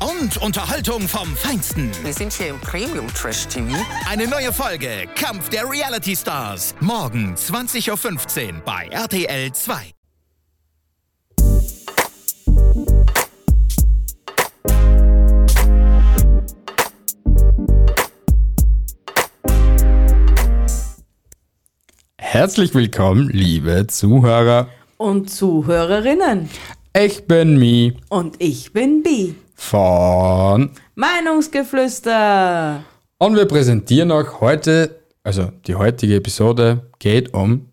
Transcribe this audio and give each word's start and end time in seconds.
Und 0.00 0.36
Unterhaltung 0.38 1.02
vom 1.08 1.36
Feinsten. 1.36 1.90
Wir 2.02 2.12
sind 2.12 2.32
hier 2.32 2.48
im 2.48 2.60
Premium 2.60 3.06
Trash 3.14 3.46
TV. 3.46 3.74
Eine 4.08 4.26
neue 4.26 4.52
Folge 4.52 5.06
Kampf 5.14 5.48
der 5.50 5.68
Reality 5.68 6.16
Stars. 6.16 6.74
Morgen 6.80 7.34
20.15 7.34 8.54
Uhr 8.56 8.60
bei 8.64 8.88
RTL 8.88 9.52
2. 9.52 9.92
Herzlich 22.18 22.74
willkommen, 22.74 23.28
liebe 23.30 23.86
Zuhörer. 23.88 24.68
und 24.96 25.28
Zuhörerinnen. 25.30 26.48
Ich 26.96 27.26
bin 27.26 27.58
Mi 27.58 27.94
Und 28.08 28.36
ich 28.40 28.72
bin 28.72 29.02
Bi. 29.02 29.34
Von 29.54 30.70
Meinungsgeflüster. 30.94 32.84
und 33.18 33.36
wir 33.36 33.46
präsentieren 33.46 34.10
euch 34.10 34.40
heute, 34.40 35.00
also 35.22 35.50
die 35.66 35.74
heutige 35.74 36.16
Episode 36.16 36.82
geht 36.98 37.32
um 37.34 37.68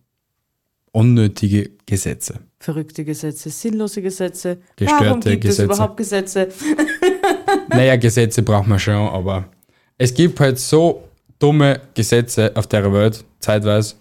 unnötige 0.92 1.72
Gesetze. 1.86 2.40
Verrückte 2.60 3.06
Gesetze, 3.06 3.50
sinnlose 3.50 4.02
Gesetze. 4.02 4.58
Gestörte 4.76 5.06
Warum 5.06 5.20
gibt 5.22 5.42
Gesetze. 5.44 5.64
es 5.72 5.78
überhaupt 5.78 5.98
Gesetze? 5.98 6.50
Naja, 7.70 7.96
Gesetze 7.96 8.42
braucht 8.44 8.68
man 8.68 8.80
schon, 8.80 9.08
aber 9.10 9.46
es 9.98 10.14
gibt 10.14 10.40
halt 10.40 10.58
so 10.60 11.04
dumme 11.40 11.80
Gesetze 11.94 12.52
auf 12.56 12.68
der 12.68 12.92
Welt, 12.92 13.24
zeitweise. 13.40 13.96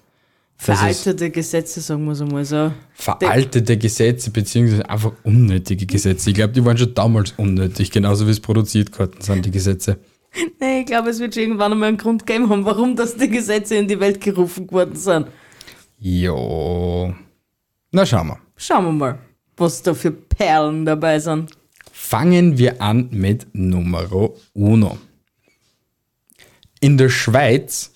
Veraltete 0.61 1.31
Gesetze, 1.31 1.81
sagen 1.81 2.05
wir 2.05 2.13
es 2.13 2.21
einmal 2.21 2.45
so. 2.45 2.73
veraltete 2.93 3.79
Gesetze, 3.79 4.33
beziehungsweise 4.33 4.91
einfach 4.91 5.13
unnötige 5.23 5.87
Gesetze. 5.87 6.31
Ich 6.31 6.35
glaube, 6.35 6.53
die 6.53 6.65
waren 6.65 6.77
schon 6.77 6.93
damals 6.95 7.33
unnötig, 7.37 7.93
genauso 7.93 8.27
wie 8.27 8.33
es 8.33 8.41
produziert 8.41 8.99
worden 8.99 9.21
sind, 9.21 9.47
die 9.47 9.51
Gesetze. 9.51 9.99
Nee, 10.61 10.81
ich 10.81 10.87
glaube, 10.87 11.09
es 11.09 11.21
wird 11.21 11.35
schon 11.35 11.45
irgendwann 11.45 11.73
einmal 11.73 11.89
einen 11.89 11.97
Grund 11.97 12.27
geben 12.27 12.51
haben, 12.51 12.65
warum 12.67 12.95
das 12.95 13.17
die 13.17 13.31
Gesetze 13.31 13.77
in 13.77 13.89
die 13.89 13.99
Welt 13.99 14.21
gerufen 14.21 14.71
worden 14.71 14.95
sind. 14.95 15.27
Jo. 15.99 17.15
Na, 17.91 18.05
schauen 18.05 18.29
wir. 18.29 18.39
Schauen 18.55 18.85
wir 18.85 18.93
mal, 18.93 19.19
was 19.57 19.83
da 19.83 19.95
für 19.95 20.11
Perlen 20.11 20.85
dabei 20.85 21.19
sind. 21.19 21.53
Fangen 21.91 22.59
wir 22.59 22.83
an 22.83 23.09
mit 23.11 23.47
Numero 23.55 24.37
uno. 24.53 24.99
In 26.81 26.99
der 26.99 27.09
Schweiz 27.09 27.93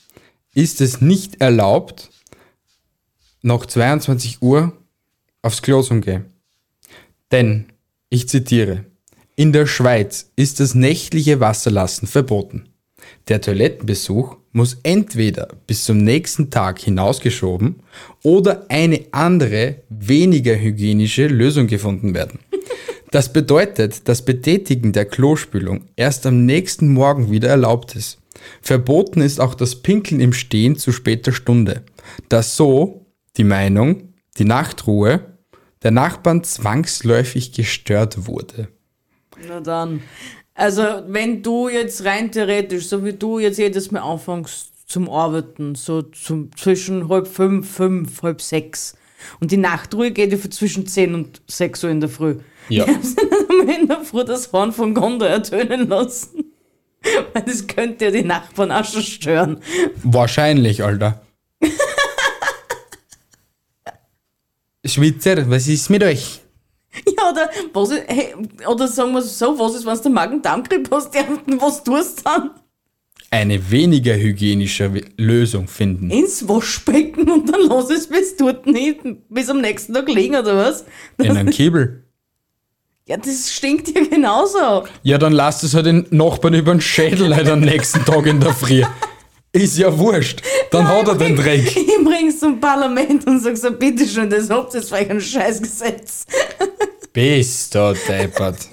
ist 0.54 0.80
es 0.80 1.02
nicht 1.02 1.40
erlaubt, 1.40 2.11
nach 3.42 3.66
22 3.66 4.40
Uhr 4.40 4.72
aufs 5.42 5.62
Klo 5.62 5.82
zu 5.82 6.00
gehen. 6.00 6.26
Denn, 7.30 7.66
ich 8.08 8.28
zitiere, 8.28 8.84
in 9.34 9.52
der 9.52 9.66
Schweiz 9.66 10.30
ist 10.36 10.60
das 10.60 10.74
nächtliche 10.74 11.40
Wasserlassen 11.40 12.06
verboten. 12.06 12.68
Der 13.28 13.40
Toilettenbesuch 13.40 14.36
muss 14.52 14.76
entweder 14.82 15.48
bis 15.66 15.84
zum 15.84 15.98
nächsten 15.98 16.50
Tag 16.50 16.78
hinausgeschoben 16.78 17.76
oder 18.22 18.66
eine 18.68 19.00
andere, 19.12 19.76
weniger 19.88 20.58
hygienische 20.58 21.26
Lösung 21.26 21.66
gefunden 21.66 22.14
werden. 22.14 22.40
Das 23.10 23.32
bedeutet, 23.32 24.08
das 24.08 24.24
Betätigen 24.24 24.92
der 24.92 25.04
Klospülung 25.04 25.84
erst 25.96 26.26
am 26.26 26.46
nächsten 26.46 26.92
Morgen 26.92 27.30
wieder 27.30 27.48
erlaubt 27.48 27.94
ist. 27.94 28.18
Verboten 28.60 29.20
ist 29.20 29.40
auch 29.40 29.54
das 29.54 29.76
Pinkeln 29.76 30.20
im 30.20 30.32
Stehen 30.32 30.76
zu 30.76 30.92
später 30.92 31.32
Stunde, 31.32 31.82
da 32.28 32.42
so 32.42 33.01
die 33.36 33.44
Meinung, 33.44 34.14
die 34.38 34.44
Nachtruhe 34.44 35.32
der 35.82 35.90
Nachbarn 35.90 36.44
zwangsläufig 36.44 37.52
gestört 37.52 38.26
wurde. 38.26 38.68
Na 39.48 39.60
dann. 39.60 40.02
Also, 40.54 40.82
wenn 41.08 41.42
du 41.42 41.68
jetzt 41.68 42.04
rein 42.04 42.30
theoretisch, 42.30 42.86
so 42.86 43.04
wie 43.04 43.14
du 43.14 43.38
jetzt 43.38 43.58
jedes 43.58 43.90
Mal 43.90 44.00
anfängst 44.00 44.72
zum 44.86 45.08
Arbeiten, 45.08 45.74
so 45.74 46.02
zum, 46.02 46.54
zwischen 46.56 47.08
halb 47.08 47.26
fünf, 47.26 47.70
fünf, 47.70 48.22
halb 48.22 48.42
sechs. 48.42 48.94
Und 49.40 49.50
die 49.50 49.56
Nachtruhe 49.56 50.10
geht 50.10 50.32
ja 50.32 50.50
zwischen 50.50 50.86
zehn 50.86 51.14
und 51.14 51.40
sechs 51.48 51.82
Uhr 51.82 51.90
in 51.90 52.00
der 52.00 52.10
Früh. 52.10 52.36
Ja. 52.68 52.84
Die 52.86 52.92
haben 52.92 53.02
sie 53.02 53.80
in 53.80 53.88
der 53.88 54.00
Früh 54.02 54.24
das 54.24 54.52
Horn 54.52 54.72
von 54.72 54.94
Gondor 54.94 55.28
ertönen 55.28 55.88
lassen. 55.88 56.52
Weil 57.32 57.42
das 57.42 57.66
könnte 57.66 58.06
ja 58.06 58.10
die 58.10 58.22
Nachbarn 58.22 58.70
auch 58.70 58.84
schon 58.84 59.02
stören. 59.02 59.60
Wahrscheinlich, 60.02 60.84
Alter. 60.84 61.22
Schwitzer, 64.84 65.48
was 65.48 65.68
ist 65.68 65.90
mit 65.90 66.02
euch? 66.02 66.40
Ja, 67.06 67.30
oder, 67.30 67.48
was 67.72 67.90
ist, 67.90 68.02
hey, 68.06 68.34
oder 68.68 68.86
sagen 68.86 69.12
wir 69.12 69.20
es 69.20 69.38
so, 69.38 69.58
was 69.58 69.74
ist, 69.76 69.86
wenn 69.86 69.98
du 69.98 70.10
Magen-Darm-Grippe 70.10 70.94
hast, 70.94 71.14
was 71.58 71.82
tust 71.82 72.18
du 72.18 72.22
dann? 72.24 72.50
Eine 73.30 73.70
weniger 73.70 74.14
hygienische 74.14 74.90
Lösung 75.16 75.66
finden. 75.68 76.10
Ins 76.10 76.46
Waschbecken 76.46 77.30
und 77.30 77.48
dann 77.48 77.62
lass 77.62 77.88
es 77.88 78.06
bis 78.08 78.36
dort 78.36 78.66
nicht, 78.66 79.00
bis 79.30 79.48
am 79.48 79.62
nächsten 79.62 79.94
Tag 79.94 80.06
liegen, 80.06 80.36
oder 80.36 80.54
was? 80.54 80.84
In 81.16 81.34
einem 81.34 81.50
Kibbel. 81.54 82.04
Ja, 83.06 83.16
das 83.16 83.50
stinkt 83.50 83.88
ja 83.96 84.04
genauso. 84.04 84.84
Ja, 85.02 85.16
dann 85.16 85.32
lasst 85.32 85.64
es 85.64 85.74
halt 85.74 85.86
den 85.86 86.06
Nachbarn 86.10 86.52
über 86.52 86.72
den 86.72 86.82
Schädel 86.82 87.28
leider 87.28 87.54
am 87.54 87.60
nächsten 87.60 88.04
Tag 88.04 88.26
in 88.26 88.38
der 88.38 88.52
Früh. 88.52 88.82
Ist 89.52 89.76
ja 89.76 89.96
wurscht. 89.98 90.40
Dann 90.70 90.88
hat 90.88 91.08
er 91.08 91.14
den 91.14 91.36
Dreck. 91.36 91.76
Ich 91.76 92.04
bring's 92.04 92.40
zum 92.40 92.58
Parlament 92.58 93.26
und 93.26 93.40
sag 93.40 93.56
so, 93.56 93.70
bitteschön, 93.70 94.28
das 94.30 94.48
habt 94.48 94.74
ihr 94.74 94.80
euch 94.80 95.10
ein 95.10 95.20
Scheißgesetz. 95.20 96.26
Bist 97.12 97.74
du 97.74 97.94
deppert. 98.08 98.68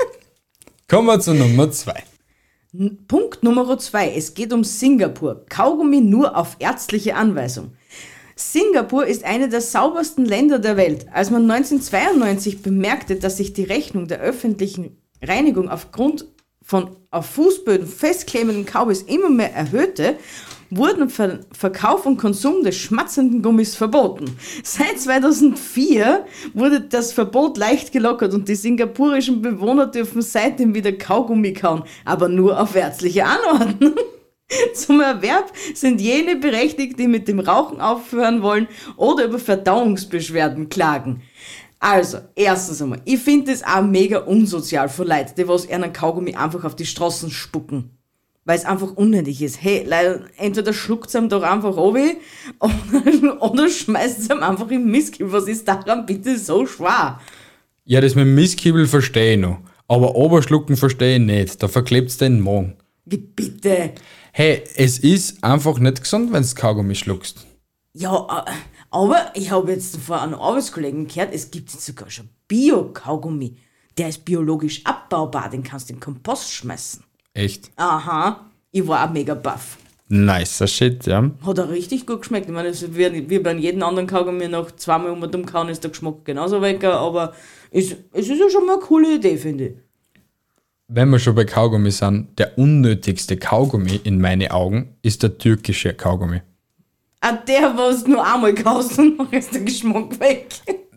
Kommen 0.87 1.07
wir 1.07 1.19
zu 1.19 1.33
Nummer 1.33 1.69
zwei. 1.71 2.03
Punkt 3.07 3.43
Nummer 3.43 3.77
zwei. 3.77 4.13
Es 4.15 4.33
geht 4.33 4.53
um 4.53 4.63
Singapur. 4.63 5.45
Kaugummi 5.49 5.99
nur 5.99 6.37
auf 6.37 6.55
ärztliche 6.59 7.15
Anweisung. 7.15 7.73
Singapur 8.35 9.05
ist 9.05 9.25
eine 9.25 9.49
der 9.49 9.59
saubersten 9.59 10.23
Länder 10.23 10.59
der 10.59 10.77
Welt. 10.77 11.07
Als 11.11 11.29
man 11.29 11.49
1992 11.51 12.61
bemerkte, 12.61 13.17
dass 13.17 13.37
sich 13.37 13.51
die 13.51 13.63
Rechnung 13.63 14.07
der 14.07 14.21
öffentlichen 14.21 14.97
Reinigung 15.21 15.69
aufgrund 15.69 16.25
von 16.63 16.95
auf 17.11 17.25
Fußböden 17.25 17.87
festklebenden 17.87 18.65
Kaubis 18.65 19.01
immer 19.01 19.29
mehr 19.29 19.53
erhöhte, 19.53 20.17
wurden 20.69 21.09
Ver 21.09 21.39
Verkauf 21.51 22.05
und 22.05 22.17
Konsum 22.17 22.63
des 22.63 22.77
schmatzenden 22.77 23.41
Gummis 23.41 23.75
verboten. 23.75 24.25
Seit 24.63 24.99
2004 24.99 26.25
wurde 26.53 26.81
das 26.81 27.11
Verbot 27.11 27.57
leicht 27.57 27.91
gelockert 27.91 28.33
und 28.33 28.47
die 28.47 28.55
singapurischen 28.55 29.41
Bewohner 29.41 29.87
dürfen 29.87 30.21
seitdem 30.21 30.73
wieder 30.73 30.91
Kaugummi 30.91 31.53
kauen, 31.53 31.83
aber 32.05 32.29
nur 32.29 32.59
auf 32.59 32.75
ärztliche 32.75 33.25
Anordnung. 33.25 33.95
Zum 34.73 35.01
Erwerb 35.01 35.51
sind 35.73 36.01
jene 36.01 36.35
berechtigt, 36.35 36.99
die 36.99 37.07
mit 37.07 37.27
dem 37.27 37.39
Rauchen 37.39 37.81
aufhören 37.81 38.41
wollen 38.41 38.67
oder 38.97 39.25
über 39.25 39.39
Verdauungsbeschwerden 39.39 40.69
klagen. 40.69 41.21
Also, 41.79 42.17
erstens 42.35 42.81
einmal, 42.81 43.01
ich 43.05 43.19
finde 43.19 43.51
das 43.51 43.63
auch 43.63 43.83
mega 43.83 44.19
unsozial 44.19 44.89
für 44.89 45.05
Leute, 45.05 45.33
die 45.37 45.47
was 45.47 45.69
einen 45.69 45.93
Kaugummi 45.93 46.35
einfach 46.35 46.65
auf 46.65 46.75
die 46.75 46.85
Straßen 46.85 47.31
spucken. 47.31 47.98
Weil 48.49 48.57
es 48.57 48.65
einfach 48.65 48.93
unnötig 48.93 49.43
ist. 49.43 49.61
Hey, 49.61 49.83
Leute, 49.83 50.25
entweder 50.37 50.73
schluckt 50.73 51.13
ihm 51.13 51.29
doch 51.29 51.43
einfach 51.43 51.77
runter 51.77 52.15
oder, 52.59 53.41
oder 53.43 53.69
schmeißt 53.69 54.21
es 54.21 54.29
ihm 54.31 54.41
einfach 54.41 54.67
im 54.71 54.89
Mistkübel. 54.89 55.31
Was 55.31 55.47
ist 55.47 55.67
daran 55.67 56.07
bitte 56.07 56.35
so 56.35 56.65
schwer? 56.65 57.21
Ja, 57.85 58.01
das 58.01 58.15
mit 58.15 58.25
dem 58.25 58.33
Misskibbel 58.33 58.87
verstehe 58.87 59.33
ich 59.35 59.39
noch. 59.39 59.59
Aber 59.87 60.15
Oberschlucken 60.15 60.77
verstehe 60.77 61.17
ich 61.17 61.21
nicht. 61.21 61.61
Da 61.61 61.67
verklebt's 61.67 62.17
den 62.17 62.39
Magen. 62.39 62.75
Wie 63.05 63.17
bitte? 63.17 63.91
Hey, 64.31 64.63
es 64.75 64.97
ist 64.97 65.43
einfach 65.43 65.77
nicht 65.77 66.01
gesund, 66.01 66.33
wenn 66.33 66.41
du 66.41 66.49
Kaugummi 66.55 66.95
schluckst. 66.95 67.45
Ja, 67.93 68.45
aber 68.89 69.31
ich 69.35 69.51
habe 69.51 69.73
jetzt 69.73 69.97
von 69.97 70.17
einem 70.17 70.33
Arbeitskollegen 70.33 71.07
gehört, 71.07 71.35
es 71.35 71.51
gibt 71.51 71.71
jetzt 71.71 71.85
sogar 71.85 72.09
schon 72.09 72.29
Bio-Kaugummi. 72.47 73.57
Der 73.99 74.09
ist 74.09 74.25
biologisch 74.25 74.83
abbaubar, 74.87 75.51
den 75.51 75.61
kannst 75.61 75.89
du 75.89 75.93
in 75.93 75.99
den 75.99 76.03
Kompost 76.03 76.51
schmeißen. 76.51 77.03
Echt. 77.39 77.71
Aha, 77.77 78.45
ich 78.71 78.87
war 78.87 79.07
auch 79.07 79.13
mega 79.13 79.33
baff. 79.33 79.77
Nicer 80.09 80.67
Shit, 80.67 81.05
ja. 81.05 81.29
Hat 81.45 81.59
auch 81.59 81.69
richtig 81.69 82.05
gut 82.07 82.21
geschmeckt. 82.21 82.47
Ich 82.47 82.53
meine, 82.53 82.69
es 82.69 82.81
ist 82.81 82.97
wie, 82.97 83.29
wie 83.29 83.39
bei 83.39 83.53
jedem 83.53 83.83
anderen 83.83 84.07
Kaugummi 84.07 84.47
nach 84.47 84.71
zweimal 84.75 85.11
um 85.11 85.21
und 85.21 85.35
um 85.35 85.45
kauen 85.45 85.69
ist 85.69 85.83
der 85.83 85.91
Geschmack 85.91 86.25
genauso 86.25 86.61
weg, 86.61 86.83
aber 86.83 87.33
es, 87.71 87.95
es 88.11 88.27
ist 88.27 88.39
ja 88.39 88.49
schon 88.49 88.65
mal 88.65 88.73
eine 88.73 88.81
coole 88.81 89.15
Idee, 89.15 89.37
finde 89.37 89.65
ich. 89.67 89.73
wenn 90.87 91.09
wir 91.11 91.19
schon 91.19 91.35
bei 91.35 91.45
Kaugummi 91.45 91.91
sind, 91.91 92.39
der 92.39 92.57
unnötigste 92.57 93.37
Kaugummi 93.37 94.01
in 94.03 94.19
meine 94.19 94.51
Augen 94.51 94.95
ist 95.03 95.21
der 95.21 95.37
türkische 95.37 95.93
Kaugummi. 95.93 96.41
Ah, 97.21 97.33
der, 97.33 97.77
was 97.77 98.07
nur 98.07 98.25
einmal 98.25 98.55
kaust 98.55 98.97
und 98.97 99.17
dann 99.17 99.29
ist 99.31 99.53
der 99.53 99.61
Geschmack 99.61 100.19
weg. 100.19 100.47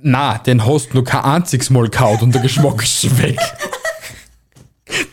Na, 0.01 0.39
den 0.39 0.65
hast 0.65 0.93
du 0.93 0.99
noch 0.99 1.05
kein 1.05 1.23
einziges 1.23 1.69
Mal 1.69 1.89
kaut 1.91 2.23
und 2.23 2.35
der 2.35 2.41
Geschmack 2.43 2.83
ist 2.83 3.23
weg. 3.23 3.39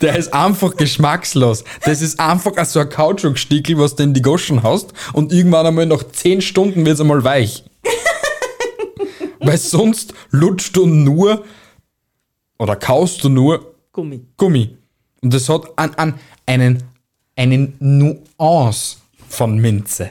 Der 0.00 0.16
ist 0.16 0.32
einfach 0.32 0.76
geschmackslos. 0.76 1.64
Das 1.84 2.02
ist 2.02 2.20
einfach 2.20 2.64
so 2.64 2.80
ein 2.80 2.88
Kautschukstickel, 2.88 3.78
was 3.78 3.96
du 3.96 4.02
in 4.02 4.14
die 4.14 4.22
Goschen 4.22 4.62
hast 4.62 4.92
und 5.12 5.32
irgendwann 5.32 5.66
einmal 5.66 5.86
nach 5.86 6.02
10 6.02 6.40
Stunden 6.42 6.84
wird 6.84 6.94
es 6.94 7.00
einmal 7.00 7.24
weich. 7.24 7.64
Weil 9.40 9.58
sonst 9.58 10.14
lutscht 10.30 10.76
du 10.76 10.86
nur 10.86 11.44
oder 12.58 12.76
kaust 12.76 13.24
du 13.24 13.28
nur 13.28 13.74
Gummi. 13.92 14.20
Gummi. 14.36 14.76
Und 15.22 15.34
das 15.34 15.48
hat 15.48 15.66
an, 15.76 15.94
an 15.94 16.14
einen, 16.46 16.82
einen 17.36 17.74
Nuance 17.78 18.98
von 19.28 19.58
Minze. 19.58 20.10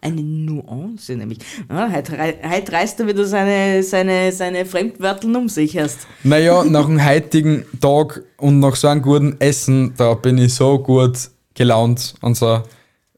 Eine 0.00 0.22
Nuance 0.22 1.14
nämlich. 1.16 1.38
Ah, 1.68 1.90
heute, 1.92 2.18
heute 2.18 2.72
reißt 2.72 3.00
er 3.00 3.06
wieder 3.06 3.24
seine, 3.24 3.82
seine, 3.82 4.32
seine 4.32 4.66
Fremdwörteln 4.66 5.34
um 5.36 5.48
sich 5.48 5.74
erst. 5.76 6.06
Naja, 6.22 6.64
nach 6.64 6.86
dem 6.86 7.04
heutigen 7.04 7.64
Tag 7.80 8.22
und 8.38 8.60
nach 8.60 8.76
so 8.76 8.88
einem 8.88 9.02
guten 9.02 9.36
Essen, 9.40 9.94
da 9.96 10.14
bin 10.14 10.38
ich 10.38 10.54
so 10.54 10.78
gut 10.78 11.30
gelaunt 11.54 12.14
und 12.20 12.36
so. 12.36 12.62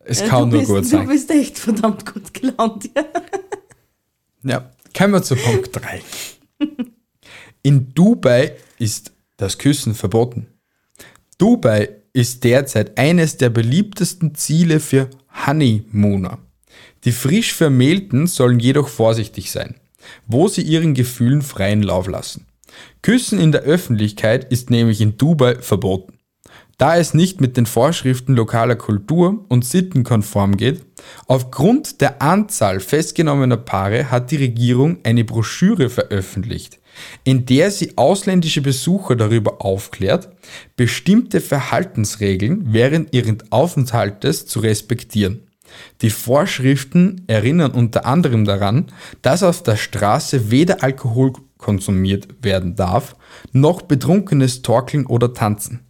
Es 0.05 0.21
Ja, 0.21 0.27
kann 0.29 0.51
du 0.51 0.57
nur 0.57 0.61
bist, 0.61 0.71
gut 0.71 0.79
Du 0.85 0.85
sein. 0.85 1.07
bist 1.09 1.31
echt 1.31 1.59
verdammt 1.59 2.05
gut 2.13 2.35
gelaunt. 2.35 2.91
Ja. 2.97 3.05
Ja, 4.45 4.71
kommen 4.97 5.13
wir 5.15 5.23
zu 5.23 5.37
Punkt 5.37 5.71
3. 5.77 6.03
In 7.63 7.95
Dubai 7.95 8.57
ist 8.79 9.13
das 9.37 9.59
Küssen 9.59 9.95
verboten. 9.95 10.49
Dubai 11.39 11.89
ist 12.13 12.43
derzeit 12.45 12.99
eines 12.99 13.37
der 13.37 13.51
beliebtesten 13.51 14.35
Ziele 14.35 14.81
für 14.81 15.09
Honeymooner. 15.47 16.39
Die 17.05 17.13
frisch 17.13 17.55
Vermählten 17.55 18.27
sollen 18.27 18.61
jedoch 18.61 18.89
vorsichtig 18.89 19.51
sein, 19.51 19.77
wo 20.27 20.49
sie 20.49 20.63
ihren 20.63 20.95
Gefühlen 20.95 21.43
freien 21.43 21.83
Lauf 21.83 22.07
lassen. 22.07 22.47
Küssen 23.03 23.39
in 23.39 23.53
der 23.53 23.63
Öffentlichkeit 23.63 24.51
ist 24.51 24.71
nämlich 24.71 25.01
in 25.01 25.17
Dubai 25.17 25.57
verboten. 25.57 26.19
Da 26.79 26.97
es 26.97 27.15
nicht 27.15 27.41
mit 27.41 27.57
den 27.57 27.67
Vorschriften 27.67 28.35
lokaler 28.35 28.77
Kultur 28.77 29.45
und 29.49 29.65
Sitten 29.65 30.03
konform 30.03 30.57
geht, 30.57 30.85
aufgrund 31.29 32.01
der 32.01 32.21
Anzahl 32.23 32.81
festgenommener 32.81 33.57
Paare 33.57 34.11
hat 34.11 34.31
die 34.31 34.37
Regierung 34.37 34.99
eine 35.05 35.23
Broschüre 35.23 35.91
veröffentlicht, 35.91 36.81
in 37.23 37.47
der 37.47 37.71
sie 37.71 37.97
ausländische 37.97 38.63
Besucher 38.63 39.15
darüber 39.15 39.65
aufklärt, 39.65 40.31
bestimmte 40.75 41.41
Verhaltensregeln 41.41 42.73
während 42.73 43.15
ihres 43.15 43.37
Aufenthaltes 43.51 44.47
zu 44.47 44.61
respektieren. 44.61 45.52
Die 46.01 46.11
Vorschriften 46.11 47.23
erinnern 47.27 47.73
unter 47.73 48.07
anderem 48.07 48.45
daran, 48.45 48.87
dass 49.23 49.43
auf 49.43 49.63
der 49.63 49.77
Straße 49.77 50.51
weder 50.51 50.83
Alkohol 50.83 51.33
konsumiert 51.59 52.29
werden 52.43 52.75
darf, 52.75 53.17
noch 53.53 53.83
betrunkenes 53.83 54.63
Torkeln 54.63 55.07
oder 55.07 55.33
Tanzen. 55.33 55.81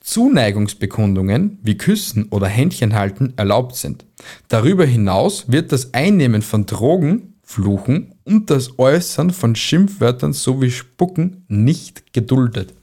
Zuneigungsbekundungen 0.00 1.58
wie 1.62 1.76
Küssen 1.76 2.28
oder 2.30 2.46
Händchenhalten 2.46 3.34
erlaubt 3.36 3.76
sind. 3.76 4.04
Darüber 4.48 4.84
hinaus 4.84 5.50
wird 5.50 5.72
das 5.72 5.94
Einnehmen 5.94 6.42
von 6.42 6.66
Drogen, 6.66 7.34
Fluchen 7.42 8.14
und 8.24 8.50
das 8.50 8.78
Äußern 8.78 9.30
von 9.30 9.54
Schimpfwörtern 9.54 10.32
sowie 10.32 10.70
Spucken 10.70 11.44
nicht 11.48 12.12
geduldet. 12.12 12.74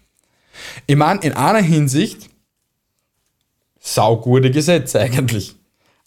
Ich 0.88 0.95
meine, 0.95 1.21
in 1.21 1.33
einer 1.33 1.62
Hinsicht 1.62 2.30
saugute 3.80 4.51
Gesetze 4.51 5.00
eigentlich. 5.01 5.56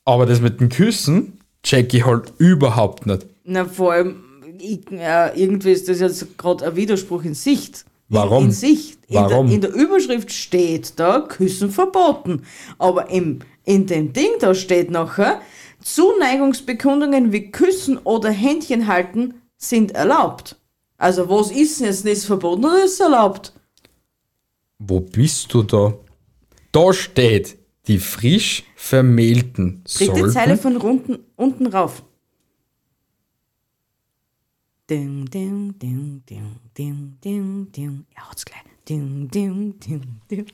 Aber 0.04 0.26
das 0.26 0.40
mit 0.40 0.60
den 0.60 0.68
Küssen 0.68 1.38
check 1.62 1.94
ich 1.94 2.04
halt 2.04 2.32
überhaupt 2.38 3.06
nicht. 3.06 3.26
Na, 3.44 3.64
vor 3.64 3.92
allem, 3.92 4.22
irgendwie 4.58 5.72
ist 5.72 5.88
das 5.88 6.00
jetzt 6.00 6.38
gerade 6.38 6.66
ein 6.66 6.76
Widerspruch 6.76 7.24
in 7.24 7.34
Sicht. 7.34 7.84
Warum? 8.08 8.44
In, 8.44 8.50
in 8.50 8.52
Sicht. 8.52 8.98
In 9.08 9.14
Warum? 9.16 9.46
Der, 9.46 9.54
in 9.54 9.60
der 9.62 9.72
Überschrift 9.72 10.32
steht 10.32 10.92
da 10.96 11.20
Küssen 11.20 11.70
verboten. 11.70 12.42
Aber 12.78 13.10
im, 13.10 13.40
in 13.64 13.86
dem 13.86 14.12
Ding 14.12 14.30
da 14.40 14.54
steht 14.54 14.90
nachher, 14.90 15.40
Zuneigungsbekundungen 15.82 17.32
wie 17.32 17.50
Küssen 17.50 17.98
oder 17.98 18.30
Händchen 18.30 18.86
halten 18.86 19.34
sind 19.56 19.92
erlaubt. 19.92 20.56
Also 20.96 21.28
was 21.28 21.50
ist 21.50 21.80
denn 21.80 21.86
jetzt? 21.86 22.06
Ist 22.06 22.26
verboten 22.26 22.64
oder 22.64 22.84
ist 22.84 23.00
erlaubt? 23.00 23.52
Wo 24.78 25.00
bist 25.00 25.52
du 25.52 25.62
da? 25.62 25.94
Da 26.72 26.92
steht, 26.92 27.56
die 27.86 27.98
frisch 27.98 28.64
Vermählten 28.76 29.82
Dritte 29.84 30.28
Zeile 30.30 30.56
sollten... 30.56 30.58
von 30.58 30.76
unten, 30.76 31.18
unten 31.36 31.66
rauf. 31.66 32.02
Ding, 34.90 35.24
ding, 35.30 35.78
ding, 35.78 36.22
ding, 36.28 36.60
ding, 36.76 37.18
ding, 37.24 37.72
ding. 37.72 38.06
Er 38.14 38.28
hat's 38.28 38.44
gleich. 38.44 38.60
Ding, 38.86 39.30
ding, 39.30 39.80
ding, 39.80 40.20
ding. 40.30 40.46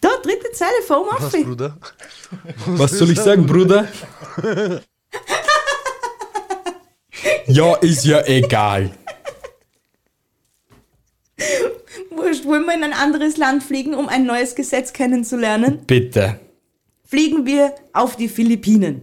Da, 0.00 0.10
dritte 0.22 0.52
Zeile 0.52 0.82
vom 0.86 1.06
Was, 1.06 1.24
Affe. 1.24 1.42
Bruder? 1.42 1.78
Was 2.66 2.92
soll 2.92 3.10
ich 3.10 3.18
sagen, 3.18 3.46
Bruder? 3.46 3.88
ja, 7.46 7.74
ist 7.76 8.04
ja 8.04 8.24
egal. 8.26 8.90
Wurscht, 12.10 12.44
wollen 12.46 12.64
wir 12.66 12.74
in 12.74 12.84
ein 12.84 12.92
anderes 12.92 13.36
Land 13.36 13.62
fliegen, 13.62 13.94
um 13.94 14.08
ein 14.08 14.24
neues 14.26 14.54
Gesetz 14.54 14.92
kennenzulernen? 14.92 15.80
Bitte. 15.86 16.38
fliegen 17.04 17.44
wir 17.46 17.74
auf 17.92 18.16
die 18.16 18.28
Philippinen. 18.28 19.02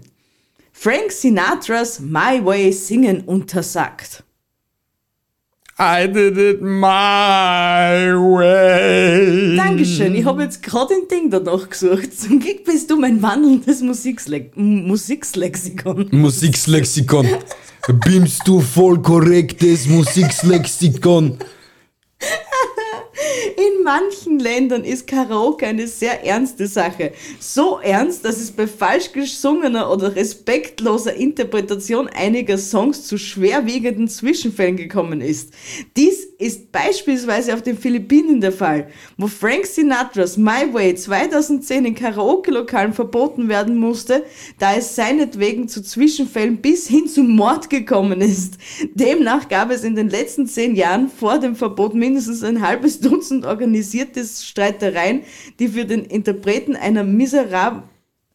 Frank 0.74 1.12
Sinatras 1.12 2.00
My 2.00 2.44
Way 2.44 2.72
singen 2.74 3.22
untersagt. 3.22 4.24
I 5.80 6.08
did 6.08 6.38
it 6.38 6.62
my 6.62 8.14
way. 8.14 9.56
Dankeschön, 9.58 10.14
ich 10.16 10.26
habe 10.26 10.44
jetzt 10.44 10.62
gerade 10.62 10.94
ein 10.94 11.08
Ding 11.10 11.30
danach 11.30 11.70
gesucht. 11.70 12.14
Zum 12.20 12.40
Glück 12.40 12.64
bist 12.66 12.90
du 12.92 12.98
mein 12.98 13.22
wandelndes 13.22 13.82
Musiksle 13.82 14.52
M- 14.56 14.88
Musikslexikon. 14.88 16.10
Bimst 17.88 18.46
du 18.46 18.62
voll 18.62 19.02
korrektes 19.02 19.88
Musikslexikon. 19.88 21.38
In 23.58 23.81
manchen 23.84 24.40
Ländern 24.40 24.84
ist 24.84 25.08
Karaoke 25.08 25.68
eine 25.68 25.88
sehr 25.88 26.26
ernste 26.26 26.68
Sache. 26.68 27.12
So 27.40 27.80
ernst, 27.80 28.26
dass 28.26 28.38
es 28.38 28.52
bei 28.52 28.68
falsch 28.68 29.12
gesungener 29.12 29.92
oder 29.92 30.16
respektloser 30.16 31.14
Interpretation 31.14 32.08
einiger 32.08 32.58
Songs 32.58 33.06
zu 33.08 33.18
schwerwiegenden 33.18 34.08
Zwischenfällen 34.08 34.78
gekommen 34.78 35.22
ist. 35.22 35.54
Dies 35.96 36.26
ist 36.42 36.72
beispielsweise 36.72 37.54
auf 37.54 37.62
den 37.62 37.78
Philippinen 37.78 38.42
der 38.42 38.52
Fall, 38.52 38.88
wo 39.18 39.28
Frank 39.28 39.66
Sinatras 39.66 40.38
My 40.38 40.72
Way 40.72 40.96
2010 40.96 41.86
in 41.86 41.96
Karaoke-Lokalen 41.96 42.94
verboten 42.94 43.48
werden 43.48 43.78
musste, 43.78 44.24
da 44.58 44.76
es 44.76 44.96
seinetwegen 44.96 45.68
zu 45.68 45.84
Zwischenfällen 45.84 46.58
bis 46.58 46.88
hin 46.88 47.08
zum 47.08 47.36
Mord 47.36 47.70
gekommen 47.70 48.22
ist. 48.22 48.58
Demnach 48.96 49.50
gab 49.50 49.70
es 49.72 49.84
in 49.84 49.96
den 49.96 50.10
letzten 50.10 50.48
zehn 50.48 50.76
Jahren 50.76 51.10
vor 51.10 51.38
dem 51.38 51.56
Verbot 51.56 51.94
mindestens 51.94 52.44
ein 52.44 52.62
halbes 52.62 53.00
Dutzend 53.00 53.46
organisierte 53.72 54.26
Streitereien, 54.26 55.24
die 55.60 55.70
für 55.70 55.86
den 55.86 56.04
Interpreten 56.06 56.76
einer 56.76 57.04
miserab 57.04 57.88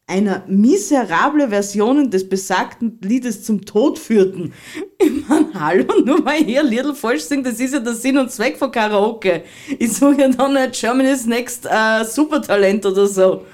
einer 0.08 0.44
miserable 0.46 1.48
Versionen 1.48 2.12
des 2.12 2.28
besagten 2.28 2.96
Liedes 3.02 3.42
zum 3.42 3.64
Tod 3.64 3.98
führten. 3.98 4.52
Ich 4.98 5.28
mein, 5.28 5.52
hallo, 5.54 5.92
nur 6.04 6.24
weil 6.24 6.44
hier 6.44 6.62
Liedl 6.62 6.94
falsch 6.94 7.24
singt, 7.24 7.44
das 7.46 7.60
ist 7.60 7.74
ja 7.74 7.80
der 7.80 7.94
Sinn 7.94 8.16
und 8.16 8.30
Zweck 8.30 8.56
von 8.56 8.70
Karaoke. 8.70 9.42
Ich 9.78 9.92
sage 9.92 10.22
ja 10.22 10.28
dann 10.28 10.54
nicht 10.54 10.80
Germany's 10.80 11.26
Next 11.26 11.66
äh, 11.66 12.04
Supertalent 12.04 12.86
oder 12.86 13.06
so. 13.06 13.44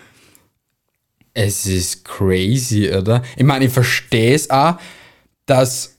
Es 1.34 1.66
ist 1.66 2.04
crazy, 2.04 2.90
oder? 2.90 3.22
Ich 3.36 3.44
meine, 3.44 3.64
ich 3.64 3.72
verstehe 3.72 4.34
es 4.34 4.48
auch, 4.50 4.76
dass 5.46 5.91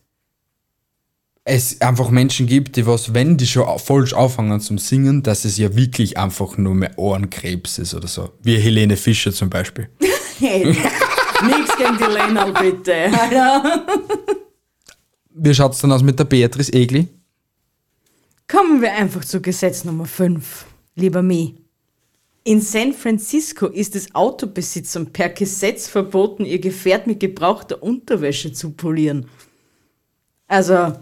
es 1.46 1.82
einfach 1.82 2.10
Menschen 2.10 2.48
gibt, 2.48 2.78
die 2.78 2.88
was, 2.88 3.14
wenn 3.14 3.38
die 3.38 3.48
schon 3.48 3.68
falsch 3.80 4.14
anfangen 4.14 4.62
zum 4.62 4.78
Singen, 4.78 5.24
dass 5.24 5.44
es 5.44 5.58
ja 5.58 5.76
wirklich 5.76 6.18
einfach 6.18 6.58
nur 6.58 6.74
mehr 6.74 6.98
Ohrenkrebs 6.98 7.80
ist 7.80 7.94
oder 7.94 8.08
so. 8.08 8.30
Wie 8.42 8.58
Helene 8.58 8.98
Fischer 8.98 9.34
zum 9.34 9.50
Beispiel. 9.50 9.90
Hey, 10.40 10.66
nix 10.66 11.78
gegen 11.78 11.98
die 11.98 12.12
Lena, 12.12 12.46
bitte. 12.60 13.06
Alter. 13.06 13.86
Wie 15.30 15.54
schaut's 15.54 15.80
dann 15.80 15.92
aus 15.92 16.02
mit 16.02 16.18
der 16.18 16.26
Beatrice 16.26 16.74
Egli? 16.74 17.08
Kommen 18.48 18.82
wir 18.82 18.94
einfach 18.94 19.24
zu 19.24 19.42
Gesetz 19.42 19.84
Nummer 19.84 20.06
5, 20.06 20.66
lieber 20.96 21.22
Mi. 21.22 21.56
In 22.44 22.62
San 22.62 22.94
Francisco 22.94 23.68
ist 23.68 23.96
es 23.96 24.14
Autobesitzern 24.16 25.14
per 25.14 25.30
Gesetz 25.30 25.88
verboten, 25.88 26.46
ihr 26.46 26.60
Gefährt 26.60 27.08
mit 27.08 27.20
gebrauchter 27.20 27.82
Unterwäsche 27.82 28.52
zu 28.52 28.72
polieren. 28.72 29.28
Also, 30.48 30.94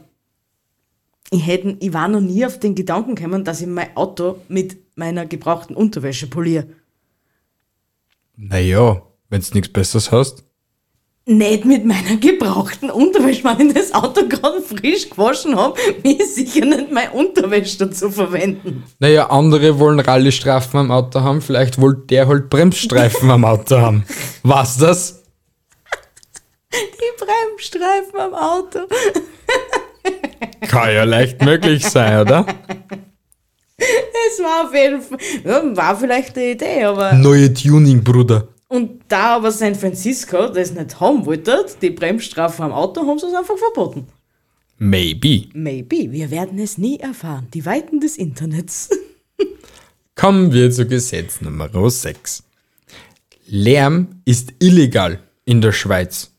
ich, 1.31 1.47
hätte, 1.47 1.77
ich 1.79 1.93
war 1.93 2.07
noch 2.09 2.19
nie 2.19 2.45
auf 2.45 2.59
den 2.59 2.75
Gedanken 2.75 3.15
gekommen, 3.15 3.43
dass 3.43 3.61
ich 3.61 3.67
mein 3.67 3.95
Auto 3.95 4.35
mit 4.49 4.77
meiner 4.95 5.25
gebrauchten 5.25 5.75
Unterwäsche 5.75 6.27
poliere. 6.27 6.67
Naja, 8.35 9.01
wenn 9.29 9.41
du 9.41 9.47
nichts 9.53 9.71
Besseres 9.71 10.11
hast. 10.11 10.43
Nicht 11.25 11.65
mit 11.65 11.85
meiner 11.85 12.17
gebrauchten 12.17 12.89
Unterwäsche, 12.89 13.45
wenn 13.45 13.69
ich 13.69 13.75
das 13.75 13.93
Auto 13.93 14.27
gerade 14.27 14.61
frisch 14.61 15.09
gewaschen 15.09 15.55
habe, 15.55 15.79
mir 16.03 16.19
ist 16.19 16.35
sicher 16.35 16.65
nicht 16.65 16.91
meine 16.91 17.11
Unterwäsche 17.11 17.77
dazu 17.77 18.09
verwenden. 18.09 18.83
Naja, 18.99 19.29
andere 19.29 19.79
wollen 19.79 19.99
Rallye-Strafen 19.99 20.79
am 20.79 20.91
Auto 20.91 21.21
haben, 21.21 21.41
vielleicht 21.41 21.79
wollte 21.79 22.07
der 22.07 22.27
halt 22.27 22.49
Bremsstreifen 22.49 23.29
am 23.31 23.45
Auto 23.45 23.77
haben. 23.77 24.03
Was 24.43 24.77
das? 24.77 25.23
Die 26.73 27.23
Bremsstreifen 27.23 28.19
am 28.19 28.33
Auto. 28.33 28.79
Kann 30.67 30.93
ja 30.93 31.03
leicht 31.03 31.41
möglich 31.41 31.85
sein, 31.85 32.21
oder? 32.21 32.45
Es 33.77 34.39
war 34.39 34.65
auf 34.65 34.73
jeden 34.73 35.01
Fall, 35.01 35.17
ja, 35.43 35.75
war 35.75 35.97
vielleicht 35.97 36.37
eine 36.37 36.51
Idee, 36.51 36.83
aber. 36.83 37.13
Neue 37.13 37.53
Tuning, 37.53 38.03
Bruder. 38.03 38.47
Und 38.67 39.01
da 39.09 39.35
aber 39.35 39.51
San 39.51 39.75
Francisco 39.75 40.47
das 40.47 40.71
nicht 40.71 40.99
haben 40.99 41.25
wollte, 41.25 41.65
die 41.81 41.89
Bremsstrafe 41.89 42.63
am 42.63 42.71
Auto, 42.71 43.05
haben 43.05 43.19
sie 43.19 43.25
es 43.25 43.33
einfach 43.33 43.57
verboten. 43.57 44.07
Maybe. 44.77 45.47
Maybe, 45.53 46.11
wir 46.11 46.31
werden 46.31 46.57
es 46.57 46.77
nie 46.77 46.97
erfahren. 46.97 47.47
Die 47.53 47.65
Weiten 47.65 47.99
des 47.99 48.17
Internets. 48.17 48.89
Kommen 50.15 50.53
wir 50.53 50.71
zu 50.71 50.87
Gesetz 50.87 51.41
Nummer 51.41 51.69
6. 51.89 52.43
Lärm 53.45 54.21
ist 54.23 54.53
illegal 54.59 55.19
in 55.43 55.59
der 55.61 55.71
Schweiz. 55.71 56.31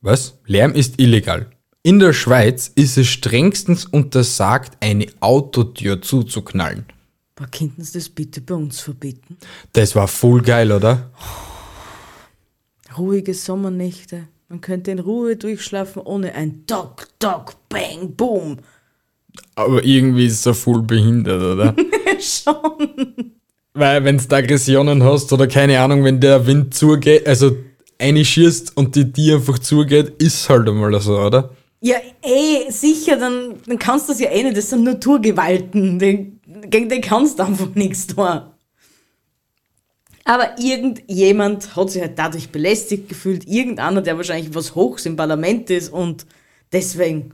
Was? 0.00 0.38
Lärm 0.46 0.74
ist 0.74 1.00
illegal. 1.00 1.46
In 1.86 2.00
der 2.00 2.12
Schweiz 2.12 2.72
ist 2.74 2.98
es 2.98 3.06
strengstens 3.06 3.84
untersagt, 3.84 4.76
eine 4.80 5.06
Autotür 5.20 6.02
zuzuknallen. 6.02 6.84
Aber 7.36 7.46
könnten 7.46 7.84
sie 7.84 7.92
das 8.00 8.08
bitte 8.08 8.40
bei 8.40 8.56
uns 8.56 8.80
verbieten? 8.80 9.36
Das 9.72 9.94
war 9.94 10.08
voll 10.08 10.42
geil, 10.42 10.72
oder? 10.72 11.12
Ruhige 12.98 13.34
Sommernächte. 13.34 14.26
Man 14.48 14.60
könnte 14.60 14.90
in 14.90 14.98
Ruhe 14.98 15.36
durchschlafen 15.36 16.02
ohne 16.02 16.34
ein 16.34 16.64
Dock, 16.66 17.06
Dock, 17.20 17.54
Bang, 17.68 18.16
Boom. 18.16 18.56
Aber 19.54 19.84
irgendwie 19.84 20.26
ist 20.26 20.42
so 20.42 20.54
voll 20.54 20.82
behindert, 20.82 21.40
oder? 21.40 21.76
Schon. 22.18 23.32
Weil 23.74 24.02
wenn 24.02 24.18
du 24.18 24.34
Aggressionen 24.34 25.04
hast 25.04 25.32
oder 25.32 25.46
keine 25.46 25.78
Ahnung, 25.78 26.02
wenn 26.02 26.18
der 26.18 26.48
Wind 26.48 26.74
zugeht, 26.74 27.28
also 27.28 27.56
eine 27.96 28.24
schießt 28.24 28.76
und 28.76 28.96
die 28.96 29.12
Tür 29.12 29.36
einfach 29.36 29.60
zugeht, 29.60 30.20
ist 30.20 30.48
halt 30.48 30.68
einmal 30.68 31.00
so, 31.00 31.16
oder? 31.16 31.54
Ja, 31.80 31.96
eh, 32.22 32.70
sicher, 32.70 33.16
dann, 33.16 33.60
dann 33.66 33.78
kannst 33.78 34.08
du 34.08 34.12
das 34.12 34.20
ja 34.20 34.30
eh 34.30 34.42
nicht. 34.42 34.56
Das 34.56 34.70
sind 34.70 34.84
Naturgewalten. 34.84 35.98
Den, 35.98 36.40
gegen 36.62 36.88
den 36.88 37.00
kannst 37.00 37.38
du 37.38 37.44
einfach 37.44 37.74
nichts 37.74 38.06
tun. 38.06 38.40
Aber 40.24 40.58
irgendjemand 40.58 41.76
hat 41.76 41.90
sich 41.90 42.02
halt 42.02 42.18
dadurch 42.18 42.50
belästigt 42.50 43.08
gefühlt. 43.08 43.46
Irgendeiner, 43.46 44.02
der 44.02 44.16
wahrscheinlich 44.16 44.54
was 44.54 44.74
Hochs 44.74 45.06
im 45.06 45.16
Parlament 45.16 45.70
ist 45.70 45.92
und 45.92 46.26
deswegen 46.72 47.32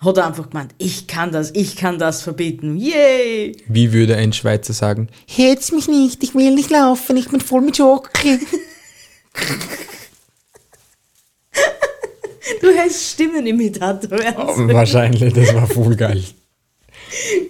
hat 0.00 0.18
er 0.18 0.26
einfach 0.26 0.50
gemeint, 0.50 0.74
ich 0.78 1.06
kann 1.06 1.30
das, 1.30 1.50
ich 1.54 1.76
kann 1.76 1.98
das 1.98 2.22
verbieten. 2.22 2.76
Yay! 2.76 3.56
Wie 3.68 3.92
würde 3.92 4.16
ein 4.16 4.32
Schweizer 4.32 4.72
sagen? 4.72 5.08
Hetz 5.26 5.72
mich 5.72 5.88
nicht, 5.88 6.22
ich 6.22 6.34
will 6.34 6.54
nicht 6.54 6.70
laufen, 6.70 7.16
ich 7.16 7.28
bin 7.28 7.40
voll 7.40 7.62
mit 7.62 7.76
Schoki. 7.76 8.40
Du 12.60 12.68
heißt 12.76 13.10
Stimmenimitator. 13.12 14.18
werden. 14.18 14.72
Wahrscheinlich, 14.72 15.32
das 15.32 15.54
war 15.54 15.66
voll 15.66 15.96
geil. 15.96 16.22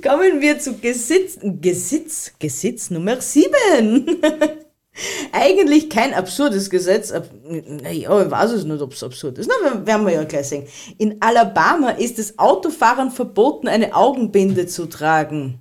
Kommen 0.02 0.40
wir 0.40 0.58
zu 0.58 0.74
Gesetz, 0.78 1.38
Gesetz, 1.42 2.32
Gesetz 2.38 2.90
Nummer 2.90 3.20
7. 3.20 4.06
Eigentlich 5.32 5.88
kein 5.88 6.14
absurdes 6.14 6.68
Gesetz. 6.70 7.12
ab- 7.12 7.28
Naja, 7.44 8.22
ich 8.22 8.30
weiß 8.30 8.50
es 8.52 8.64
nicht, 8.64 8.80
ob 8.82 8.92
es 8.92 9.02
absurd 9.02 9.38
ist. 9.38 9.48
Na, 9.48 9.70
werden- 9.70 9.86
werden 9.86 10.06
wir 10.06 10.14
ja 10.14 10.24
gleich 10.24 10.48
sehen. 10.48 10.64
In 10.98 11.16
Alabama 11.20 11.90
ist 11.90 12.18
es 12.18 12.38
Autofahrern 12.38 13.10
verboten, 13.10 13.68
eine 13.68 13.94
Augenbinde 13.94 14.66
zu 14.66 14.86
tragen. 14.86 15.60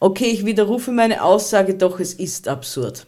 Okay, 0.00 0.26
ich 0.26 0.44
widerrufe 0.44 0.90
meine 0.92 1.22
Aussage, 1.22 1.74
doch 1.74 2.00
es 2.00 2.14
ist 2.14 2.48
absurd. 2.48 3.06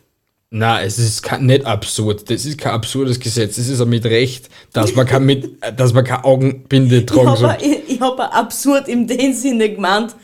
Na, 0.51 0.81
es 0.81 0.99
ist 0.99 1.29
nicht 1.41 1.67
absurd. 1.67 2.31
Das 2.31 2.45
ist 2.45 2.59
kein 2.59 2.73
absurdes 2.73 3.19
Gesetz. 3.19 3.57
Das 3.57 3.67
ist 3.67 3.81
auch 3.81 3.87
mit 3.87 4.05
Recht, 4.05 4.49
dass 4.73 4.95
man 4.95 5.07
kein, 5.07 5.25
mit, 5.25 5.59
dass 5.77 5.93
man 5.93 6.05
keine 6.05 6.25
Augenbinde 6.25 7.05
tragen 7.05 7.29
habe 7.29 7.39
soll. 7.39 7.57
ich, 7.61 7.95
ich 7.95 8.01
hab 8.01 8.21
absurd 8.21 8.89
in 8.89 9.07
dem 9.07 9.33
Sinne 9.33 9.71
gemeint, 9.71 10.15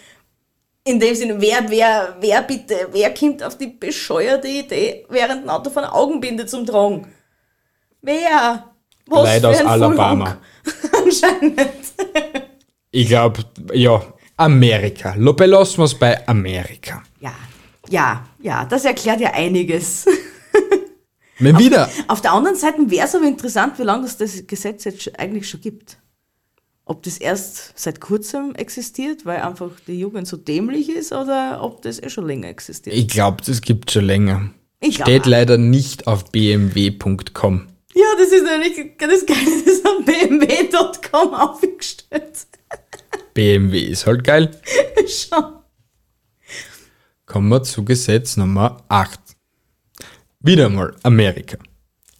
in 0.84 0.98
dem 0.98 1.14
Sinne, 1.14 1.40
wer, 1.40 1.68
wer, 1.68 2.16
wer 2.20 2.42
bitte, 2.42 2.88
wer 2.92 3.12
kommt 3.12 3.42
auf 3.42 3.58
die 3.58 3.68
bescheuerte 3.68 4.48
Idee, 4.48 5.04
während 5.08 5.44
dem 5.44 5.50
Autofahren 5.50 5.88
eine 5.88 5.94
Augenbinde 5.94 6.46
zum 6.46 6.64
Tragen? 6.64 7.06
Wer? 8.02 8.70
Was 9.06 9.24
Leute 9.24 9.40
für 9.40 9.48
aus 9.48 9.60
ein 9.60 9.66
Alabama. 9.66 10.38
Anscheinend. 11.04 11.60
Ich 12.92 13.08
glaube, 13.08 13.44
ja, 13.72 14.02
Amerika. 14.36 15.14
Belassen 15.16 15.78
wir 15.78 15.84
es 15.84 15.94
bei 15.94 16.26
Amerika. 16.26 17.02
Ja, 17.20 17.34
ja, 17.90 18.26
ja, 18.40 18.64
das 18.64 18.84
erklärt 18.84 19.20
ja 19.20 19.32
einiges. 19.32 20.06
Wenn 21.38 21.58
wieder, 21.58 21.90
Auf 22.08 22.20
der 22.20 22.32
anderen 22.32 22.56
Seite 22.56 22.90
wäre 22.90 23.06
es 23.06 23.14
aber 23.14 23.24
interessant, 23.26 23.78
wie 23.78 23.82
lange 23.82 24.04
es 24.06 24.16
das 24.18 24.46
Gesetz 24.46 24.84
jetzt 24.84 25.18
eigentlich 25.18 25.48
schon 25.48 25.60
gibt. 25.62 25.96
Ob 26.84 27.02
das 27.02 27.16
erst 27.18 27.72
seit 27.76 28.00
kurzem 28.00 28.54
existiert, 28.56 29.24
weil 29.24 29.40
einfach 29.40 29.70
die 29.86 29.98
Jugend 29.98 30.26
so 30.26 30.36
dämlich 30.36 30.90
ist, 30.90 31.12
oder 31.12 31.60
ob 31.62 31.80
das 31.82 32.02
eh 32.02 32.10
schon 32.10 32.26
länger 32.26 32.48
existiert. 32.48 32.94
ich 32.94 33.08
glaube, 33.08 33.42
das 33.44 33.62
gibt 33.62 33.90
schon 33.90 34.04
länger. 34.04 34.50
Ich 34.80 34.96
Steht 34.96 35.22
auch. 35.22 35.26
leider 35.26 35.56
nicht 35.56 36.06
auf 36.06 36.24
bmw.com. 36.30 37.68
Ja, 37.94 38.04
das 38.18 38.32
ist 38.32 38.44
nämlich 38.44 38.96
das 38.98 39.26
Geile, 39.26 39.64
das 39.64 39.82
haben 39.84 40.04
bmw.com 40.04 41.34
aufgestellt. 41.34 42.46
BMW 43.34 43.80
ist 43.80 44.06
halt 44.06 44.24
geil. 44.24 44.50
Schon. 45.06 45.59
Kommen 47.30 47.48
wir 47.48 47.62
zu 47.62 47.84
Gesetz 47.84 48.36
Nummer 48.36 48.78
8. 48.88 49.20
Wieder 50.40 50.68
mal 50.68 50.96
Amerika. 51.04 51.58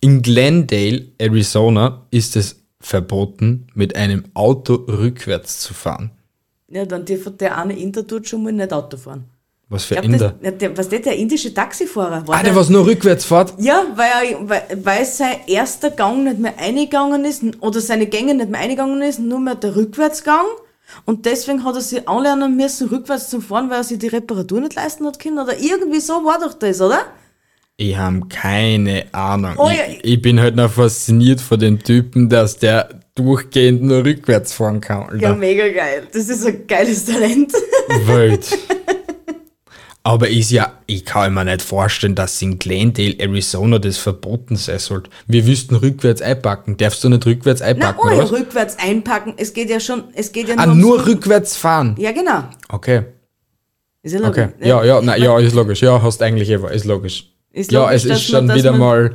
In 0.01 0.23
Glendale, 0.23 1.09
Arizona, 1.19 2.07
ist 2.13 2.37
es 2.37 2.63
verboten, 2.79 3.67
mit 3.75 3.97
einem 3.97 4.27
Auto 4.35 4.75
rückwärts 4.75 5.59
zu 5.59 5.75
fahren. 5.75 6.13
Ja, 6.69 6.85
dann 6.85 7.05
dürfte 7.05 7.33
der 7.33 7.59
eine 7.59 7.77
Inder 7.77 8.05
dort 8.05 8.29
schon 8.29 8.45
mal 8.45 8.53
nicht 8.53 8.73
Auto 8.73 8.97
fahren. 8.97 9.25
Was 9.69 9.83
für 9.83 9.95
glaub, 9.95 10.05
Inder? 10.05 10.37
das, 10.41 10.59
der, 10.59 10.79
was 10.79 10.89
der, 10.89 11.01
der 11.01 11.17
indische 11.17 11.53
Taxifahrer 11.53 12.29
war. 12.29 12.37
Ah, 12.37 12.45
der 12.45 12.55
was 12.55 12.69
nur 12.69 12.87
rückwärts 12.87 13.25
fährt? 13.25 13.55
Ja, 13.59 13.87
weil, 13.97 14.11
er, 14.31 14.49
weil, 14.49 14.63
weil 14.85 15.05
sein 15.05 15.39
erster 15.49 15.91
Gang 15.91 16.23
nicht 16.23 16.39
mehr 16.39 16.57
eingegangen 16.57 17.25
ist 17.25 17.43
oder 17.59 17.81
seine 17.81 18.07
Gänge 18.07 18.37
nicht 18.37 18.49
mehr 18.49 18.61
eingegangen 18.61 19.03
ist, 19.03 19.19
nur 19.19 19.41
mehr 19.41 19.57
der 19.57 19.75
Rückwärtsgang. 19.75 20.47
Und 21.05 21.27
deswegen 21.27 21.65
hat 21.65 21.75
er 21.75 21.81
sich 21.81 22.09
anlernen 22.09 22.57
müssen, 22.57 22.89
rückwärts 22.89 23.31
zu 23.31 23.41
fahren, 23.41 23.71
weil 23.71 23.79
er 23.79 23.85
sich 23.85 23.99
die 23.99 24.09
Reparatur 24.09 24.61
nicht 24.61 24.75
leisten 24.75 25.07
hat 25.07 25.19
können. 25.19 25.39
Oder 25.39 25.59
irgendwie 25.59 26.01
so 26.01 26.25
war 26.25 26.39
doch 26.41 26.55
das, 26.55 26.81
oder? 26.81 27.01
Ich 27.77 27.97
habe 27.97 28.21
keine 28.29 29.07
Ahnung. 29.13 29.55
Oh 29.57 29.71
ja, 29.71 29.85
ich, 29.89 30.05
ich 30.05 30.21
bin 30.21 30.39
halt 30.39 30.55
noch 30.55 30.71
fasziniert 30.71 31.41
von 31.41 31.59
dem 31.59 31.83
Typen, 31.83 32.29
dass 32.29 32.59
der 32.59 33.01
durchgehend 33.15 33.83
nur 33.83 34.05
rückwärts 34.05 34.53
fahren 34.53 34.81
kann. 34.81 35.19
Ja, 35.19 35.29
Alter. 35.29 35.37
mega 35.37 35.69
geil. 35.69 36.07
Das 36.13 36.29
ist 36.29 36.47
ein 36.47 36.67
geiles 36.67 37.07
Talent. 37.07 37.53
Wild. 38.07 38.47
Aber 40.03 40.29
ist 40.31 40.51
ja, 40.51 40.73
ich 40.87 41.05
kann 41.05 41.35
mir 41.35 41.45
nicht 41.45 41.61
vorstellen, 41.61 42.15
dass 42.15 42.41
in 42.41 42.59
Glendale, 42.59 43.17
Arizona 43.19 43.79
das 43.79 43.99
verboten 43.99 44.57
sein 44.57 44.79
sollte. 44.79 45.11
Wir 45.27 45.47
wüssten 45.47 45.75
rückwärts 45.77 46.23
einpacken. 46.23 46.79
Darfst 46.79 47.05
du 47.05 47.11
nicht 47.11 47.27
rückwärts 47.27 47.61
Na, 47.61 47.67
einpacken, 47.67 47.99
oh 48.03 48.07
oder 48.07 48.17
ja, 48.17 48.23
rückwärts 48.25 48.79
einpacken. 48.79 49.35
Es 49.37 49.53
geht 49.53 49.69
ja 49.69 49.79
schon, 49.79 50.05
es 50.15 50.33
geht 50.33 50.49
ja 50.49 50.55
Ah, 50.57 50.69
ums 50.69 50.81
nur 50.81 51.01
Rück- 51.01 51.07
rückwärts 51.09 51.55
fahren. 51.57 51.97
Ja, 51.99 52.13
genau. 52.13 52.45
Okay. 52.71 53.03
Ist 54.03 54.15
ja 54.15 54.27
Okay. 54.27 54.49
logisch. 54.53 54.67
Ja, 54.67 54.83
ja, 54.85 55.03
nein, 55.03 55.23
ja, 55.23 55.39
ist 55.39 55.55
logisch. 55.55 55.83
Ja, 55.83 56.01
hast 56.01 56.23
eigentlich 56.23 56.49
eh, 56.49 56.59
ist 56.75 56.87
logisch. 56.87 57.27
Ist 57.53 57.71
ja, 57.71 57.83
logisch, 57.85 58.05
es 58.07 58.11
ist 58.11 58.23
schon 58.23 58.55
wieder 58.55 58.73
mal 58.73 59.15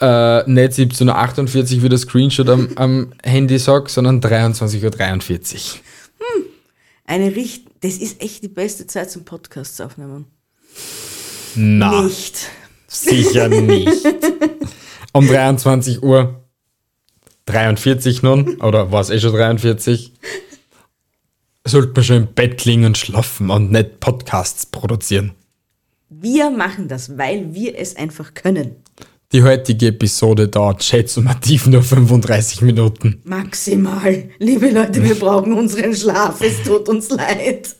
äh, 0.00 0.50
nicht 0.50 0.72
17.48 0.72 1.76
Uhr 1.76 1.82
wie 1.84 1.88
der 1.88 1.98
Screenshot 1.98 2.48
am, 2.48 2.70
am 2.74 3.12
Handy 3.22 3.56
sagt, 3.60 3.90
sondern 3.92 4.20
23.43 4.20 5.74
Uhr. 5.74 6.44
Eine 7.06 7.36
Richt 7.36 7.66
das 7.82 7.96
ist 7.98 8.20
echt 8.22 8.42
die 8.42 8.48
beste 8.48 8.86
Zeit 8.86 9.10
zum 9.10 9.24
Podcasts 9.24 9.80
aufnehmen. 9.80 10.26
Na, 11.54 12.02
Nicht. 12.02 12.48
sicher 12.88 13.48
nicht. 13.48 14.04
Um 15.14 15.28
23 15.28 16.02
Uhr 16.02 16.42
43 17.44 18.22
nun, 18.22 18.62
oder 18.62 18.92
war 18.92 19.02
es 19.02 19.10
eh 19.10 19.20
schon 19.20 19.34
43? 19.34 20.14
Sollte 21.66 21.92
man 21.94 22.04
schon 22.04 22.16
im 22.16 22.32
Bett 22.32 22.64
liegen 22.64 22.86
und 22.86 22.96
schlafen 22.96 23.50
und 23.50 23.70
nicht 23.70 24.00
Podcasts 24.00 24.64
produzieren. 24.64 25.32
Wir 26.08 26.50
machen 26.50 26.88
das, 26.88 27.18
weil 27.18 27.52
wir 27.52 27.78
es 27.78 27.96
einfach 27.96 28.32
können. 28.32 28.76
Die 29.32 29.42
heutige 29.42 29.86
Episode 29.86 30.46
dauert 30.46 30.84
schätzungsmativ 30.84 31.66
nur 31.66 31.82
35 31.82 32.60
Minuten. 32.60 33.22
Maximal. 33.24 34.28
Liebe 34.38 34.68
Leute, 34.68 35.02
wir 35.02 35.14
brauchen 35.14 35.54
unseren 35.54 35.96
Schlaf. 35.96 36.42
Es 36.42 36.62
tut 36.62 36.86
uns 36.90 37.08
leid. 37.08 37.74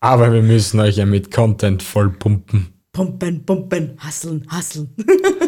Aber 0.00 0.30
wir 0.30 0.42
müssen 0.42 0.80
euch 0.80 0.98
ja 0.98 1.06
mit 1.06 1.30
Content 1.30 1.82
voll 1.82 2.10
pumpen. 2.10 2.74
Pumpen, 2.92 3.46
pumpen, 3.46 3.96
hasseln, 4.00 4.46
hasseln. 4.50 4.94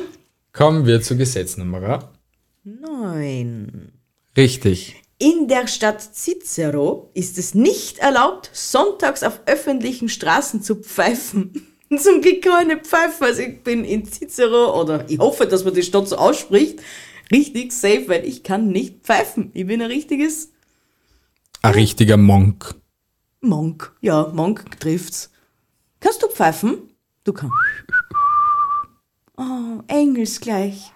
Kommen 0.54 0.86
wir 0.86 1.02
zu 1.02 1.14
Gesetz 1.14 1.58
Nummer. 1.58 2.14
Neun. 2.62 3.92
Richtig. 4.34 4.96
In 5.18 5.46
der 5.46 5.66
Stadt 5.66 6.00
Cicero 6.00 7.10
ist 7.12 7.36
es 7.36 7.54
nicht 7.54 7.98
erlaubt, 7.98 8.48
sonntags 8.54 9.22
auf 9.22 9.42
öffentlichen 9.44 10.08
Straßen 10.08 10.62
zu 10.62 10.76
pfeifen. 10.76 11.73
Zum 11.98 12.20
Glück 12.20 12.42
keine 12.42 12.78
Pfeife, 12.78 13.24
also 13.24 13.42
ich 13.42 13.62
bin 13.62 13.84
in 13.84 14.04
Cicero 14.04 14.80
oder 14.80 15.08
ich 15.08 15.18
hoffe, 15.18 15.46
dass 15.46 15.64
man 15.64 15.74
die 15.74 15.82
Stadt 15.82 16.08
so 16.08 16.16
ausspricht, 16.16 16.80
richtig 17.30 17.72
safe, 17.72 18.08
weil 18.08 18.24
ich 18.24 18.42
kann 18.42 18.68
nicht 18.68 19.04
pfeifen. 19.04 19.50
Ich 19.54 19.66
bin 19.66 19.80
ein 19.82 19.90
richtiges 19.90 20.50
Ein 21.62 21.74
richtiger 21.74 22.16
Monk. 22.16 22.74
Monk. 23.40 23.92
Ja, 24.00 24.30
Monk 24.32 24.80
trifft's. 24.80 25.30
Kannst 26.00 26.22
du 26.22 26.28
pfeifen? 26.28 26.90
Du 27.24 27.32
kannst. 27.32 27.54
Oh, 29.36 29.82
engelsgleich. 29.88 30.92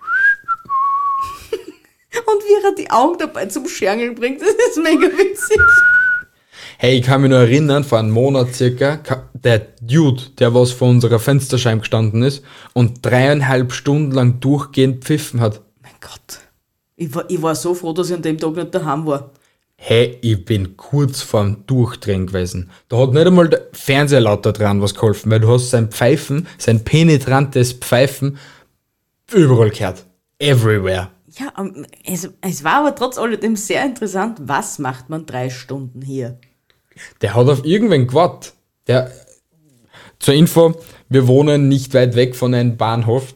Und 1.50 2.42
wie 2.44 2.64
er 2.64 2.72
die 2.76 2.88
Augen 2.88 3.18
dabei 3.18 3.46
zum 3.46 3.66
Schergeln 3.66 4.14
bringt, 4.14 4.40
das 4.40 4.50
ist 4.50 4.76
mega 4.76 5.08
witzig. 5.08 5.60
Hey, 6.80 6.98
ich 6.98 7.02
kann 7.06 7.22
mich 7.22 7.30
nur 7.30 7.40
erinnern, 7.40 7.82
vor 7.82 7.98
einem 7.98 8.12
Monat 8.12 8.54
circa, 8.54 9.00
der 9.32 9.66
Dude, 9.82 10.22
der 10.38 10.54
was 10.54 10.70
vor 10.70 10.88
unserer 10.88 11.18
Fensterscheibe 11.18 11.80
gestanden 11.80 12.22
ist 12.22 12.44
und 12.72 13.04
dreieinhalb 13.04 13.72
Stunden 13.72 14.12
lang 14.12 14.38
durchgehend 14.38 15.02
pfiffen 15.02 15.40
hat. 15.40 15.60
Mein 15.82 15.90
Gott. 16.00 16.38
Ich 16.94 17.12
war, 17.12 17.28
ich 17.28 17.42
war 17.42 17.56
so 17.56 17.74
froh, 17.74 17.92
dass 17.92 18.10
ich 18.10 18.14
an 18.14 18.22
dem 18.22 18.38
Tag 18.38 18.54
nicht 18.54 18.72
daheim 18.72 19.04
war. 19.06 19.32
Hey, 19.74 20.18
ich 20.22 20.44
bin 20.44 20.76
kurz 20.76 21.20
vorm 21.20 21.64
Durchdrehen 21.66 22.28
gewesen. 22.28 22.70
Da 22.88 22.98
hat 22.98 23.12
nicht 23.12 23.26
einmal 23.26 23.48
der 23.48 23.66
Fernseher 23.72 24.20
lauter 24.20 24.52
dran 24.52 24.80
was 24.80 24.94
geholfen, 24.94 25.32
weil 25.32 25.40
du 25.40 25.48
hast 25.48 25.70
sein 25.70 25.88
Pfeifen, 25.88 26.46
sein 26.58 26.84
penetrantes 26.84 27.72
Pfeifen 27.72 28.38
überall 29.32 29.70
gehört. 29.70 30.06
Everywhere. 30.38 31.10
Ja, 31.26 31.52
ähm, 31.58 31.86
es, 32.04 32.30
es 32.40 32.62
war 32.62 32.74
aber 32.74 32.94
trotz 32.94 33.18
alledem 33.18 33.56
sehr 33.56 33.84
interessant, 33.84 34.38
was 34.44 34.78
macht 34.78 35.08
man 35.08 35.26
drei 35.26 35.50
Stunden 35.50 36.02
hier? 36.02 36.38
Der 37.20 37.34
hat 37.34 37.48
auf 37.48 37.64
irgendwen 37.64 38.06
gewartet. 38.06 38.54
Der, 38.86 39.10
zur 40.18 40.34
Info, 40.34 40.74
wir 41.08 41.26
wohnen 41.26 41.68
nicht 41.68 41.94
weit 41.94 42.14
weg 42.16 42.36
von 42.36 42.54
einem 42.54 42.76
Bahnhof 42.76 43.34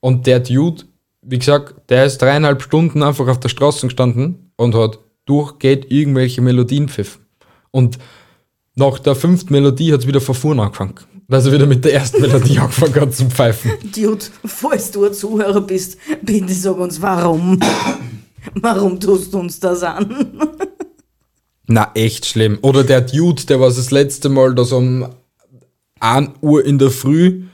und 0.00 0.26
der 0.26 0.40
Dude, 0.40 0.84
wie 1.22 1.38
gesagt, 1.38 1.74
der 1.90 2.06
ist 2.06 2.18
dreieinhalb 2.18 2.62
Stunden 2.62 3.02
einfach 3.02 3.28
auf 3.28 3.40
der 3.40 3.48
Straße 3.48 3.86
gestanden 3.86 4.52
und 4.56 4.74
hat 4.74 4.98
durchgeht 5.26 5.90
irgendwelche 5.90 6.40
Melodien 6.40 6.88
pfiffen. 6.88 7.26
Und 7.70 7.98
nach 8.74 8.98
der 8.98 9.14
fünften 9.14 9.52
Melodie 9.52 9.92
hat 9.92 10.00
es 10.00 10.06
wieder 10.06 10.20
vorne 10.20 10.62
angefangen. 10.62 10.94
Also 11.30 11.52
wieder 11.52 11.66
mit 11.66 11.84
der 11.84 11.94
ersten 11.94 12.20
Melodie 12.20 12.58
angefangen 12.60 12.94
hat 12.94 13.14
zum 13.14 13.30
Pfeifen. 13.30 13.72
Dude, 13.94 14.24
falls 14.44 14.90
du 14.90 15.04
ein 15.04 15.14
Zuhörer 15.14 15.60
bist, 15.60 15.98
bitte 16.22 16.52
sag 16.52 16.78
uns 16.78 17.00
warum. 17.00 17.60
warum 18.54 18.98
tust 18.98 19.32
du 19.32 19.38
uns 19.38 19.60
das 19.60 19.82
an? 19.82 20.66
Na, 21.72 21.92
echt 21.94 22.26
schlimm. 22.26 22.58
Oder 22.62 22.82
der 22.82 23.00
Dude, 23.00 23.46
der 23.46 23.60
was 23.60 23.76
das 23.76 23.92
letzte 23.92 24.28
Mal 24.28 24.56
da 24.56 24.64
so 24.64 24.78
um 24.78 25.06
1 26.00 26.30
Uhr 26.40 26.64
in 26.64 26.80
der 26.80 26.90
Früh 26.90 27.44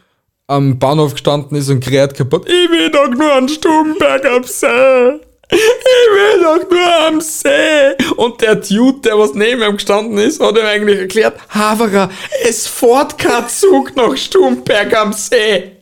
am 0.46 0.78
Bahnhof 0.78 1.12
gestanden 1.12 1.58
ist 1.58 1.68
und 1.68 1.85
gerät 1.85 2.14
kaputt. 2.14 2.49
Ich 2.49 2.70
will 2.70 2.90
doch 2.90 3.11
nur 3.11 3.30
an 3.30 3.46
Stubenberg 3.46 4.25
am 4.25 4.42
See. 4.44 5.20
Ich 5.50 5.58
will 5.58 6.42
doch 6.42 6.70
nur 6.70 7.06
am 7.06 7.20
See. 7.20 7.92
Und 8.16 8.40
der 8.40 8.54
Dude, 8.54 9.00
der 9.00 9.18
was 9.18 9.35
neben 9.35 9.61
ihm 9.61 9.76
gestanden 9.76 10.16
ist, 10.16 10.40
hat 10.40 10.56
ihm 10.56 10.64
eigentlich 10.64 10.99
erklärt, 10.99 11.38
Haverer, 11.50 12.08
es 12.43 12.67
fährt 12.67 13.19
kein 13.19 13.47
Zug 13.50 13.95
nach 13.97 14.17
Stubenberg 14.17 14.97
am 14.97 15.12
See. 15.12 15.73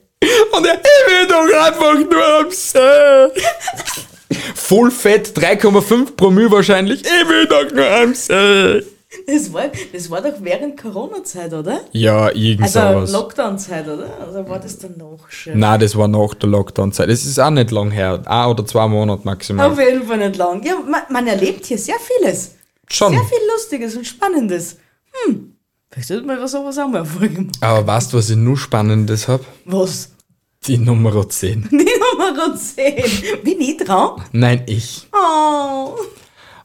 Und 0.50 0.66
er, 0.66 0.74
ich 0.74 1.12
will 1.12 1.28
doch 1.28 1.66
einfach 1.66 1.94
nur 1.94 2.38
am 2.40 2.50
See. 2.50 3.40
Full 4.54 4.90
Fett, 4.90 5.36
3,5 5.36 6.16
Promille 6.16 6.50
wahrscheinlich. 6.50 7.02
Ich 7.04 7.28
will 7.28 7.46
doch 7.46 7.70
nur 7.74 7.86
am 7.86 8.14
See. 8.14 8.82
Das 9.28 9.52
war, 9.52 9.64
das 9.92 10.10
war 10.10 10.20
doch 10.22 10.34
während 10.40 10.80
Corona-Zeit, 10.80 11.52
oder? 11.52 11.82
Ja, 11.92 12.30
irgend 12.32 12.62
Also 12.64 12.80
sowas. 12.80 13.12
Lockdown-Zeit, 13.12 13.86
oder? 13.88 14.18
Also 14.20 14.48
war 14.48 14.58
das 14.58 14.78
dann 14.78 14.96
noch 14.98 15.30
schön? 15.30 15.58
Nein, 15.58 15.78
das 15.78 15.96
war 15.96 16.08
nach 16.08 16.34
der 16.34 16.48
Lockdown-Zeit. 16.48 17.08
Das 17.08 17.24
ist 17.24 17.38
auch 17.38 17.50
nicht 17.50 17.70
lang 17.70 17.92
her. 17.92 18.20
Ein 18.24 18.48
oder 18.48 18.66
zwei 18.66 18.88
Monate 18.88 19.22
maximal. 19.24 19.70
Auf 19.70 19.78
jeden 19.78 20.04
Fall 20.06 20.18
nicht 20.18 20.36
lang. 20.36 20.64
Ja, 20.64 20.74
man, 20.80 21.02
man 21.10 21.26
erlebt 21.28 21.64
hier 21.66 21.78
sehr 21.78 21.94
vieles. 22.00 22.56
Schon. 22.88 23.12
Sehr 23.12 23.22
viel 23.24 23.38
Lustiges 23.52 23.96
und 23.96 24.04
Spannendes. 24.06 24.78
Hm, 25.26 25.54
vielleicht 25.90 26.08
sollte 26.08 26.26
man 26.26 26.48
sowas 26.48 26.76
auch 26.78 26.88
mal 26.88 26.98
erfolgen. 26.98 27.52
Aber 27.60 27.86
weißt 27.86 28.12
du, 28.12 28.16
was 28.18 28.30
ich 28.30 28.36
nur 28.36 28.56
Spannendes 28.56 29.28
hab? 29.28 29.42
Was? 29.64 30.10
Die 30.66 30.78
Nummer 30.78 31.28
10. 31.28 31.68
Die 31.70 31.76
Nummer 32.32 32.56
10. 32.56 33.42
Bin 33.42 33.60
ich 33.60 33.76
dran? 33.76 34.22
Nein, 34.32 34.62
ich. 34.66 35.06
Oh. 35.12 35.94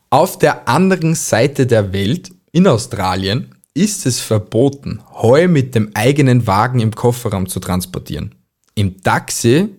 Auf 0.09 0.37
der 0.37 0.67
anderen 0.67 1.15
Seite 1.15 1.67
der 1.67 1.93
Welt, 1.93 2.31
in 2.51 2.67
Australien, 2.67 3.55
ist 3.73 4.05
es 4.05 4.19
verboten, 4.19 5.01
Heu 5.13 5.47
mit 5.47 5.75
dem 5.75 5.91
eigenen 5.93 6.47
Wagen 6.47 6.79
im 6.79 6.95
Kofferraum 6.95 7.47
zu 7.47 7.59
transportieren. 7.59 8.35
Im 8.75 9.01
Taxi 9.03 9.69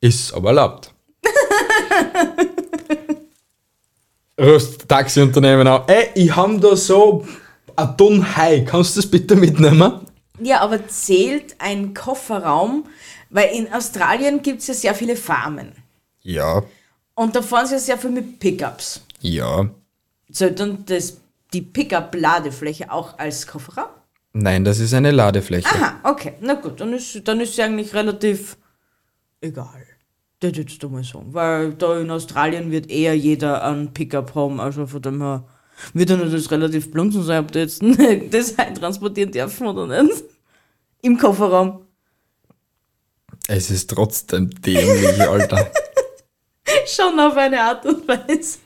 ist 0.00 0.20
es 0.20 0.32
aber 0.32 0.48
erlaubt. 0.48 0.92
Rufst 4.40 4.88
Taxiunternehmen 4.88 5.66
an. 5.66 5.82
Ey, 5.86 6.10
ich 6.14 6.36
hab 6.36 6.60
da 6.60 6.76
so 6.76 7.26
ein 7.74 7.96
Ton 7.96 8.36
Hai. 8.36 8.60
Kannst 8.60 8.96
du 8.96 9.00
das 9.00 9.10
bitte 9.10 9.36
mitnehmen? 9.36 10.00
Ja, 10.40 10.60
aber 10.60 10.86
zählt 10.86 11.56
ein 11.58 11.94
Kofferraum, 11.94 12.84
weil 13.30 13.54
in 13.54 13.72
Australien 13.72 14.42
gibt 14.42 14.60
es 14.60 14.68
ja 14.68 14.74
sehr 14.74 14.94
viele 14.94 15.16
Farmen. 15.16 15.72
Ja. 16.22 16.62
Und 17.14 17.34
da 17.34 17.42
fahren 17.42 17.66
sie 17.66 17.74
ja 17.74 17.80
sehr 17.80 17.98
viel 17.98 18.10
mit 18.10 18.38
Pickups. 18.38 19.02
Ja. 19.20 19.68
Zählt 20.30 20.60
dann 20.60 20.84
das, 20.86 21.18
die 21.52 21.62
Pickup-Ladefläche 21.62 22.90
auch 22.90 23.18
als 23.18 23.46
Kofferraum? 23.46 23.88
Nein, 24.32 24.64
das 24.64 24.78
ist 24.78 24.94
eine 24.94 25.10
Ladefläche. 25.10 25.68
Aha, 25.68 26.00
okay. 26.04 26.34
Na 26.40 26.54
gut, 26.54 26.80
dann 26.80 26.92
ist, 26.92 27.26
dann 27.26 27.40
ist 27.40 27.56
sie 27.56 27.62
eigentlich 27.62 27.94
relativ 27.94 28.56
egal. 29.40 29.84
Das 30.40 30.56
jetzt 30.56 30.82
mal 30.84 31.02
sagen. 31.02 31.34
Weil 31.34 31.72
da 31.72 31.98
in 31.98 32.10
Australien 32.10 32.70
wird 32.70 32.88
eher 32.88 33.16
jeder 33.16 33.64
einen 33.64 33.92
Pickup 33.92 34.34
haben. 34.34 34.60
Also 34.60 34.86
von 34.86 35.02
dem 35.02 35.20
her 35.20 35.44
wird 35.94 36.10
dann 36.10 36.30
das 36.30 36.50
relativ 36.50 36.92
blunzen 36.92 37.22
sein, 37.24 37.44
ob 37.44 37.52
die 37.52 37.58
jetzt 37.58 37.82
das 38.30 38.56
Heim 38.56 38.74
transportieren 38.74 39.32
dürfen 39.32 39.66
oder 39.66 40.02
nicht. 40.02 40.24
Im 41.02 41.18
Kofferraum. 41.18 41.87
Es 43.50 43.70
ist 43.70 43.88
trotzdem 43.90 44.50
dämlich, 44.60 45.20
Alter. 45.22 45.70
Schon 46.86 47.18
auf 47.18 47.34
eine 47.36 47.60
Art 47.62 47.86
und 47.86 48.06
Weise. 48.06 48.58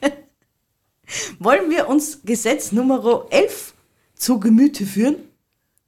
Wollen 1.39 1.69
wir 1.69 1.87
uns 1.87 2.19
Gesetz 2.23 2.73
Nummer 2.73 3.25
11 3.29 3.73
zu 4.13 4.39
Gemüte 4.41 4.85
führen? 4.85 5.15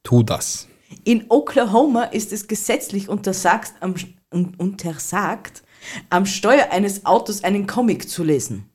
Tu 0.02 0.22
das. 0.22 0.66
In 1.04 1.26
Oklahoma 1.28 2.04
ist 2.04 2.32
es 2.32 2.48
gesetzlich 2.48 3.08
untersagt, 3.10 3.74
am, 3.80 3.94
un- 4.32 4.54
untersagt, 4.56 5.62
am 6.08 6.24
Steuer 6.24 6.70
eines 6.70 7.04
Autos 7.04 7.44
einen 7.44 7.66
Comic 7.66 8.08
zu 8.08 8.24
lesen. 8.24 8.70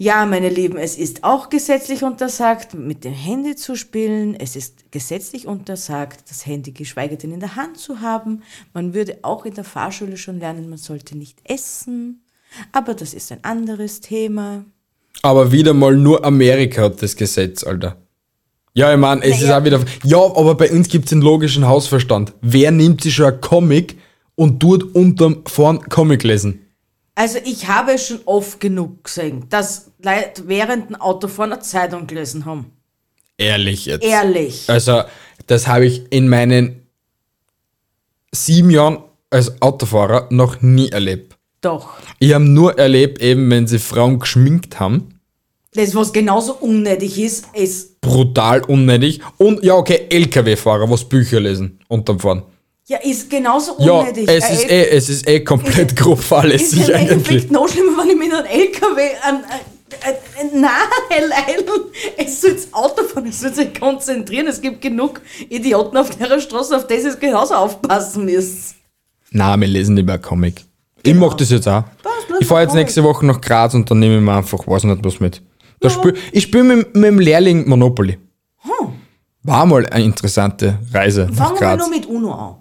Ja, 0.00 0.24
meine 0.26 0.48
Lieben, 0.48 0.78
es 0.78 0.96
ist 0.96 1.24
auch 1.24 1.48
gesetzlich 1.50 2.04
untersagt, 2.04 2.72
mit 2.74 3.02
dem 3.02 3.12
Handy 3.12 3.56
zu 3.56 3.74
spielen. 3.74 4.36
Es 4.38 4.54
ist 4.54 4.92
gesetzlich 4.92 5.48
untersagt, 5.48 6.20
das 6.30 6.46
Handy 6.46 6.70
geschweige 6.70 7.16
denn 7.16 7.32
in 7.32 7.40
der 7.40 7.56
Hand 7.56 7.78
zu 7.78 8.00
haben. 8.00 8.44
Man 8.72 8.94
würde 8.94 9.18
auch 9.22 9.44
in 9.44 9.54
der 9.54 9.64
Fahrschule 9.64 10.16
schon 10.16 10.38
lernen, 10.38 10.68
man 10.68 10.78
sollte 10.78 11.18
nicht 11.18 11.38
essen. 11.42 12.22
Aber 12.70 12.94
das 12.94 13.12
ist 13.12 13.32
ein 13.32 13.42
anderes 13.42 14.00
Thema. 14.00 14.64
Aber 15.22 15.50
wieder 15.50 15.74
mal 15.74 15.96
nur 15.96 16.24
Amerika 16.24 16.82
hat 16.82 17.02
das 17.02 17.16
Gesetz, 17.16 17.64
Alter. 17.64 17.96
Ja, 18.74 18.92
ich 18.92 19.00
meine, 19.00 19.22
es 19.24 19.38
ist 19.38 19.48
Naja. 19.48 19.58
auch 19.58 19.64
wieder. 19.64 19.80
Ja, 20.04 20.18
aber 20.18 20.54
bei 20.54 20.70
uns 20.70 20.88
gibt 20.88 21.06
es 21.06 21.10
den 21.10 21.22
logischen 21.22 21.66
Hausverstand. 21.66 22.34
Wer 22.40 22.70
nimmt 22.70 23.00
sich 23.02 23.16
schon 23.16 23.26
ein 23.34 23.40
Comic 23.40 23.96
und 24.36 24.60
tut 24.60 24.94
unterm 24.94 25.42
vorn 25.46 25.80
Comic 25.88 26.22
lesen? 26.22 26.67
Also 27.18 27.40
ich 27.44 27.66
habe 27.66 27.98
schon 27.98 28.20
oft 28.26 28.60
genug 28.60 29.02
gesehen, 29.02 29.46
dass 29.48 29.90
Leute 30.00 30.46
während 30.46 30.90
dem 30.90 30.94
Autofahren 30.94 31.52
eine 31.52 31.60
Zeitung 31.60 32.06
gelesen 32.06 32.44
haben. 32.44 32.70
Ehrlich 33.36 33.86
jetzt. 33.86 34.04
Ehrlich. 34.04 34.70
Also, 34.70 35.02
das 35.48 35.66
habe 35.66 35.86
ich 35.86 36.12
in 36.12 36.28
meinen 36.28 36.86
sieben 38.30 38.70
Jahren 38.70 38.98
als 39.30 39.60
Autofahrer 39.60 40.28
noch 40.30 40.62
nie 40.62 40.90
erlebt. 40.90 41.36
Doch. 41.60 41.94
Ich 42.20 42.34
habe 42.34 42.44
nur 42.44 42.78
erlebt, 42.78 43.20
eben 43.20 43.50
wenn 43.50 43.66
sie 43.66 43.80
Frauen 43.80 44.20
geschminkt 44.20 44.78
haben. 44.78 45.18
Das, 45.74 45.96
was 45.96 46.12
genauso 46.12 46.54
unnötig 46.54 47.18
ist, 47.18 47.46
ist 47.52 48.00
Brutal 48.00 48.62
unnötig. 48.62 49.22
Und 49.38 49.64
ja, 49.64 49.74
okay, 49.74 50.06
LKW-Fahrer, 50.08 50.88
was 50.88 51.04
Bücher 51.04 51.40
lesen 51.40 51.80
unterm 51.88 52.20
Fahren. 52.20 52.44
Ja, 52.88 52.96
ist 53.02 53.28
genauso 53.28 53.76
Ja, 53.80 54.00
unnötig. 54.00 54.26
es 54.26 54.44
Äh, 54.44 54.52
ist 54.54 54.70
eh, 54.70 54.88
es 54.96 55.08
ist 55.10 55.28
eh 55.28 55.40
komplett 55.40 55.94
grob 55.94 56.20
ist 56.20 56.24
fahrlässig 56.28 56.88
ja 56.88 56.96
im 56.96 57.10
eigentlich. 57.10 57.50
Noch 57.50 57.68
schlimmer, 57.68 57.98
wenn 58.02 58.08
ich 58.08 58.16
mit 58.16 58.32
einem 58.32 58.46
LKW 58.46 59.02
an. 59.22 59.44
Äh, 59.44 60.10
äh, 60.10 60.48
nein, 60.54 60.70
Leil, 61.10 61.64
es 62.16 62.40
soll 62.40 62.54
das 62.54 62.72
Auto 62.72 63.04
fahren, 63.04 63.26
es 63.26 63.40
soll 63.40 63.52
sich 63.52 63.78
konzentrieren. 63.78 64.46
Es 64.46 64.60
gibt 64.62 64.80
genug 64.80 65.20
Idioten 65.50 65.98
auf 65.98 66.16
der 66.16 66.40
Straße, 66.40 66.74
auf 66.74 66.86
das 66.86 67.04
es 67.04 67.20
genauso 67.20 67.54
aufpassen 67.54 68.24
müsst. 68.24 68.76
Nein, 69.32 69.60
wir 69.60 69.68
lesen 69.68 69.94
lieber 69.94 70.16
Comic. 70.16 70.64
Ich 71.02 71.14
mach 71.14 71.34
das 71.34 71.50
jetzt 71.50 71.68
auch. 71.68 71.84
bleib 72.02 72.40
Ich 72.40 72.46
fahre 72.46 72.62
jetzt 72.62 72.70
Comic. 72.70 72.84
nächste 72.86 73.04
Woche 73.04 73.26
nach 73.26 73.40
Graz 73.42 73.74
und 73.74 73.90
dann 73.90 73.98
nehme 73.98 74.16
ich 74.16 74.22
mir 74.22 74.32
einfach, 74.32 74.66
weiß 74.66 74.84
nicht 74.84 75.04
was 75.04 75.20
mit. 75.20 75.42
Da 75.80 75.90
spiel, 75.90 76.14
ich 76.32 76.44
spiele 76.44 76.64
mit, 76.64 76.96
mit 76.96 77.04
dem 77.04 77.18
Lehrling 77.18 77.68
Monopoly. 77.68 78.16
War 79.42 79.66
mal 79.66 79.86
eine 79.86 80.04
interessante 80.04 80.78
Reise 80.92 81.28
Fangen 81.32 81.60
wir 81.60 81.76
nur 81.76 81.88
mit 81.90 82.06
Uno 82.06 82.32
an. 82.32 82.56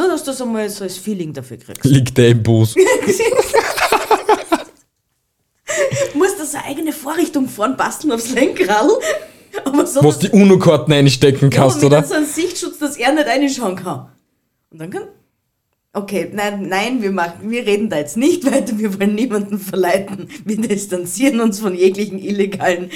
Nur, 0.00 0.08
dass 0.08 0.24
du 0.24 0.32
so 0.32 0.46
mal 0.46 0.66
so 0.70 0.84
das 0.84 0.96
Feeling 0.96 1.34
dafür 1.34 1.58
kriegst. 1.58 1.84
Liegt 1.84 2.16
der 2.16 2.30
im 2.30 2.42
Bus. 2.42 2.74
Muss 6.14 6.38
das 6.38 6.54
eine 6.54 6.64
eigene 6.64 6.94
Vorrichtung 6.94 7.46
vorn 7.46 7.76
basteln 7.76 8.10
aufs 8.14 8.30
Lenkrad. 8.30 8.88
Aber 9.62 9.84
so, 9.86 10.00
du 10.00 10.10
die 10.12 10.30
UNO-Karten 10.30 10.90
einstecken 10.94 11.50
ja, 11.50 11.58
kannst, 11.58 11.82
mit 11.82 11.84
oder? 11.84 12.02
so 12.02 12.14
einem 12.14 12.24
Sichtschutz, 12.24 12.78
dass 12.78 12.96
er 12.96 13.12
nicht 13.12 13.26
reinschauen 13.26 13.76
kann. 13.76 14.08
Und 14.70 14.80
dann 14.80 14.88
kann. 14.88 15.02
Okay, 15.92 16.30
nein, 16.32 16.66
nein, 16.66 17.02
wir 17.02 17.12
machen, 17.12 17.50
wir 17.50 17.66
reden 17.66 17.90
da 17.90 17.98
jetzt 17.98 18.16
nicht 18.16 18.50
weiter, 18.50 18.78
wir 18.78 18.98
wollen 18.98 19.14
niemanden 19.14 19.58
verleiten. 19.58 20.30
Wir 20.46 20.56
distanzieren 20.56 21.40
uns 21.40 21.60
von 21.60 21.74
jeglichen 21.74 22.18
illegalen 22.18 22.90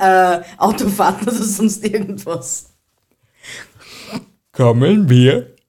äh, 0.00 0.40
Autofahrten 0.58 1.28
oder 1.28 1.44
sonst 1.44 1.84
irgendwas. 1.84 2.70
Kommen 4.50 5.08
wir 5.08 5.59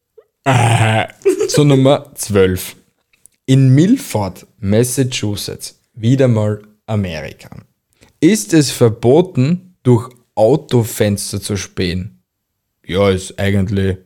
äh, 0.52 1.08
zu 1.48 1.64
Nummer 1.64 2.12
12. 2.16 2.76
In 3.46 3.70
Milford, 3.74 4.46
Massachusetts, 4.60 5.80
wieder 5.94 6.28
mal 6.28 6.62
Amerika, 6.86 7.50
ist 8.20 8.54
es 8.54 8.72
verboten, 8.72 9.76
durch 9.84 10.10
Autofenster 10.36 11.42
zu 11.42 11.58
spähen. 11.58 12.22
Ja, 12.86 13.10
ist 13.10 13.40
eigentlich, 13.40 13.98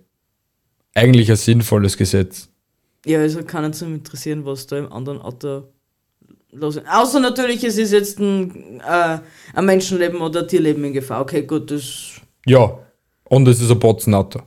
eigentlich 0.94 1.30
ein 1.30 1.38
sinnvolles 1.38 1.98
Gesetz. 1.98 2.48
Ja, 3.06 3.20
also 3.20 3.44
kann 3.44 3.66
uns 3.66 3.82
interessieren, 3.82 4.46
was 4.46 4.68
da 4.68 4.78
im 4.78 4.92
anderen 4.92 5.22
Auto 5.22 5.64
los 6.52 6.78
ist. 6.78 6.86
Außer 6.88 7.20
natürlich, 7.20 7.64
es 7.64 7.78
ist 7.78 7.92
jetzt 7.92 8.20
ein, 8.20 8.82
äh, 8.82 9.20
ein 9.54 9.66
Menschenleben 9.66 10.22
oder 10.22 10.42
ein 10.42 10.48
Tierleben 10.48 10.84
in 10.86 10.94
Gefahr. 10.94 11.22
Okay, 11.22 11.44
gut, 11.44 11.72
das. 11.72 12.22
Ja, 12.46 12.80
und 13.26 13.48
es 13.48 13.62
ist 13.62 13.72
ein 13.72 13.80
Botzenauto. 13.80 14.42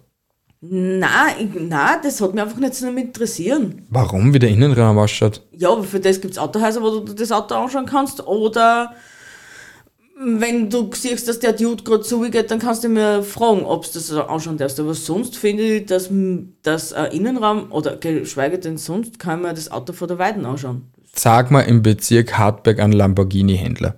Na, 0.61 1.29
ich- 1.39 1.49
na, 1.69 1.99
das 2.03 2.21
hat 2.21 2.35
mich 2.35 2.43
einfach 2.43 2.59
nicht 2.59 2.75
so 2.75 2.89
interessieren. 2.89 3.87
Warum, 3.91 4.35
wie 4.35 4.39
der 4.41 4.51
Innenraum 4.51 4.99
ausschaut? 4.99 5.41
Ja, 5.53 5.71
aber 5.71 5.85
für 5.85 6.01
das 6.01 6.21
gibt 6.21 6.33
es 6.33 6.39
Autohäuser, 6.39 6.83
wo 6.83 6.99
du 7.01 7.13
das 7.15 7.31
Auto 7.31 7.55
anschauen 7.55 7.87
kannst. 7.87 8.27
Oder 8.27 8.93
wenn 10.21 10.69
du 10.69 10.91
siehst, 10.93 11.29
dass 11.29 11.39
der 11.39 11.53
Dude 11.53 11.85
gerade 11.85 12.03
zugeht, 12.03 12.51
dann 12.51 12.59
kannst 12.59 12.83
du 12.83 12.89
mir 12.89 13.23
fragen, 13.23 13.65
ob 13.65 13.85
du 13.85 13.91
das 13.95 14.11
anschauen 14.13 14.57
darfst. 14.59 14.81
Aber 14.81 14.95
sonst 14.95 15.37
finde 15.37 15.63
ich, 15.77 15.87
dass, 15.87 16.11
dass 16.63 16.93
ein 16.93 17.13
Innenraum, 17.13 17.71
oder 17.71 17.95
geschweige 17.97 18.59
denn 18.59 18.79
sonst, 18.79 19.21
kann 19.21 19.43
man 19.43 19.55
das 19.55 19.71
Auto 19.71 19.93
vor 19.93 20.09
der 20.09 20.19
Weiden 20.19 20.45
anschauen. 20.45 20.91
Sag 21.15 21.53
mal 21.53 21.61
im 21.63 21.83
Bezirk 21.83 22.37
Hartberg 22.37 22.81
einen 22.81 22.93
Lamborghini-Händler. 22.95 23.95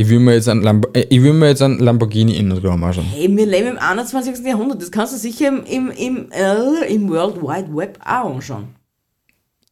Ich 0.00 0.08
will 0.08 0.18
mir 0.18 0.32
jetzt 0.32 0.48
einen, 0.48 0.62
Lambo 0.62 0.88
äh, 0.94 1.04
ich 1.10 1.22
will 1.22 1.34
mir 1.34 1.48
jetzt 1.48 1.60
einen 1.60 1.78
Lamborghini-Innenraum 1.78 2.82
anschauen. 2.84 3.04
Hey, 3.04 3.28
wir 3.36 3.44
leben 3.44 3.68
im 3.68 3.78
21. 3.78 4.38
Jahrhundert. 4.46 4.80
Das 4.80 4.90
kannst 4.90 5.12
du 5.12 5.18
sicher 5.18 5.48
im, 5.48 5.62
im, 5.66 5.90
im, 5.90 6.32
äh, 6.32 6.90
im 6.90 7.10
World 7.10 7.42
Wide 7.42 7.76
Web 7.76 7.98
auch 8.02 8.34
anschauen. 8.34 8.74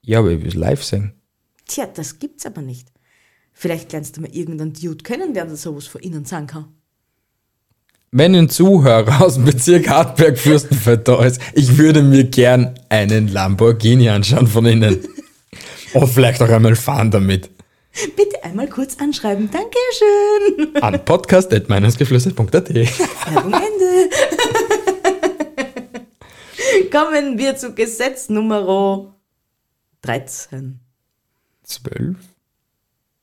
Ja, 0.03 0.19
aber 0.19 0.33
ich 0.33 0.43
will 0.43 0.49
es 0.49 0.55
live 0.55 0.85
sehen. 0.85 1.15
Tja, 1.67 1.87
das 1.87 2.19
gibt's 2.19 2.45
aber 2.45 2.61
nicht. 2.61 2.89
Vielleicht 3.55 3.91
lernst 3.93 4.19
du 4.19 4.21
mal 4.21 4.29
irgendeinen 4.31 4.75
Dude 4.75 5.03
kennen, 5.03 5.33
der 5.33 5.49
sowas 5.57 5.87
von 5.87 6.03
innen 6.03 6.27
sagen 6.27 6.47
kann. 6.47 6.67
Wenn 8.11 8.35
ein 8.35 8.51
Zuhörer 8.51 9.23
aus 9.25 9.37
dem 9.37 9.47
Bezirk 9.47 9.89
Hartberg-Fürstenfeld 9.89 11.09
da 11.09 11.25
ist, 11.25 11.41
ich 11.55 11.79
würde 11.79 12.03
mir 12.03 12.25
gern 12.25 12.79
einen 12.91 13.29
Lamborghini 13.29 14.11
anschauen 14.11 14.47
von 14.47 14.67
innen. 14.67 14.99
Und 15.95 16.09
vielleicht 16.09 16.43
auch 16.43 16.51
einmal 16.51 16.77
fahren 16.77 17.11
damit. 17.11 17.49
Bitte 18.17 18.43
einmal 18.45 18.69
kurz 18.69 18.97
anschreiben. 18.99 19.51
Dankeschön. 19.51 20.83
An 20.83 21.05
podcast.meinungsgeflüster.at 21.05 22.75
Werbung 22.75 23.53
Ende. 23.53 24.11
Kommen 26.91 27.39
wir 27.39 27.57
zu 27.57 27.75
Gesetz 27.75 28.29
Nummer 28.29 29.15
13. 30.03 30.81
12? 31.65 32.17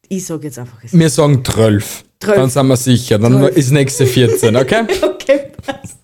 Ich 0.09 0.25
sage 0.25 0.47
jetzt 0.47 0.59
einfach 0.59 0.83
es. 0.83 0.93
Wir 0.93 1.09
sagen 1.09 1.43
12. 1.43 2.03
Zwölf. 2.19 2.35
Dann 2.35 2.49
sind 2.49 2.67
wir 2.67 2.77
sicher. 2.77 3.17
Dann 3.19 3.33
Zwölf. 3.33 3.57
ist 3.57 3.71
nächste 3.71 4.05
14, 4.05 4.55
okay? 4.55 4.85
Okay, 5.03 5.51
passt. 5.65 5.97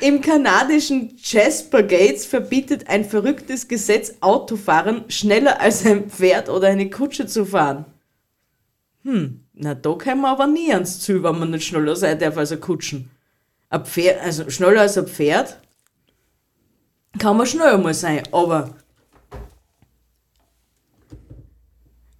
Im 0.00 0.20
kanadischen 0.20 1.16
Jasper 1.16 1.82
Gates 1.82 2.26
verbietet 2.26 2.88
ein 2.88 3.04
verrücktes 3.04 3.68
Gesetz 3.68 4.14
Autofahren 4.20 5.04
schneller 5.08 5.60
als 5.60 5.86
ein 5.86 6.10
Pferd 6.10 6.48
oder 6.48 6.68
eine 6.68 6.90
Kutsche 6.90 7.26
zu 7.26 7.46
fahren. 7.46 7.86
Hm, 9.04 9.40
na 9.54 9.74
da 9.74 9.92
kommen 9.92 10.20
wir 10.22 10.28
aber 10.28 10.46
nie 10.46 10.72
ans 10.72 11.00
Ziel, 11.00 11.22
wenn 11.22 11.38
man 11.38 11.50
nicht 11.50 11.66
schneller 11.66 11.96
sein 11.96 12.18
darf 12.18 12.36
als 12.36 12.52
ein 12.52 12.60
Kutschen. 12.60 13.10
Ein 13.70 13.84
Pferd, 13.84 14.22
also 14.22 14.50
schneller 14.50 14.82
als 14.82 14.98
ein 14.98 15.06
Pferd 15.06 15.58
kann 17.18 17.36
man 17.36 17.46
schneller 17.46 17.78
mal 17.78 17.94
sein, 17.94 18.22
aber 18.32 18.74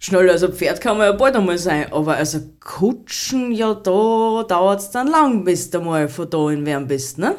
schneller 0.03 0.33
als 0.33 0.43
ein 0.43 0.53
Pferd 0.53 0.81
kann 0.81 0.97
man 0.97 1.07
ja 1.07 1.11
bald 1.13 1.35
einmal 1.35 1.57
sein, 1.57 1.91
aber 1.91 2.15
als 2.15 2.35
ein 2.35 2.57
Kutschen, 2.59 3.51
ja 3.51 3.73
da 3.73 4.43
dauert 4.43 4.79
es 4.79 4.91
dann 4.91 5.07
lang, 5.07 5.43
bis 5.43 5.69
du 5.69 5.81
mal 5.81 6.09
von 6.09 6.29
da 6.29 6.49
in 6.49 6.65
Wern 6.65 6.87
bist, 6.87 7.17
ne? 7.17 7.35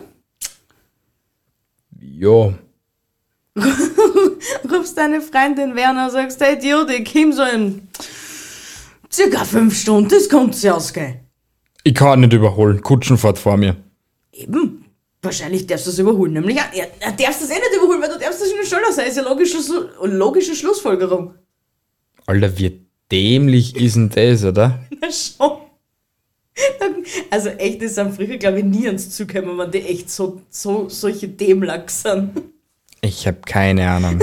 Ja. 2.01 2.55
rufst 4.71 4.99
deine 4.99 5.21
Freundin 5.21 5.75
Werner 5.75 6.07
und 6.07 6.13
sagst, 6.13 6.41
hey 6.41 6.57
Idiot, 6.57 6.91
ich 6.91 7.13
komm 7.13 7.33
so 7.33 7.43
in 7.43 7.89
circa 9.13 9.45
fünf 9.45 9.77
Stunden, 9.77 10.09
das 10.09 10.29
kommt 10.29 10.55
sich 10.55 10.71
ausgehen. 10.71 11.21
Ich 11.83 11.95
kann 11.95 12.21
nicht 12.21 12.33
überholen. 12.33 12.83
Kutschen 12.83 13.19
fährt 13.19 13.39
vor 13.39 13.57
mir. 13.57 13.77
Eben, 14.33 14.85
wahrscheinlich 15.23 15.67
darfst 15.67 15.87
du 15.87 15.91
es 15.91 15.99
überholen, 15.99 16.33
nämlich, 16.33 16.57
ja, 16.57 16.65
darfst 17.01 17.41
du 17.41 17.45
es 17.45 17.51
eh 17.51 17.55
nicht 17.55 17.77
überholen, 17.77 18.01
weil 18.01 18.11
du 18.11 18.19
darfst 18.19 18.43
es 18.43 18.53
nicht 18.53 18.67
schneller 18.67 18.93
sein, 18.93 19.07
ist 19.09 19.17
ja 19.17 19.23
logische, 19.23 19.59
logische 20.03 20.55
Schlussfolgerung. 20.55 21.35
Alter, 22.27 22.59
wie 22.59 22.81
dämlich 23.11 23.77
ist 23.77 23.97
denn 23.97 24.11
das, 24.11 24.45
oder? 24.45 24.85
Na 25.01 25.09
schon. 25.11 25.59
Also 27.31 27.49
echt, 27.51 27.83
das 27.83 27.97
sind 27.97 28.15
früher, 28.15 28.37
glaube 28.37 28.61
ich, 28.61 28.65
nie 28.65 28.87
ans 28.87 29.11
Zug 29.11 29.29
gekommen, 29.29 29.59
wenn 29.59 29.71
die 29.71 29.83
echt 29.83 30.11
so, 30.11 30.41
so 30.51 30.89
solche 30.89 31.29
Dämlacks 31.29 32.03
sind. 32.03 32.31
Ich 33.01 33.27
habe 33.27 33.39
keine 33.45 33.89
Ahnung. 33.89 34.23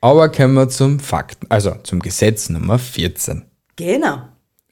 Aber 0.00 0.30
kommen 0.30 0.54
wir 0.54 0.68
zum 0.68 0.98
Fakten, 0.98 1.46
also 1.48 1.76
zum 1.84 2.00
Gesetz 2.00 2.48
Nummer 2.48 2.78
14. 2.78 3.42
Genau. 3.76 4.22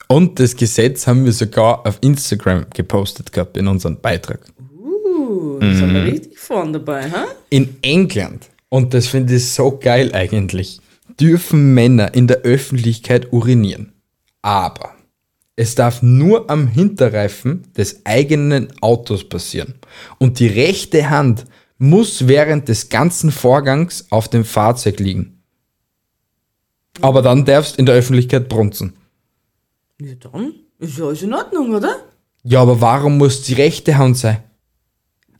Und 0.09 0.40
das 0.40 0.56
Gesetz 0.56 1.06
haben 1.06 1.24
wir 1.24 1.33
sogar 1.33 1.87
auf 1.87 1.98
Instagram 2.00 2.66
gepostet 2.74 3.30
gehabt 3.33 3.56
in 3.56 3.68
unserem 3.68 4.00
Beitrag. 4.00 4.40
Uh, 4.76 5.61
da 5.61 5.72
sind 5.72 5.94
wir 5.94 6.04
richtig 6.04 6.37
vorne 6.37 6.72
dabei, 6.72 7.09
ha? 7.09 7.26
In 7.50 7.76
England, 7.83 8.50
und 8.70 8.92
das 8.92 9.06
finde 9.06 9.37
ich 9.37 9.48
so 9.50 9.78
geil 9.78 10.12
eigentlich, 10.12 10.80
dürfen 11.20 11.74
Männer 11.74 12.14
in 12.14 12.26
der 12.26 12.38
Öffentlichkeit 12.38 13.33
urinieren. 13.33 13.92
Aber 14.42 14.94
es 15.56 15.74
darf 15.74 16.02
nur 16.02 16.48
am 16.48 16.66
Hinterreifen 16.68 17.70
des 17.76 18.06
eigenen 18.06 18.72
Autos 18.80 19.28
passieren. 19.28 19.74
Und 20.18 20.38
die 20.38 20.46
rechte 20.46 21.11
Hand 21.11 21.44
muss 21.76 22.28
während 22.28 22.68
des 22.68 22.88
ganzen 22.88 23.30
Vorgangs 23.30 24.06
auf 24.11 24.28
dem 24.28 24.44
Fahrzeug 24.44 25.00
liegen. 25.00 25.42
Aber 27.00 27.22
dann 27.22 27.44
darfst 27.44 27.78
in 27.78 27.87
der 27.87 27.94
Öffentlichkeit 27.94 28.48
brunzen. 28.48 28.94
Ja, 30.00 30.14
dann 30.14 30.54
ist 30.78 30.98
ja 30.98 31.06
alles 31.06 31.22
in 31.22 31.35
Ordnung, 31.35 31.74
oder? 31.74 31.94
Ja, 32.42 32.62
aber 32.62 32.80
warum 32.80 33.18
muss 33.18 33.42
die 33.42 33.54
rechte 33.54 33.98
Hand 33.98 34.16
sein? 34.16 34.42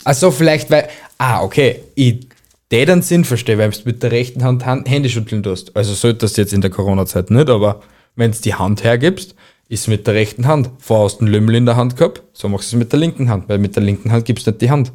Also 0.05 0.31
vielleicht, 0.31 0.71
weil. 0.71 0.89
Ah, 1.19 1.43
okay. 1.43 1.83
Ich 1.95 2.30
den 2.73 2.87
dann 2.87 3.03
Sinn 3.03 3.25
verstehe, 3.25 3.59
weil 3.59 3.71
du 3.71 3.79
mit 3.85 4.03
der 4.03 4.13
rechten 4.13 4.45
Hand, 4.45 4.65
Hand 4.65 4.89
Hände 4.89 5.09
schütteln 5.09 5.43
tust. 5.43 5.77
Also 5.77 5.95
solltest 5.95 6.37
du 6.37 6.43
jetzt 6.43 6.53
in 6.53 6.61
der 6.61 6.71
Corona-Zeit 6.71 7.31
nicht, 7.31 7.51
aber 7.51 7.81
wenn 8.17 8.33
du 8.33 8.39
die 8.39 8.55
Hand 8.55 8.85
hergibst, 8.85 9.35
ist 9.69 9.89
mit 9.89 10.07
der 10.07 10.15
rechten 10.15 10.47
Hand. 10.47 10.71
Vorher 10.79 11.05
hast 11.05 11.19
du 11.19 11.25
einen 11.25 11.33
Lümmel 11.33 11.57
in 11.57 11.67
der 11.67 11.77
Hand 11.77 11.97
gehabt, 11.97 12.23
so 12.33 12.49
machst 12.49 12.73
du 12.73 12.77
es 12.77 12.79
mit 12.79 12.93
der 12.93 12.99
linken 12.99 13.29
Hand, 13.29 13.49
weil 13.49 13.59
mit 13.59 13.77
der 13.77 13.83
linken 13.83 14.13
Hand 14.13 14.25
gibst 14.25 14.47
du 14.47 14.51
nicht 14.51 14.63
die 14.63 14.71
Hand. 14.71 14.93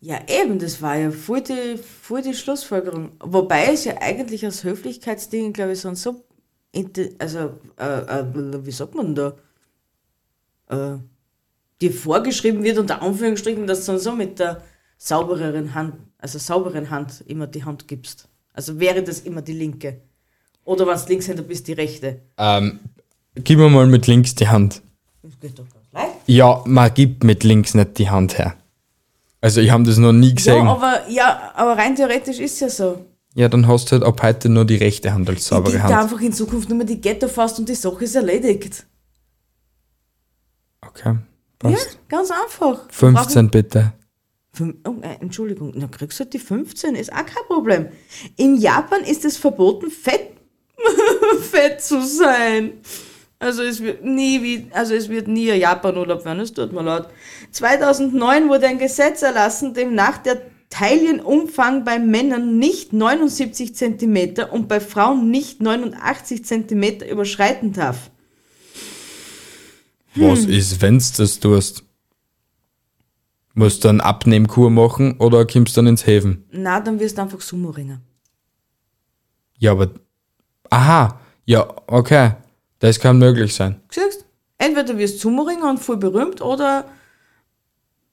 Ja, 0.00 0.20
eben, 0.28 0.58
das 0.58 0.80
war 0.80 0.96
ja 0.96 1.10
voll 1.10 1.40
die, 1.40 1.76
voll 1.78 2.22
die 2.22 2.34
Schlussfolgerung. 2.34 3.10
Wobei 3.20 3.72
es 3.72 3.84
ja 3.84 3.94
eigentlich 4.00 4.46
aus 4.46 4.62
Höflichkeitsdingen, 4.62 5.52
glaube 5.52 5.72
ich, 5.72 5.80
sonst 5.80 6.02
so, 6.02 6.24
also, 7.18 7.38
äh, 7.78 8.20
äh, 8.20 8.24
wie 8.64 8.70
sagt 8.70 8.94
man 8.94 9.14
da? 9.14 9.34
Äh, 10.68 10.98
dir 11.80 11.92
vorgeschrieben 11.92 12.62
wird, 12.62 12.78
unter 12.78 13.02
Anführungsstrichen, 13.02 13.66
dass 13.66 13.86
du 13.86 13.92
dann 13.92 14.00
so 14.00 14.12
mit 14.12 14.38
der 14.38 14.62
saubereren 14.98 15.74
Hand, 15.74 15.94
also 16.18 16.38
sauberen 16.38 16.90
Hand 16.90 17.22
immer 17.26 17.46
die 17.46 17.64
Hand 17.64 17.88
gibst. 17.88 18.28
Also 18.52 18.78
wäre 18.80 19.02
das 19.02 19.20
immer 19.20 19.40
die 19.40 19.52
linke. 19.54 20.00
Oder 20.64 20.86
wenn 20.86 20.98
du 20.98 21.04
Linkshänder 21.08 21.44
bist, 21.44 21.66
die 21.68 21.72
rechte. 21.72 22.20
Ähm, 22.36 22.80
gib 23.36 23.58
mir 23.58 23.70
mal 23.70 23.86
mit 23.86 24.06
links 24.06 24.34
die 24.34 24.48
Hand. 24.48 24.82
Das 25.22 25.38
geht 25.40 25.58
doch 25.58 25.64
ganz 25.72 25.86
leicht. 25.92 26.14
Ja, 26.26 26.62
man 26.66 26.92
gibt 26.92 27.24
mit 27.24 27.44
links 27.44 27.72
nicht 27.74 27.96
die 27.98 28.10
Hand 28.10 28.36
her. 28.38 28.54
Also 29.40 29.60
ich 29.60 29.70
habe 29.70 29.84
das 29.84 29.96
noch 29.98 30.12
nie 30.12 30.28
Ja, 30.30 30.34
gesehen. 30.34 30.66
Ja, 30.66 30.72
aber, 30.72 31.08
ja, 31.08 31.52
aber 31.54 31.78
rein 31.78 31.94
theoretisch 31.94 32.40
ist 32.40 32.58
ja 32.60 32.68
so. 32.68 33.04
dann 33.36 33.68
hast 33.68 33.86
du 33.86 33.92
halt 33.92 34.02
ab 34.02 34.20
heute 34.22 34.48
nur 34.48 34.64
die 34.64 34.76
rechte 34.76 35.14
Hand 35.14 35.28
als 35.28 35.38
Ich 35.38 35.44
saubere 35.44 35.74
da 35.78 35.82
Hand. 35.84 35.94
einfach 35.94 36.20
in 36.20 36.32
Zukunft 36.32 36.68
nur 36.68 36.76
mehr 36.78 36.86
die 36.86 37.00
Ghetto 37.00 37.28
fast 37.28 37.58
und 37.60 37.68
die 37.68 37.74
Sache 37.76 38.02
ist 38.04 38.16
erledigt. 38.16 38.84
Okay, 40.86 41.14
Ja, 41.62 41.70
passt. 41.70 41.98
ganz 42.08 42.30
einfach. 42.30 42.80
15 42.90 43.48
bitte. 43.50 43.92
Oh, 44.60 44.94
äh, 45.02 45.16
Entschuldigung, 45.20 45.72
na 45.76 45.86
kriegst 45.86 46.18
du 46.20 46.24
die 46.24 46.38
15, 46.38 46.94
ist 46.94 47.12
auch 47.12 47.26
kein 47.26 47.44
Problem. 47.46 47.88
In 48.36 48.56
Japan 48.56 49.02
ist 49.04 49.24
es 49.24 49.36
verboten, 49.36 49.90
fett, 49.90 50.30
fett 51.50 51.80
zu 51.82 52.04
sein. 52.04 52.72
Also 53.40 53.62
es 53.62 53.80
wird 53.82 54.04
nie 54.04 54.42
wie, 54.42 54.66
also 54.72 54.94
es 54.94 55.08
wird 55.08 55.28
nie 55.28 55.50
ein 55.52 55.60
Japan-Urlaub 55.60 56.24
werden, 56.24 56.40
es 56.40 56.52
tut 56.52 56.72
mir 56.72 56.82
leid. 56.82 57.06
2009 57.52 58.48
wurde 58.48 58.66
ein 58.66 58.78
Gesetz 58.78 59.22
erlassen, 59.22 59.74
demnach 59.74 60.18
der 60.18 60.42
Taillenumfang 60.70 61.84
bei 61.84 61.98
Männern 61.98 62.58
nicht 62.58 62.92
79 62.92 63.74
cm 63.74 64.44
und 64.50 64.68
bei 64.68 64.80
Frauen 64.80 65.30
nicht 65.30 65.62
89 65.62 66.44
cm 66.44 67.00
überschreiten 67.08 67.72
darf. 67.72 68.10
Was 70.14 70.44
Hm. 70.44 70.50
ist, 70.50 70.82
wenn's 70.82 71.12
das 71.12 71.38
tust? 71.38 71.84
Musst 73.58 73.82
du 73.82 73.88
dann 73.88 74.00
Abnehmkur 74.00 74.70
machen 74.70 75.16
oder 75.18 75.44
kommst 75.44 75.76
dann 75.76 75.88
ins 75.88 76.06
Häfen? 76.06 76.44
Na, 76.52 76.78
dann 76.78 77.00
wirst 77.00 77.18
du 77.18 77.22
einfach 77.22 77.40
Sumo-Ringer. 77.40 78.00
Ja, 79.58 79.72
aber. 79.72 79.88
Aha, 80.70 81.18
ja, 81.44 81.66
okay. 81.88 82.34
Das 82.78 83.00
kann 83.00 83.18
möglich 83.18 83.52
sein. 83.52 83.80
Siehst 83.90 84.24
Entweder 84.58 84.96
wirst 84.96 85.16
du 85.16 85.28
Sumo-Ringer 85.30 85.70
und 85.70 85.78
voll 85.80 85.96
berühmt 85.96 86.40
oder 86.40 86.84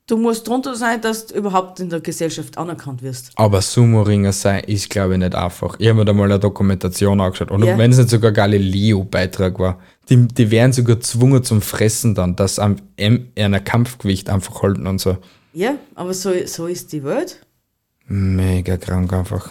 du 0.08 0.16
musst 0.16 0.48
drunter 0.48 0.74
sein, 0.74 1.00
dass 1.00 1.26
du 1.26 1.36
überhaupt 1.36 1.78
in 1.78 1.90
der 1.90 2.00
Gesellschaft 2.00 2.58
anerkannt 2.58 3.02
wirst. 3.02 3.30
Aber 3.36 3.62
Sumo-Ringer 3.62 4.32
sein 4.32 4.64
ist, 4.64 4.90
glaube 4.90 5.12
ich, 5.12 5.20
nicht 5.20 5.36
einfach. 5.36 5.76
Ich 5.78 5.86
habe 5.86 6.00
mir 6.00 6.04
da 6.04 6.12
mal 6.12 6.24
eine 6.24 6.40
Dokumentation 6.40 7.20
angeschaut. 7.20 7.52
Und 7.52 7.62
Ja. 7.64 7.78
wenn 7.78 7.92
es 7.92 7.98
nicht 7.98 8.10
sogar 8.10 8.32
Galileo-Beitrag 8.32 9.60
war, 9.60 9.78
die, 10.08 10.26
die 10.26 10.50
werden 10.50 10.72
sogar 10.72 10.96
gezwungen 10.96 11.44
zum 11.44 11.62
Fressen 11.62 12.16
dann, 12.16 12.34
dass 12.34 12.58
am 12.58 12.76
einer 12.98 13.60
Kampfgewicht 13.60 14.28
einfach 14.28 14.62
halten 14.62 14.88
und 14.88 14.98
so. 15.00 15.18
Ja, 15.56 15.78
aber 15.94 16.12
so, 16.12 16.34
so 16.44 16.66
ist 16.66 16.92
die 16.92 17.02
Welt. 17.02 17.40
Mega 18.08 18.76
krank 18.76 19.10
einfach. 19.14 19.50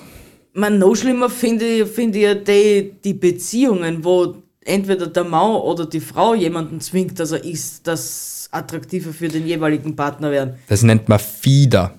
Man, 0.54 0.78
noch 0.78 0.94
schlimmer 0.94 1.32
finde 1.32 1.65
ich, 1.65 1.89
finde 1.89 2.20
ich 2.20 2.24
ja 2.26 2.36
die, 2.36 2.94
die 3.04 3.15
Beziehungen, 3.15 4.04
wo 4.04 4.36
entweder 4.63 5.08
der 5.08 5.24
Mann 5.24 5.56
oder 5.56 5.88
die 5.88 6.00
Frau 6.00 6.36
jemanden 6.36 6.80
zwingt, 6.80 7.20
dass 7.20 7.32
er 7.32 7.44
ist, 7.44 7.88
das 7.88 8.48
attraktiver 8.52 9.13
für 9.13 9.30
den 9.30 9.48
jeweiligen 9.48 9.96
Partner 9.96 10.30
werden. 10.30 10.60
Das 10.68 10.84
nennt 10.84 11.10
man 11.10 11.18
Fieder. 11.18 11.98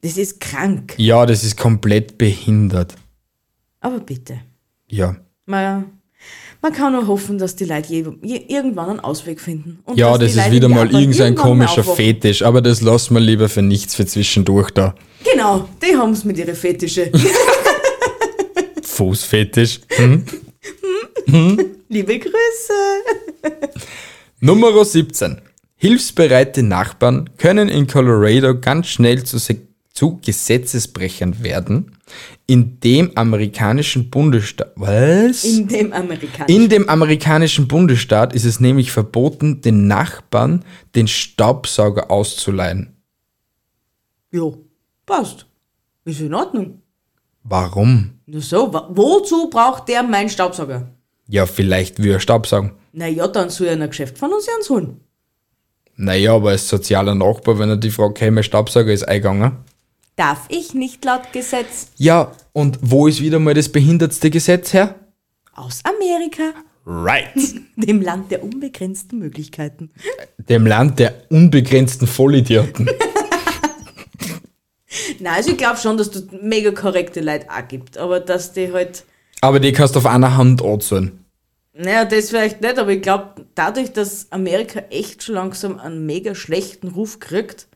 Das 0.00 0.16
ist 0.16 0.40
krank. 0.40 0.94
Ja, 0.96 1.24
das 1.24 1.44
ist 1.44 1.56
komplett 1.56 2.18
behindert. 2.18 2.96
Aber 3.78 4.00
bitte. 4.00 4.40
Ja. 4.88 5.14
Man, 5.46 5.99
man 6.62 6.72
kann 6.72 6.92
nur 6.92 7.06
hoffen, 7.06 7.38
dass 7.38 7.56
die 7.56 7.64
Leute 7.64 7.92
je, 7.92 8.04
je, 8.22 8.44
irgendwann 8.48 8.90
einen 8.90 9.00
Ausweg 9.00 9.40
finden. 9.40 9.80
Und 9.84 9.98
Ja, 9.98 10.16
das 10.18 10.32
ist 10.32 10.36
Leute 10.36 10.52
wieder 10.52 10.68
mal 10.68 10.90
irgendein 10.92 11.34
komischer 11.34 11.80
aufwachen. 11.80 11.96
Fetisch, 11.96 12.42
aber 12.42 12.60
das 12.60 12.82
lassen 12.82 13.14
wir 13.14 13.20
lieber 13.20 13.48
für 13.48 13.62
nichts 13.62 13.94
für 13.94 14.06
zwischendurch 14.06 14.70
da. 14.70 14.94
Genau, 15.24 15.68
die 15.82 15.96
haben 15.96 16.12
es 16.12 16.24
mit 16.24 16.38
ihren 16.38 16.54
Fetische. 16.54 17.10
Fußfetisch. 18.82 19.80
Hm? 19.96 20.24
Liebe 21.88 22.18
Grüße. 22.18 22.72
Nummer 24.40 24.84
17. 24.84 25.40
Hilfsbereite 25.76 26.62
Nachbarn 26.62 27.30
können 27.38 27.68
in 27.68 27.86
Colorado 27.86 28.58
ganz 28.58 28.88
schnell 28.88 29.24
zu, 29.24 29.38
Se 29.38 29.56
zu 29.92 30.20
Gesetzesbrechern 30.24 31.42
werden. 31.42 31.96
In 32.46 32.80
dem 32.80 33.16
amerikanischen 33.16 34.10
Bundesstaat. 34.10 34.72
Was? 34.76 35.44
In 35.44 35.68
dem 35.68 35.92
Amerikanischen. 35.92 36.62
In 36.62 36.68
dem 36.68 36.88
amerikanischen 36.88 37.68
Bundesstaat 37.68 38.32
ist 38.34 38.44
es 38.44 38.60
nämlich 38.60 38.92
verboten, 38.92 39.60
den 39.60 39.86
Nachbarn 39.86 40.64
den 40.94 41.06
Staubsauger 41.08 42.10
auszuleihen. 42.10 42.96
jo, 44.32 44.64
passt. 45.06 45.46
Ist 46.04 46.20
in 46.20 46.34
Ordnung. 46.34 46.80
Warum? 47.42 48.12
Na 48.26 48.40
so, 48.40 48.72
wozu 48.90 49.50
braucht 49.50 49.88
der 49.88 50.02
meinen 50.02 50.28
Staubsauger? 50.30 50.88
Ja, 51.28 51.46
vielleicht 51.46 52.02
will 52.02 52.12
er 52.12 52.20
Staubsaugen. 52.20 52.72
Naja, 52.92 53.28
dann 53.28 53.50
soll 53.50 53.68
er 53.68 53.74
in 53.74 53.82
ein 53.82 53.90
Geschäft 53.90 54.18
von 54.18 54.32
uns 54.32 54.46
eins 54.56 54.70
holen. 54.70 55.00
Naja, 55.96 56.34
aber 56.34 56.50
als 56.50 56.68
sozialer 56.68 57.14
Nachbar, 57.14 57.58
wenn 57.58 57.68
er 57.68 57.76
die 57.76 57.90
Frage, 57.90 58.10
okay, 58.10 58.30
mein 58.30 58.42
Staubsauger 58.44 58.92
ist 58.92 59.04
eingegangen. 59.06 59.52
Darf 60.20 60.44
ich 60.50 60.74
nicht 60.74 61.02
laut 61.06 61.32
Gesetz. 61.32 61.92
Ja, 61.96 62.32
und 62.52 62.78
wo 62.82 63.06
ist 63.06 63.22
wieder 63.22 63.38
mal 63.38 63.54
das 63.54 63.70
behindertste 63.70 64.28
Gesetz 64.28 64.74
her? 64.74 64.96
Aus 65.54 65.80
Amerika, 65.82 66.52
Right. 66.84 67.30
dem 67.76 68.02
Land 68.02 68.30
der 68.30 68.44
unbegrenzten 68.44 69.18
Möglichkeiten. 69.18 69.90
Dem 70.36 70.66
Land 70.66 70.98
der 70.98 71.14
unbegrenzten 71.30 72.06
Vollidioten. 72.06 72.90
Na, 75.20 75.36
also 75.36 75.52
ich 75.52 75.56
glaube 75.56 75.78
schon, 75.78 75.96
dass 75.96 76.08
es 76.08 76.26
mega 76.42 76.72
korrekte 76.72 77.22
Leute 77.22 77.46
auch 77.48 77.66
gibt, 77.66 77.96
aber 77.96 78.20
dass 78.20 78.52
die 78.52 78.74
halt, 78.74 79.06
Aber 79.40 79.58
die 79.58 79.72
kannst 79.72 79.94
du 79.94 80.00
auf 80.00 80.06
einer 80.06 80.36
Hand 80.36 80.62
anzählen. 80.62 81.24
naja, 81.72 82.04
das 82.04 82.28
vielleicht 82.28 82.60
nicht, 82.60 82.78
aber 82.78 82.90
ich 82.90 83.00
glaube, 83.00 83.46
dadurch, 83.54 83.94
dass 83.94 84.30
Amerika 84.32 84.80
echt 84.90 85.22
schon 85.22 85.36
langsam 85.36 85.78
einen 85.78 86.04
mega 86.04 86.34
schlechten 86.34 86.88
Ruf 86.88 87.20
kriegt, 87.20 87.68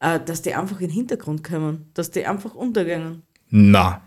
dass 0.00 0.42
die 0.42 0.54
einfach 0.54 0.80
in 0.80 0.88
den 0.88 0.94
Hintergrund 0.94 1.42
kommen, 1.42 1.90
dass 1.94 2.10
die 2.10 2.26
einfach 2.26 2.54
untergehen. 2.54 3.22
Na. 3.50 4.02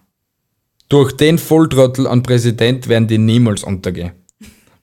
Durch 0.89 1.13
den 1.13 1.37
Volltrottel 1.37 2.07
an 2.07 2.23
Präsident 2.23 2.87
werden 2.87 3.07
die 3.07 3.17
niemals 3.17 3.63
untergehen. 3.63 4.11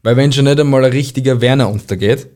Weil 0.02 0.16
wenn 0.16 0.32
schon 0.32 0.44
nicht 0.44 0.60
einmal 0.60 0.84
ein 0.84 0.92
richtiger 0.92 1.40
Werner 1.40 1.68
untergeht, 1.68 2.28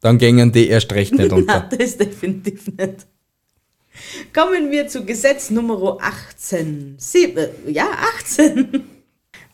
dann 0.00 0.18
gingen 0.18 0.52
die 0.52 0.68
erst 0.68 0.92
recht 0.92 1.12
nicht 1.12 1.30
Nein, 1.30 1.40
unter. 1.40 1.68
das 1.76 1.96
definitiv 1.96 2.68
nicht. 2.68 3.06
Kommen 4.32 4.70
wir 4.70 4.86
zu 4.88 5.04
Gesetz 5.04 5.50
Nummer 5.50 5.98
18. 6.00 6.94
Sieb 6.98 7.36
äh, 7.36 7.50
ja, 7.66 7.88
18. 8.18 8.82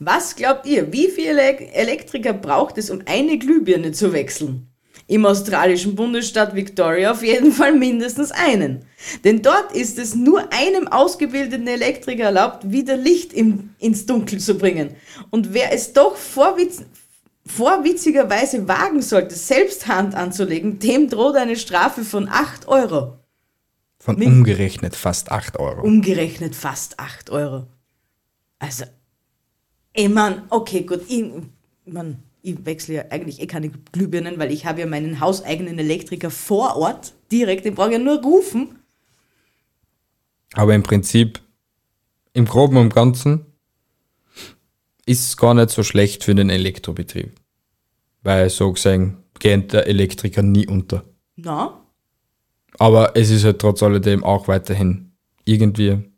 Was 0.01 0.37
glaubt 0.37 0.67
ihr, 0.67 0.93
wie 0.93 1.09
viele 1.09 1.41
Elektriker 1.73 2.33
braucht 2.33 2.77
es, 2.79 2.91
um 2.91 3.01
eine 3.07 3.39
Glühbirne 3.39 3.93
zu 3.93 4.13
wechseln? 4.13 4.69
Im 5.07 5.27
australischen 5.27 5.95
Bundesstaat 5.95 6.55
Victoria 6.55 7.11
auf 7.11 7.23
jeden 7.23 7.53
Fall 7.53 7.75
mindestens 7.75 8.31
einen. 8.31 8.87
Denn 9.23 9.43
dort 9.43 9.73
ist 9.73 9.99
es 9.99 10.15
nur 10.15 10.51
einem 10.53 10.89
ausgebildeten 10.89 11.67
Elektriker 11.67 12.25
erlaubt, 12.25 12.71
wieder 12.71 12.97
Licht 12.97 13.33
im, 13.33 13.75
ins 13.79 14.07
Dunkel 14.07 14.39
zu 14.39 14.55
bringen. 14.55 14.97
Und 15.31 15.53
wer 15.53 15.73
es 15.73 15.93
doch 15.93 16.17
vorwitz, 16.17 16.83
vorwitzigerweise 17.47 18.67
wagen 18.67 19.03
sollte, 19.03 19.35
selbst 19.35 19.87
Hand 19.87 20.15
anzulegen, 20.15 20.79
dem 20.79 21.11
droht 21.11 21.37
eine 21.37 21.57
Strafe 21.57 22.03
von 22.03 22.29
8 22.29 22.67
Euro. 22.69 23.19
Von 23.99 24.23
umgerechnet 24.23 24.97
fast 24.97 25.31
8 25.31 25.59
Euro. 25.59 25.83
Umgerechnet 25.83 26.55
fast 26.55 26.99
8 26.99 27.31
Euro. 27.31 27.67
Also, 28.59 28.85
ich 29.93 30.09
mein, 30.09 30.43
okay, 30.51 30.83
gut, 30.83 31.03
ich, 31.09 31.25
man, 31.85 32.23
ich 32.45 32.67
wechsle 32.67 32.95
ja 32.95 33.05
eigentlich 33.09 33.41
eh 33.41 33.47
keine 33.47 33.71
Glühbirnen, 33.71 34.39
weil 34.39 34.53
ich 34.53 34.67
habe 34.67 34.81
ja 34.81 34.87
meinen 34.87 35.19
hauseigenen 35.19 35.79
Elektriker 35.79 36.31
vor 36.31 36.77
Ort, 36.77 37.15
direkt, 37.33 37.65
den 37.65 37.75
brauche 37.75 37.89
ich 37.89 37.95
ja 37.95 37.99
nur 37.99 38.23
rufen. 38.23 38.79
Aber 40.53 40.75
im 40.75 40.83
Prinzip, 40.83 41.41
im 42.35 42.45
Groben 42.45 42.77
und 42.77 42.95
Ganzen, 42.95 43.47
ist 45.07 45.27
es 45.27 45.37
gar 45.39 45.55
nicht 45.55 45.71
so 45.71 45.83
schlecht 45.83 46.23
für 46.23 46.35
den 46.35 46.51
Elektrobetrieb. 46.51 47.33
Weil 48.23 48.51
so 48.51 48.73
gesehen 48.73 49.17
geht 49.39 49.73
der 49.73 49.87
Elektriker 49.87 50.43
nie 50.43 50.67
unter. 50.67 51.05
Na, 51.37 51.81
Aber 52.79 53.17
es 53.17 53.31
ist 53.31 53.45
halt 53.45 53.59
trotz 53.59 53.83
alledem 53.83 54.23
auch 54.23 54.49
weiterhin 54.49 55.13
irgendwie. 55.47 56.11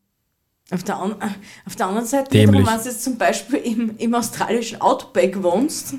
auf 0.72 0.82
der, 0.82 0.96
an, 0.98 1.14
auf 1.64 1.76
der 1.76 1.86
anderen 1.86 2.06
Seite, 2.06 2.32
wenn 2.32 2.52
du 2.52 2.58
jetzt 2.58 3.04
zum 3.04 3.16
Beispiel 3.16 3.60
im, 3.60 3.96
im 3.96 4.14
australischen 4.14 4.80
Outback 4.80 5.42
wohnst, 5.42 5.94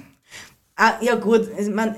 ah, 0.77 0.93
ja 1.01 1.15
gut, 1.15 1.49
ich 1.59 1.67
mein, 1.69 1.95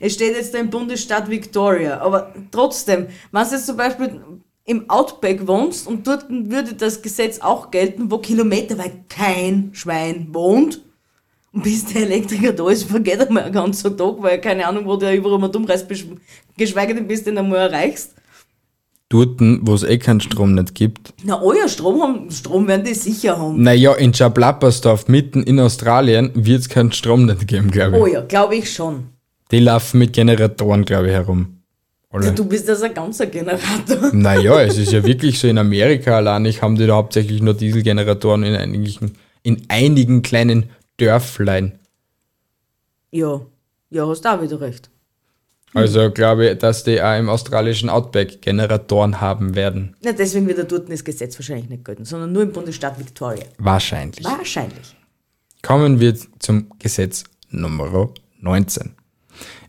es 0.00 0.14
steht 0.14 0.34
jetzt 0.36 0.52
da 0.54 0.58
im 0.58 0.70
Bundesstaat 0.70 1.30
Victoria, 1.30 2.00
aber 2.00 2.34
trotzdem, 2.50 3.06
wenn 3.32 3.44
du 3.44 3.50
jetzt 3.50 3.66
zum 3.66 3.76
Beispiel 3.76 4.20
im 4.64 4.88
Outback 4.90 5.46
wohnst 5.46 5.86
und 5.86 6.06
dort 6.06 6.26
würde 6.28 6.74
das 6.74 7.02
Gesetz 7.02 7.38
auch 7.40 7.70
gelten, 7.70 8.10
wo 8.10 8.18
kilometerweit 8.18 9.08
kein 9.08 9.70
Schwein 9.72 10.28
wohnt 10.32 10.80
bis 11.56 11.84
der 11.84 12.02
Elektriker 12.02 12.52
da 12.52 12.68
ist, 12.68 12.82
vergeht 12.84 13.20
einmal 13.20 13.44
ein 13.44 13.52
ganzer 13.52 13.96
Tag, 13.96 14.16
weil 14.18 14.40
keine 14.40 14.66
Ahnung, 14.66 14.86
wo 14.86 14.96
der 14.96 15.14
überall 15.14 15.38
mal 15.38 15.48
dumm 15.48 15.64
reißt, 15.64 15.88
besch- 15.88 16.16
geschweige 16.56 16.94
denn, 16.96 17.06
bis 17.06 17.20
du 17.22 17.30
den 17.30 17.38
einmal 17.38 17.60
erreichst. 17.70 18.14
Dort, 19.14 19.38
wo 19.38 19.74
es 19.74 19.84
eh 19.84 19.98
keinen 19.98 20.20
Strom 20.20 20.54
nicht 20.54 20.74
gibt. 20.74 21.14
Na, 21.22 21.40
euer 21.40 21.68
Strom 21.68 22.02
haben, 22.02 22.30
Strom 22.32 22.66
werden 22.66 22.84
die 22.84 22.94
sicher 22.94 23.38
haben. 23.38 23.62
Naja, 23.62 23.92
in 23.92 24.12
Chaplappersdorf, 24.12 25.06
mitten 25.06 25.44
in 25.44 25.60
Australien, 25.60 26.32
wird 26.34 26.62
es 26.62 26.68
keinen 26.68 26.90
Strom 26.90 27.26
nicht 27.26 27.46
geben, 27.46 27.70
glaube 27.70 27.96
ich. 27.96 28.02
Oh 28.02 28.06
ja, 28.08 28.22
glaube 28.22 28.56
ich 28.56 28.72
schon. 28.72 29.04
Die 29.52 29.60
laufen 29.60 30.00
mit 30.00 30.14
Generatoren, 30.14 30.84
glaube 30.84 31.06
ich, 31.06 31.12
herum. 31.12 31.58
Alle. 32.10 32.32
Du 32.32 32.44
bist 32.44 32.68
also 32.68 32.86
ein 32.86 32.94
ganzer 32.94 33.26
Generator. 33.26 34.10
Naja, 34.12 34.60
es 34.62 34.78
ist 34.78 34.90
ja 34.90 35.04
wirklich 35.06 35.38
so, 35.38 35.46
in 35.46 35.58
Amerika 35.58 36.16
allein, 36.16 36.44
ich 36.46 36.60
haben 36.60 36.74
die 36.74 36.88
da 36.88 36.96
hauptsächlich 36.96 37.40
nur 37.40 37.54
Dieselgeneratoren 37.54 38.42
in 38.42 38.56
einigen, 38.56 39.12
in 39.44 39.62
einigen 39.68 40.22
kleinen 40.22 40.70
Dörflein. 40.96 41.78
Ja, 43.12 43.42
ja, 43.90 44.08
hast 44.08 44.26
auch 44.26 44.42
wieder 44.42 44.60
recht. 44.60 44.90
Also 45.74 46.10
glaube 46.10 46.50
ich, 46.50 46.58
dass 46.58 46.84
die 46.84 47.02
auch 47.02 47.18
im 47.18 47.28
australischen 47.28 47.88
Outback 47.88 48.40
Generatoren 48.40 49.20
haben 49.20 49.54
werden. 49.54 49.96
Na, 50.02 50.12
deswegen 50.12 50.46
wird 50.46 50.70
dort 50.70 50.90
das 50.90 51.04
Gesetz 51.04 51.36
wahrscheinlich 51.36 51.68
nicht 51.68 51.84
gelten, 51.84 52.04
sondern 52.04 52.32
nur 52.32 52.44
im 52.44 52.52
Bundesstaat 52.52 52.98
Victoria. 52.98 53.44
Wahrscheinlich. 53.58 54.24
Wahrscheinlich. 54.24 54.96
Kommen 55.62 55.98
wir 55.98 56.14
zum 56.38 56.70
Gesetz 56.78 57.24
Nummer 57.50 58.10
19. 58.40 58.94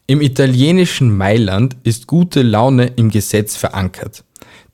Im 0.07 0.21
italienischen 0.21 1.15
Mailand 1.15 1.77
ist 1.83 2.05
gute 2.05 2.43
Laune 2.43 2.91
im 2.95 3.09
Gesetz 3.09 3.55
verankert. 3.55 4.23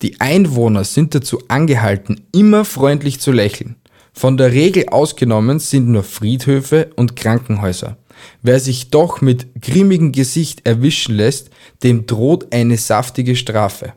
Die 0.01 0.19
Einwohner 0.19 0.83
sind 0.83 1.15
dazu 1.15 1.39
angehalten, 1.47 2.27
immer 2.33 2.65
freundlich 2.65 3.21
zu 3.21 3.31
lächeln. 3.31 3.75
Von 4.13 4.35
der 4.35 4.51
Regel 4.51 4.89
ausgenommen 4.89 5.59
sind 5.59 5.87
nur 5.87 6.03
Friedhöfe 6.03 6.89
und 6.95 7.15
Krankenhäuser. 7.15 7.97
Wer 8.41 8.59
sich 8.59 8.89
doch 8.89 9.21
mit 9.21 9.61
grimmigem 9.61 10.11
Gesicht 10.11 10.65
erwischen 10.65 11.15
lässt, 11.15 11.49
dem 11.83 12.05
droht 12.05 12.53
eine 12.53 12.77
saftige 12.77 13.35
Strafe. 13.35 13.93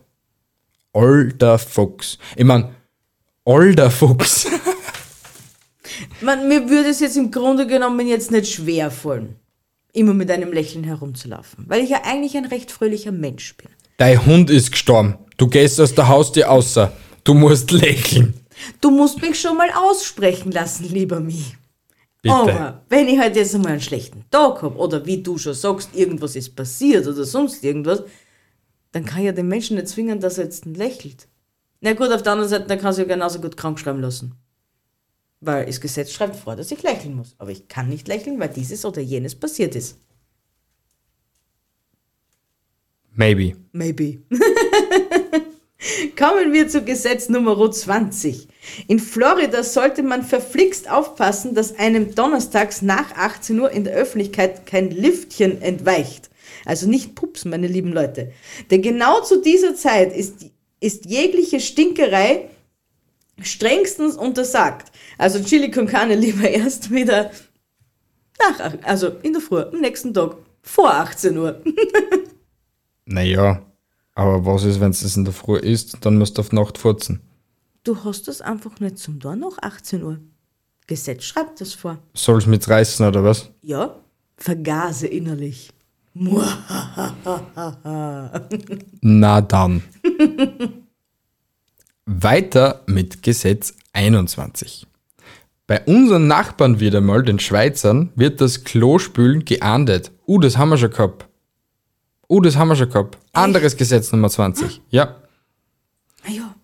Older 0.93 1.59
Fuchs. 1.59 2.19
Ich 2.37 2.45
mein, 2.45 2.75
Older 3.45 3.91
Fuchs. 3.91 4.47
Man, 6.21 6.49
mir 6.49 6.69
würde 6.69 6.91
es 6.91 7.01
jetzt 7.01 7.17
im 7.17 7.31
Grunde 7.31 7.67
genommen 7.67 8.07
jetzt 8.07 8.31
nicht 8.31 8.53
schwer 8.53 8.91
fallen, 8.91 9.37
immer 9.93 10.15
mit 10.15 10.31
einem 10.31 10.53
Lächeln 10.53 10.85
herumzulaufen, 10.85 11.65
weil 11.69 11.83
ich 11.83 11.91
ja 11.91 12.03
eigentlich 12.05 12.37
ein 12.37 12.47
recht 12.47 12.71
fröhlicher 12.71 13.13
Mensch 13.13 13.57
bin. 13.57 13.69
Dein 13.97 14.25
Hund 14.25 14.51
ist 14.51 14.73
gestorben. 14.73 15.19
Du 15.37 15.47
gehst 15.49 15.81
aus 15.81 15.95
der 15.95 16.09
Haustür 16.09 16.51
außer. 16.51 16.93
Du 17.23 17.35
musst 17.35 17.71
lächeln. 17.71 18.35
Du 18.81 18.91
musst 18.91 19.21
mich 19.21 19.41
schon 19.41 19.57
mal 19.57 19.71
aussprechen 19.71 20.53
lassen, 20.53 20.89
lieber 20.89 21.21
Mi. 21.21 21.45
Bitte. 22.25 22.35
Aber 22.35 22.83
wenn 22.89 23.07
ich 23.07 23.19
halt 23.19 23.37
jetzt 23.37 23.55
einmal 23.55 23.73
einen 23.73 23.83
schlechten 23.83 24.25
Tag 24.31 24.63
habe 24.63 24.79
oder 24.79 25.05
wie 25.05 25.23
du 25.23 25.37
schon 25.37 25.53
sagst, 25.53 25.91
irgendwas 25.95 26.35
ist 26.37 26.57
passiert 26.57 27.07
oder 27.07 27.23
sonst 27.23 27.63
irgendwas, 27.63 28.03
dann 28.93 29.05
kann 29.05 29.23
ja 29.23 29.33
den 29.33 29.47
Menschen 29.47 29.77
nicht 29.77 29.89
zwingen, 29.89 30.21
dass 30.21 30.39
er 30.39 30.45
jetzt 30.45 30.65
lächelt. 30.65 31.29
Na 31.83 31.93
gut, 31.93 32.11
auf 32.11 32.23
der 32.23 32.33
anderen 32.33 32.49
Seite, 32.49 32.67
dann 32.67 32.79
kann 32.79 32.95
sie 32.95 33.03
ja 33.03 33.09
genauso 33.09 33.43
gut 33.43 33.59
krank 33.59 33.79
schreiben 33.79 34.01
lassen. 34.01 34.37
Weil 35.43 35.67
das 35.67 35.83
Gesetz 35.83 36.13
schreibt 36.13 36.37
vor, 36.37 36.57
dass 36.57 36.71
ich 36.71 36.83
lächeln 36.83 37.15
muss. 37.15 37.35
Aber 37.37 37.51
ich 37.51 37.69
kann 37.69 37.91
nicht 37.91 38.09
lächeln, 38.09 38.41
weil 38.41 38.49
dieses 38.49 38.87
oder 38.87 39.03
jenes 39.03 39.35
passiert 39.35 39.75
ist. 39.75 39.99
Maybe. 43.13 43.55
Maybe. 43.73 44.23
Kommen 46.19 46.55
wir 46.55 46.69
zu 46.69 46.83
Gesetz 46.83 47.29
Nummer 47.29 47.71
20. 47.71 48.49
In 48.87 48.99
Florida 48.99 49.63
sollte 49.63 50.03
man 50.03 50.23
verflixt 50.23 50.91
aufpassen, 50.91 51.55
dass 51.55 51.79
einem 51.79 52.15
donnerstags 52.15 52.83
nach 52.83 53.13
18 53.17 53.61
Uhr 53.61 53.71
in 53.71 53.85
der 53.85 53.95
Öffentlichkeit 53.95 54.67
kein 54.67 54.91
Liftchen 54.91 55.61
entweicht. 55.63 56.31
Also 56.65 56.89
nicht 56.89 57.15
Pups, 57.15 57.45
meine 57.45 57.67
lieben 57.67 57.93
Leute. 57.93 58.33
Denn 58.71 58.83
genau 58.83 59.21
zu 59.23 59.41
dieser 59.43 59.75
Zeit 59.75 60.15
ist, 60.17 60.47
ist 60.81 61.05
jegliche 61.07 61.61
Stinkerei 61.61 62.49
strengstens 63.43 64.17
untersagt. 64.17 64.93
Also 65.19 65.43
Chili 65.43 65.71
con 65.71 65.87
Carne 65.87 66.15
lieber 66.15 66.49
erst 66.49 66.91
wieder 66.91 67.31
nach, 68.39 68.61
ach- 68.61 68.79
also 68.83 69.09
in 69.23 69.33
der 69.33 69.43
Früh, 69.43 69.61
am 69.61 69.81
nächsten 69.81 70.15
Tag, 70.15 70.37
vor 70.63 70.93
18 70.95 71.37
Uhr. 71.37 71.61
Naja, 73.07 73.63
aber 74.15 74.47
was 74.47 74.65
ist, 74.65 74.81
wenn 74.81 74.91
es 74.91 75.17
in 75.17 75.25
der 75.27 75.35
Früh 75.35 75.59
ist? 75.59 75.99
Dann 76.01 76.17
musst 76.17 76.39
du 76.39 76.41
auf 76.41 76.53
Nacht 76.53 76.79
furzen. 76.79 77.21
Du 77.85 78.03
hast 78.03 78.27
das 78.29 78.41
einfach 78.41 78.81
nicht 78.81 78.97
zum 78.99 79.21
Tor 79.21 79.37
nach 79.37 79.59
18 79.61 80.03
Uhr. 80.03 80.19
Gesetz 80.87 81.25
schreibt 81.25 81.61
das 81.61 81.75
vor. 81.75 81.99
Soll's 82.15 82.47
mit 82.47 82.67
reißen 82.67 83.07
oder 83.07 83.23
was? 83.23 83.51
Ja, 83.61 83.97
vergase 84.39 85.07
innerlich. 85.07 85.71
Na 89.03 89.41
dann. 89.43 89.83
Weiter 92.07 92.83
mit 92.87 93.23
Gesetz 93.23 93.75
21. 93.93 94.87
Bei 95.67 95.85
unseren 95.85 96.27
Nachbarn 96.27 96.81
wieder 96.81 97.03
mal, 97.03 97.23
den 97.23 97.39
Schweizern, 97.39 98.13
wird 98.17 98.41
das 98.41 98.65
Klospülen 98.65 99.45
geahndet. 99.45 100.11
Uh, 100.27 100.39
das 100.39 100.57
haben 100.57 100.71
wir 100.71 100.79
schon 100.79 100.91
gehabt. 100.91 101.27
Uh, 102.29 102.41
das 102.41 102.57
haben 102.57 102.69
wir 102.69 102.77
schon 102.77 102.89
gehabt. 102.89 103.19
Anderes 103.33 103.77
Gesetz 103.77 104.11
Nummer 104.11 104.31
20. 104.31 104.81
Ja. 104.89 105.17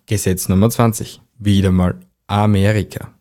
Ah 0.01 0.05
Gesetz 0.05 0.49
Nummer 0.49 0.69
20. 0.69 1.21
Wieder 1.37 1.71
mal 1.71 1.95
Amerika. 2.27 3.13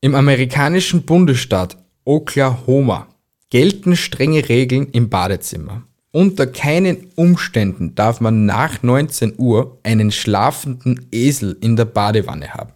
Im 0.00 0.14
amerikanischen 0.14 1.02
Bundesstaat 1.02 1.76
Oklahoma 2.04 3.06
gelten 3.50 3.96
strenge 3.96 4.48
Regeln 4.48 4.88
im 4.90 5.08
Badezimmer. 5.08 5.82
Unter 6.10 6.46
keinen 6.46 7.08
Umständen 7.16 7.94
darf 7.94 8.20
man 8.20 8.46
nach 8.46 8.82
19 8.82 9.34
Uhr 9.38 9.78
einen 9.82 10.10
schlafenden 10.10 11.06
Esel 11.12 11.56
in 11.60 11.76
der 11.76 11.84
Badewanne 11.84 12.54
haben. 12.54 12.72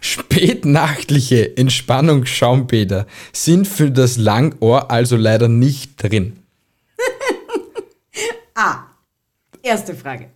Spätnachtliche 0.00 1.56
Entspannungsschaumbäder 1.56 3.06
sind 3.32 3.66
für 3.66 3.90
das 3.90 4.16
Langohr 4.16 4.90
also 4.90 5.16
leider 5.16 5.48
nicht 5.48 6.02
drin. 6.02 6.38
erste 9.62 9.94
Frage. 9.94 10.30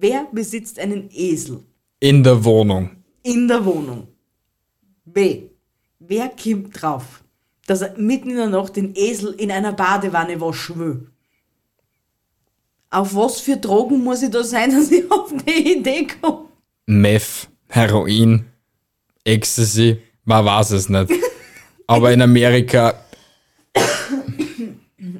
Wer 0.00 0.26
besitzt 0.32 0.78
einen 0.78 1.08
Esel 1.12 1.60
In 2.00 2.22
der 2.22 2.44
Wohnung. 2.44 2.90
in 3.22 3.48
der 3.48 3.64
Wohnung? 3.64 4.08
B. 5.04 5.42
Wer 5.98 6.28
kommt 6.30 6.80
drauf, 6.80 7.22
dass 7.66 7.82
er 7.82 7.96
mitten 7.98 8.30
in 8.30 8.36
der 8.36 8.48
Nacht 8.48 8.76
den 8.76 8.94
Esel 8.94 9.32
in 9.34 9.50
einer 9.50 9.72
Badewanne 9.72 10.40
waschen 10.40 10.78
will? 10.78 11.06
Auf 12.90 13.14
was 13.14 13.40
für 13.40 13.56
Drogen 13.56 14.02
muss 14.02 14.22
ich 14.22 14.30
da 14.30 14.42
sein, 14.44 14.70
dass 14.74 14.90
ich 14.90 15.10
auf 15.10 15.32
die 15.46 15.78
Idee 15.78 16.06
komme? 16.20 16.48
Meth, 16.86 17.48
Heroin, 17.68 18.44
Ecstasy, 19.24 19.98
man 20.24 20.44
weiß 20.44 20.72
es 20.72 20.88
nicht. 20.88 21.10
Aber 21.86 22.12
in 22.12 22.22
Amerika, 22.22 22.94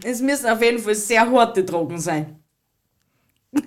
Es 0.03 0.21
müssen 0.21 0.47
auf 0.47 0.63
jeden 0.63 0.79
Fall 0.79 0.95
sehr 0.95 1.31
harte 1.31 1.65
Drogen 1.65 1.99
sein. 1.99 2.39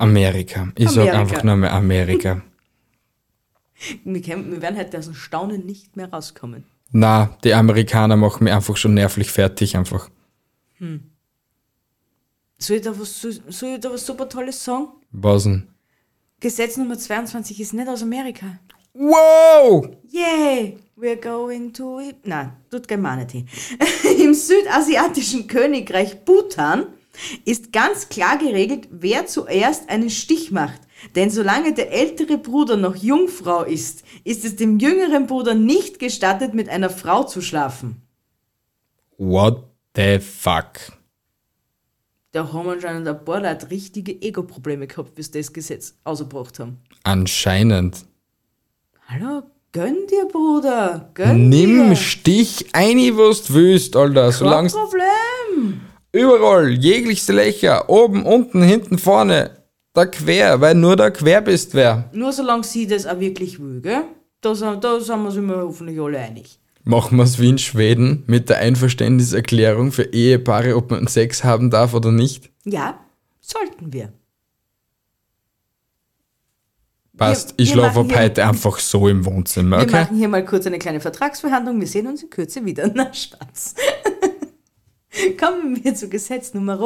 Amerika. 0.00 0.72
Ich 0.76 0.90
sag 0.90 1.02
Amerika. 1.02 1.18
einfach 1.20 1.42
nur 1.44 1.56
mehr 1.56 1.72
Amerika. 1.72 2.42
Wir, 4.04 4.22
können, 4.22 4.50
wir 4.50 4.62
werden 4.62 4.78
heute 4.78 4.96
aus 4.96 5.04
dem 5.04 5.14
Staunen 5.14 5.66
nicht 5.66 5.96
mehr 5.96 6.10
rauskommen. 6.10 6.64
Na, 6.92 7.36
die 7.44 7.52
Amerikaner 7.52 8.16
machen 8.16 8.44
mich 8.44 8.52
einfach 8.54 8.74
schon 8.78 8.94
nervlich 8.94 9.30
fertig 9.30 9.76
einfach. 9.76 10.08
Soll 12.58 12.76
ich 12.76 12.82
da 12.82 12.98
was, 12.98 13.20
soll, 13.20 13.34
soll 13.48 13.74
ich 13.74 13.80
da 13.80 13.92
was 13.92 14.06
super 14.06 14.28
Tolles 14.30 14.64
sagen? 14.64 14.88
Was 15.10 15.44
denn? 15.44 15.68
Gesetz 16.40 16.78
Nummer 16.78 16.98
22 16.98 17.60
ist 17.60 17.74
nicht 17.74 17.88
aus 17.88 18.02
Amerika. 18.02 18.58
Wow! 18.94 19.90
Yay! 20.08 20.78
We're 20.96 21.20
going 21.20 21.72
to... 21.74 22.00
Nein, 22.24 22.52
tut 22.70 22.88
kein 22.88 23.02
Mann 23.02 23.18
nicht 23.18 23.32
hin. 23.32 23.48
Im 24.22 24.32
südasiatischen 24.32 25.46
Königreich 25.46 26.24
Bhutan 26.24 26.86
ist 27.44 27.72
ganz 27.72 28.08
klar 28.08 28.38
geregelt, 28.38 28.88
wer 28.90 29.26
zuerst 29.26 29.88
einen 29.88 30.10
Stich 30.10 30.50
macht. 30.50 30.80
Denn 31.14 31.30
solange 31.30 31.74
der 31.74 31.92
ältere 31.92 32.38
Bruder 32.38 32.76
noch 32.76 32.96
Jungfrau 32.96 33.62
ist, 33.62 34.04
ist 34.24 34.44
es 34.44 34.56
dem 34.56 34.78
jüngeren 34.78 35.26
Bruder 35.26 35.54
nicht 35.54 35.98
gestattet, 35.98 36.54
mit 36.54 36.68
einer 36.68 36.90
Frau 36.90 37.24
zu 37.24 37.42
schlafen. 37.42 38.02
What 39.18 39.64
the 39.94 40.18
fuck? 40.18 40.96
Da 42.32 42.52
haben 42.52 42.68
anscheinend 42.68 43.08
ein 43.08 43.24
paar 43.24 43.40
Leute 43.40 43.70
richtige 43.70 44.12
Ego-Probleme 44.20 44.86
gehabt, 44.86 45.14
bis 45.14 45.26
sie 45.26 45.38
das 45.38 45.52
Gesetz 45.52 45.94
ausgebracht 46.04 46.58
haben. 46.58 46.78
Anscheinend. 47.02 48.04
Hallo, 49.06 49.42
gönn 49.72 50.06
dir, 50.10 50.26
Bruder, 50.26 51.10
gönn 51.14 51.48
Nimm 51.48 51.90
dir. 51.90 51.96
Stich 51.96 52.66
ein, 52.72 52.98
was 53.16 53.44
du 53.44 53.54
willst, 53.54 53.96
Alter. 53.96 54.30
Kein 54.32 54.66
Problem. 54.68 55.35
Überall, 56.16 56.70
jeglichste 56.70 57.32
Löcher, 57.32 57.88
oben, 57.88 58.24
unten, 58.24 58.62
hinten, 58.62 58.98
vorne, 58.98 59.50
da 59.92 60.06
quer, 60.06 60.60
weil 60.60 60.74
nur 60.74 60.96
da 60.96 61.10
quer 61.10 61.40
bist 61.40 61.74
wer. 61.74 62.08
Nur 62.12 62.32
solange 62.32 62.64
sie 62.64 62.86
das 62.86 63.06
auch 63.06 63.20
wirklich 63.20 63.60
will, 63.60 63.80
gell? 63.80 64.02
Da 64.40 64.54
sind, 64.54 64.84
da 64.84 65.00
sind 65.00 65.20
wir 65.20 65.26
uns 65.26 65.36
immer 65.36 65.56
hoffentlich 65.62 65.98
alle 66.00 66.18
einig. 66.18 66.58
Machen 66.84 67.16
wir 67.16 67.24
es 67.24 67.38
wie 67.40 67.48
in 67.48 67.58
Schweden 67.58 68.22
mit 68.26 68.48
der 68.48 68.58
Einverständniserklärung 68.58 69.90
für 69.92 70.04
Ehepaare, 70.12 70.76
ob 70.76 70.90
man 70.90 71.06
Sex 71.08 71.42
haben 71.42 71.70
darf 71.70 71.94
oder 71.94 72.12
nicht? 72.12 72.50
Ja, 72.64 73.00
sollten 73.40 73.92
wir. 73.92 74.12
Passt, 77.16 77.54
Wir- 77.56 77.62
ich 77.64 77.68
wir 77.70 77.74
schlafe 77.80 78.00
machen 78.00 78.10
ab 78.12 78.18
heute 78.20 78.46
einfach 78.46 78.78
so 78.78 79.08
im 79.08 79.24
Wohnzimmer, 79.24 79.78
Wir 79.78 79.84
okay? 79.84 80.00
machen 80.02 80.16
hier 80.18 80.28
mal 80.28 80.44
kurz 80.44 80.66
eine 80.66 80.78
kleine 80.78 81.00
Vertragsverhandlung. 81.00 81.80
Wir 81.80 81.88
sehen 81.88 82.06
uns 82.06 82.22
in 82.22 82.30
Kürze 82.30 82.64
wieder. 82.64 82.88
Na, 82.94 83.12
Spaß. 83.12 83.74
Kommen 85.40 85.82
wir 85.82 85.94
zu 85.94 86.08
Gesetz 86.08 86.54
Nummer 86.54 86.76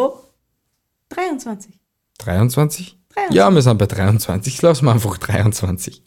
23. 1.11 1.75
23? 2.19 2.97
23. 3.09 3.35
Ja, 3.35 3.51
wir 3.51 3.63
sind 3.63 3.79
bei 3.79 3.87
23. 3.87 4.63
Lassen 4.63 4.85
wir 4.85 4.93
einfach 4.93 5.19
23. 5.19 6.03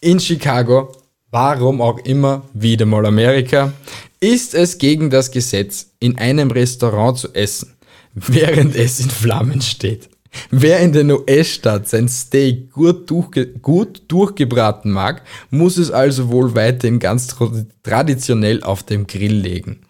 In 0.00 0.18
Chicago, 0.18 0.92
warum 1.30 1.80
auch 1.80 1.98
immer, 1.98 2.42
wieder 2.52 2.86
mal 2.86 3.06
Amerika, 3.06 3.72
ist 4.20 4.54
es 4.54 4.78
gegen 4.78 5.10
das 5.10 5.30
Gesetz, 5.30 5.92
in 6.00 6.18
einem 6.18 6.50
Restaurant 6.50 7.18
zu 7.18 7.32
essen, 7.34 7.76
während 8.14 8.74
es 8.74 9.00
in 9.00 9.10
Flammen 9.10 9.60
steht. 9.60 10.08
Wer 10.50 10.80
in 10.80 10.92
der 10.92 11.06
US-Stadt 11.06 11.88
sein 11.88 12.08
Steak 12.08 12.72
gut, 12.72 13.08
durchge 13.08 13.46
gut 13.46 14.02
durchgebraten 14.08 14.90
mag, 14.90 15.22
muss 15.50 15.78
es 15.78 15.90
also 15.90 16.28
wohl 16.28 16.54
weiterhin 16.54 16.98
ganz 16.98 17.30
tra- 17.30 17.64
traditionell 17.82 18.62
auf 18.62 18.82
dem 18.82 19.06
Grill 19.06 19.34
legen. 19.34 19.85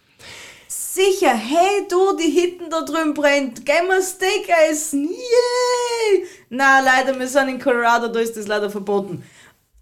Sicher, 0.96 1.34
hey 1.34 1.86
du, 1.90 2.16
die 2.16 2.30
Hitten 2.30 2.70
da 2.70 2.80
drüben 2.80 3.12
brennt. 3.12 3.66
Gehen 3.66 3.86
wir 3.86 4.00
Steak 4.00 4.48
essen. 4.70 5.04
Yay! 5.04 6.24
Na, 6.48 6.80
leider, 6.80 7.18
wir 7.18 7.28
sind 7.28 7.50
in 7.50 7.58
Colorado, 7.60 8.08
da 8.08 8.18
ist 8.18 8.34
das 8.34 8.46
leider 8.46 8.70
verboten. 8.70 9.22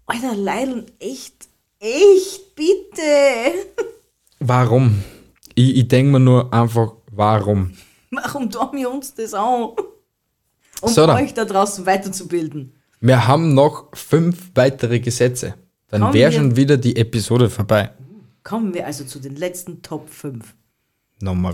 Alter, 0.07 0.35
Leideln, 0.35 0.91
echt, 0.99 1.47
echt, 1.79 2.53
bitte. 2.55 3.05
Warum? 4.41 5.05
Ich, 5.53 5.77
ich 5.77 5.87
denke 5.87 6.11
mir 6.11 6.19
nur 6.19 6.53
einfach, 6.53 6.95
warum? 7.11 7.71
Warum 8.11 8.51
tun 8.51 8.71
wir 8.73 8.91
uns 8.91 9.13
das 9.13 9.33
an? 9.33 9.69
Um 10.81 10.89
So, 10.89 11.07
euch 11.07 11.33
da 11.33 11.45
draußen 11.45 11.85
weiterzubilden. 11.85 12.73
Wir 12.99 13.25
haben 13.25 13.53
noch 13.53 13.95
fünf 13.95 14.51
weitere 14.53 14.99
Gesetze. 14.99 15.53
Dann 15.87 16.11
wäre 16.13 16.33
schon 16.33 16.57
wieder 16.57 16.75
die 16.75 16.97
Episode 16.97 17.49
vorbei. 17.49 17.91
Kommen 18.43 18.73
wir 18.73 18.85
also 18.85 19.05
zu 19.05 19.19
den 19.19 19.37
letzten 19.37 19.81
Top 19.81 20.09
5. 20.09 20.53
Nummer 21.25 21.53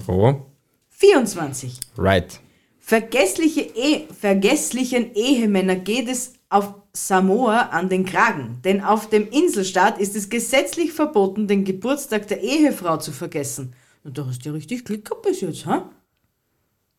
24. 0.90 1.80
right. 1.98 2.40
Vergessliche 2.80 3.62
e 3.62 4.08
vergesslichen 4.14 5.16
Ehemänner 5.16 5.78
geht 5.78 6.10
es 6.10 6.34
auf 6.50 6.76
Samoa 6.94 7.70
an 7.70 7.88
den 7.88 8.06
Kragen, 8.06 8.60
denn 8.66 8.82
auf 8.82 9.10
dem 9.10 9.30
Inselstaat 9.30 9.98
ist 9.98 10.16
es 10.16 10.30
gesetzlich 10.30 10.92
verboten, 10.92 11.48
den 11.48 11.64
Geburtstag 11.64 12.28
der 12.28 12.42
Ehefrau 12.42 12.98
zu 12.98 13.14
vergessen. 13.14 13.74
Und 14.04 14.18
da 14.18 14.26
hast 14.26 14.44
du 14.44 14.50
ja 14.50 14.56
richtig 14.56 14.84
Glück 14.84 15.06
gehabt 15.06 15.22
bis 15.22 15.40
jetzt, 15.40 15.66
ha? 15.66 15.90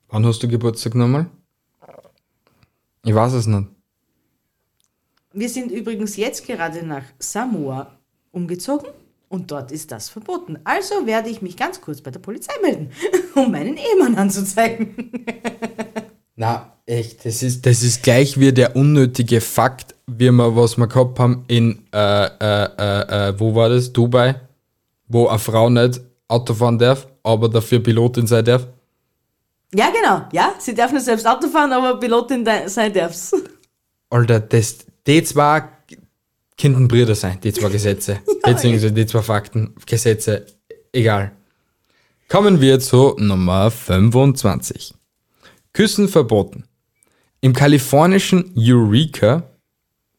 Wann 0.08 0.24
hast 0.24 0.42
du 0.42 0.48
Geburtstag 0.48 0.94
nochmal? 0.94 1.26
Ich 3.04 3.14
weiß 3.14 3.34
es 3.34 3.46
nicht. 3.46 3.68
Wir 5.34 5.48
sind 5.48 5.70
übrigens 5.70 6.16
jetzt 6.16 6.46
gerade 6.46 6.86
nach 6.86 7.04
Samoa 7.18 7.98
umgezogen 8.30 8.88
und 9.32 9.50
dort 9.50 9.72
ist 9.72 9.90
das 9.90 10.10
verboten. 10.10 10.58
Also 10.64 11.06
werde 11.06 11.30
ich 11.30 11.40
mich 11.40 11.56
ganz 11.56 11.80
kurz 11.80 12.02
bei 12.02 12.10
der 12.10 12.20
Polizei 12.20 12.52
melden, 12.60 12.90
um 13.34 13.50
meinen 13.50 13.78
Ehemann 13.78 14.14
anzuzeigen. 14.14 15.10
Na, 16.36 16.76
echt, 16.84 17.24
das 17.24 17.42
ist, 17.42 17.64
das 17.64 17.82
ist 17.82 18.02
gleich 18.02 18.38
wie 18.38 18.52
der 18.52 18.76
unnötige 18.76 19.40
Fakt, 19.40 19.94
wie 20.06 20.30
wir, 20.30 20.54
was 20.54 20.76
wir 20.76 20.86
gehabt 20.86 21.18
haben 21.18 21.44
in, 21.48 21.86
äh, 21.94 22.26
äh, 22.26 22.64
äh, 22.78 23.28
äh, 23.28 23.40
wo 23.40 23.54
war 23.54 23.70
das? 23.70 23.92
Dubai, 23.92 24.34
wo 25.08 25.28
eine 25.28 25.38
Frau 25.38 25.70
nicht 25.70 26.00
Auto 26.28 26.52
fahren 26.52 26.78
darf, 26.78 27.06
aber 27.22 27.48
dafür 27.48 27.82
Pilotin 27.82 28.26
sein 28.26 28.44
darf. 28.44 28.66
Ja, 29.74 29.90
genau. 29.90 30.26
Ja, 30.32 30.54
sie 30.58 30.74
darf 30.74 30.92
nicht 30.92 31.06
selbst 31.06 31.26
Auto 31.26 31.48
fahren, 31.48 31.72
aber 31.72 31.98
Pilotin 31.98 32.46
sein 32.66 32.92
darf's. 32.92 33.32
Alter, 34.10 34.40
das, 34.40 34.78
die 35.06 35.22
zwei 35.24 35.62
könnten 36.58 36.88
Brüder 36.88 37.14
sein, 37.14 37.38
die 37.42 37.52
zwei 37.52 37.68
Gesetze. 37.68 38.20
beziehungsweise 38.44 38.92
die 38.92 39.06
zwei 39.06 39.22
Fakten, 39.22 39.74
Gesetze, 39.86 40.46
egal. 40.92 41.32
Kommen 42.28 42.60
wir 42.60 42.80
zu 42.80 43.14
Nummer 43.18 43.70
25. 43.70 44.94
Küssen 45.72 46.08
verboten. 46.08 46.64
Im 47.40 47.52
kalifornischen 47.52 48.52
Eureka, 48.56 49.42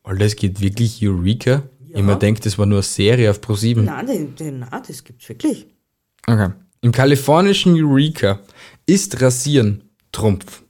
Alter, 0.04 0.26
es 0.26 0.36
geht 0.36 0.60
wirklich 0.60 1.00
Eureka? 1.02 1.64
Ich 1.96 2.04
mir 2.04 2.16
denkt, 2.16 2.46
das 2.46 2.58
war 2.58 2.66
nur 2.66 2.80
eine 2.80 2.84
Serie 2.84 3.30
auf 3.30 3.40
Pro7. 3.40 3.82
Nein, 3.82 4.34
na, 4.40 4.80
das 4.80 5.04
gibt's 5.04 5.30
wirklich. 5.30 5.68
Okay. 6.26 6.50
Im 6.82 6.92
kalifornischen 6.92 7.76
Eureka 7.76 8.40
ist 8.86 9.22
Rasieren 9.22 9.84
Trumpf. 10.12 10.64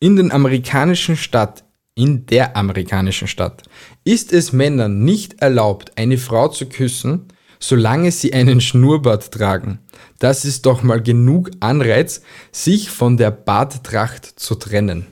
In 0.00 0.16
den 0.16 0.32
amerikanischen 0.32 1.16
Stadt, 1.16 1.64
in 1.94 2.26
der 2.26 2.56
amerikanischen 2.56 3.28
Stadt, 3.28 3.62
ist 4.04 4.32
es 4.32 4.52
Männern 4.52 5.04
nicht 5.04 5.40
erlaubt, 5.40 5.92
eine 5.96 6.18
Frau 6.18 6.48
zu 6.48 6.66
küssen, 6.66 7.28
solange 7.58 8.12
sie 8.12 8.34
einen 8.34 8.60
Schnurrbart 8.60 9.32
tragen. 9.32 9.80
Das 10.18 10.44
ist 10.44 10.66
doch 10.66 10.82
mal 10.82 11.02
genug 11.02 11.50
Anreiz, 11.60 12.20
sich 12.52 12.90
von 12.90 13.16
der 13.16 13.30
Barttracht 13.30 14.26
zu 14.38 14.54
trennen. 14.54 15.06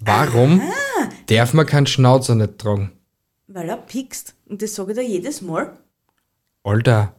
Warum 0.00 0.62
darf 1.26 1.54
man 1.54 1.66
keinen 1.66 1.86
Schnauzer 1.86 2.34
nicht 2.34 2.58
tragen? 2.58 2.92
Weil 3.46 3.68
er 3.68 3.76
piekst. 3.76 4.34
Und 4.46 4.62
das 4.62 4.74
sage 4.74 4.92
ich 4.92 4.98
dir 4.98 5.04
jedes 5.06 5.42
Mal. 5.42 5.76
Alter. 6.62 7.14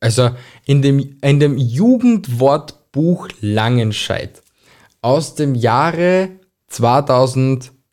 Also 0.00 0.30
in 0.64 0.80
dem, 0.82 1.18
in 1.20 1.40
dem 1.40 1.58
Jugendwortbuch 1.58 3.28
Langenscheid 3.40 4.42
aus 5.02 5.34
dem 5.34 5.54
Jahre 5.54 6.30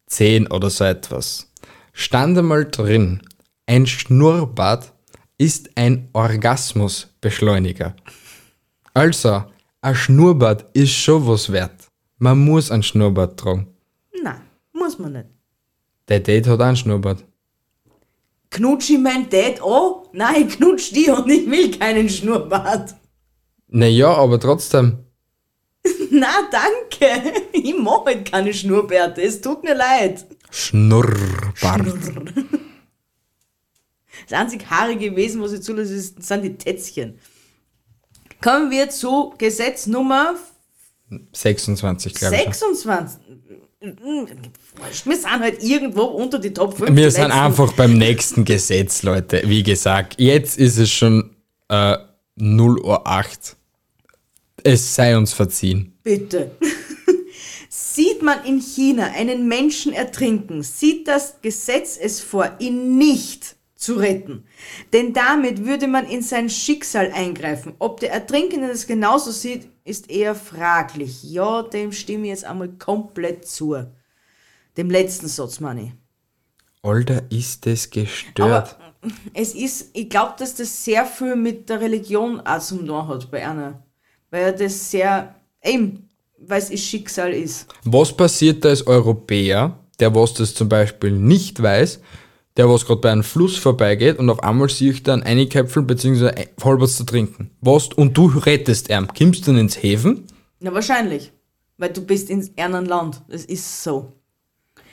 2010 0.07 0.47
oder 0.51 0.69
so 0.69 0.83
etwas 0.83 1.47
stand 1.97 2.37
einmal 2.37 2.65
drin, 2.65 3.21
ein 3.65 3.87
Schnurrbart 3.87 4.93
ist 5.37 5.69
ein 5.75 6.09
Orgasmusbeschleuniger. 6.13 7.95
Also, 8.93 9.43
ein 9.81 9.95
Schnurrbart 9.95 10.65
ist 10.73 10.91
schon 10.91 11.27
was 11.27 11.51
wert. 11.51 11.87
Man 12.19 12.39
muss 12.39 12.71
ein 12.71 12.83
Schnurrbart 12.83 13.39
tragen. 13.39 13.67
Nein, 14.23 14.41
muss 14.73 14.97
man 14.99 15.13
nicht. 15.13 15.25
Der 16.07 16.19
Date 16.19 16.47
hat 16.47 16.61
auch 16.61 16.65
einen 16.65 16.77
Schnurrbart. 16.77 17.23
Knutsch 18.49 18.91
ich 18.91 18.99
mein 18.99 19.29
Dad 19.29 19.61
an? 19.61 20.03
Nein, 20.13 20.47
ich 20.47 20.55
knutsch 20.55 20.93
die 20.93 21.09
und 21.09 21.29
ich 21.29 21.49
will 21.49 21.71
keinen 21.77 22.09
Schnurrbart. 22.09 22.95
Naja, 23.67 24.13
aber 24.13 24.39
trotzdem. 24.39 24.99
Na, 26.19 26.47
danke. 26.51 27.33
Ich 27.53 27.77
mache 27.77 28.05
halt 28.05 28.31
keine 28.31 28.53
Schnurrbärte. 28.53 29.21
Es 29.21 29.41
tut 29.41 29.63
mir 29.63 29.75
leid. 29.75 30.25
Schnurrbart. 30.51 31.85
Das 34.29 34.39
einzig 34.39 34.69
Haarige 34.69 35.11
gewesen, 35.11 35.41
was 35.41 35.53
ich 35.53 35.61
zulasse, 35.61 35.93
ist- 35.93 36.21
sind 36.23 36.43
die 36.43 36.57
Tätzchen. 36.57 37.19
Kommen 38.41 38.71
wir 38.71 38.89
zu 38.89 39.33
Gesetz 39.37 39.87
Nummer 39.87 40.35
26, 41.33 42.13
glaube 42.13 42.35
ich. 42.35 42.41
26. 42.43 43.19
Wurscht, 43.79 45.05
Wir 45.05 45.15
sind 45.15 45.29
halt 45.39 45.63
irgendwo 45.63 46.03
unter 46.03 46.39
die 46.39 46.51
Top 46.53 46.77
5. 46.77 46.95
Wir 46.95 47.11
sind 47.11 47.31
einfach 47.31 47.71
beim 47.73 47.97
nächsten 47.97 48.43
Gesetz, 48.43 49.03
Leute. 49.03 49.43
Wie 49.45 49.63
gesagt, 49.63 50.15
jetzt 50.19 50.57
ist 50.57 50.77
es 50.77 50.89
schon 50.91 51.35
äh, 51.69 51.97
0 52.35 52.79
Uhr 52.79 53.07
8. 53.07 53.55
Es 54.69 54.95
sei 54.95 55.15
uns 55.15 55.31
verziehen. 55.31 55.97
Bitte. 56.03 56.51
Sieht 57.69 58.21
man 58.21 58.43
in 58.43 58.59
China 58.59 59.11
einen 59.15 59.47
Menschen 59.47 59.93
ertrinken, 59.93 60.61
sieht 60.61 61.07
das 61.07 61.39
Gesetz 61.41 61.97
es 61.97 62.19
vor, 62.19 62.51
ihn 62.59 62.97
nicht 62.97 63.55
zu 63.75 63.93
retten. 63.93 64.43
Denn 64.91 65.13
damit 65.13 65.63
würde 65.63 65.87
man 65.87 66.05
in 66.05 66.21
sein 66.21 66.49
Schicksal 66.49 67.13
eingreifen. 67.13 67.75
Ob 67.79 68.01
der 68.01 68.11
Ertrinkende 68.11 68.67
das 68.67 68.87
genauso 68.87 69.31
sieht, 69.31 69.69
ist 69.85 70.09
eher 70.09 70.35
fraglich. 70.35 71.23
Ja, 71.23 71.61
dem 71.61 71.93
stimme 71.93 72.25
ich 72.25 72.31
jetzt 72.31 72.43
einmal 72.43 72.69
komplett 72.69 73.47
zu. 73.47 73.77
Dem 74.75 74.89
letzten 74.89 75.29
Satz, 75.29 75.61
Manni. 75.61 75.93
Alter, 76.81 77.21
ist 77.31 77.65
das 77.65 77.89
gestört. 77.89 78.77
Aber 78.81 79.13
es 79.33 79.55
ist, 79.55 79.91
ich 79.93 80.09
glaube, 80.09 80.33
dass 80.37 80.55
das 80.55 80.83
sehr 80.83 81.05
viel 81.05 81.37
mit 81.37 81.69
der 81.69 81.79
Religion 81.79 82.41
auch 82.41 82.59
zum 82.59 82.85
tun 82.85 83.07
hat 83.07 83.31
bei 83.31 83.47
einer. 83.47 83.86
Weil 84.31 84.43
er 84.43 84.51
das 84.53 84.91
sehr, 84.91 85.35
eben, 85.63 86.09
weil 86.37 86.59
es 86.59 86.69
ihr 86.69 86.77
Schicksal 86.77 87.33
ist. 87.33 87.67
Was 87.83 88.15
passiert 88.15 88.63
da 88.65 88.69
als 88.69 88.85
Europäer, 88.85 89.77
der 89.99 90.13
was 90.13 90.33
das 90.33 90.53
zum 90.53 90.69
Beispiel 90.69 91.11
nicht 91.11 91.61
weiß, 91.61 91.99
der 92.57 92.67
was 92.69 92.85
gerade 92.85 93.01
bei 93.01 93.11
einem 93.11 93.23
Fluss 93.23 93.55
vorbeigeht 93.57 94.17
und 94.17 94.29
auf 94.29 94.43
einmal 94.43 94.69
sehe 94.69 94.91
ich 94.91 95.03
dann 95.03 95.23
eine 95.23 95.47
Köpfel 95.47 95.83
bzw. 95.83 96.31
halbers 96.63 96.97
zu 96.97 97.05
trinken. 97.05 97.51
Was? 97.61 97.89
Und 97.89 98.17
du 98.17 98.25
rettest 98.25 98.89
ihn. 98.89 99.07
Kommst 99.07 99.47
du 99.47 99.51
dann 99.51 99.59
ins 99.59 99.81
Häfen? 99.81 100.25
Ja, 100.59 100.73
wahrscheinlich. 100.73 101.31
Weil 101.77 101.93
du 101.93 102.01
bist 102.01 102.29
in 102.31 102.49
einem 102.57 102.85
Land. 102.85 103.21
Das 103.29 103.45
ist 103.45 103.83
so. 103.83 104.13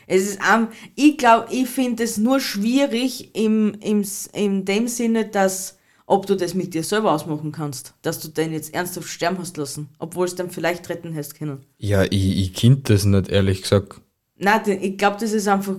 Es 0.07 0.23
ist 0.23 0.41
am, 0.43 0.69
ich 0.95 1.17
glaube, 1.17 1.47
ich 1.51 1.67
finde 1.69 2.05
es 2.05 2.19
nur 2.19 2.39
schwierig 2.39 3.35
im, 3.35 3.75
im, 3.81 4.05
in 4.35 4.67
dem 4.67 4.87
Sinne, 4.87 5.25
dass, 5.25 5.79
ob 6.07 6.27
du 6.27 6.35
das 6.35 6.55
mit 6.55 6.75
dir 6.75 6.85
selber 6.85 7.13
ausmachen 7.13 7.53
kannst, 7.53 7.95
dass 8.03 8.21
du 8.21 8.29
den 8.29 8.53
jetzt 8.53 8.75
ernsthaft 8.75 9.09
sterben 9.09 9.39
hast 9.39 9.57
lassen, 9.57 9.89
obwohl 9.99 10.27
es 10.27 10.35
dann 10.35 10.51
vielleicht 10.51 10.89
retten 10.89 11.13
hättest 11.13 11.39
können. 11.39 11.65
Ja, 11.79 12.05
ich, 12.05 12.39
ich 12.39 12.55
kind 12.55 12.91
das 12.91 13.05
nicht, 13.05 13.29
ehrlich 13.29 13.63
gesagt. 13.63 14.01
Nein, 14.37 14.63
ich 14.67 14.99
glaube, 14.99 15.17
das 15.21 15.33
ist 15.33 15.49
einfach, 15.49 15.77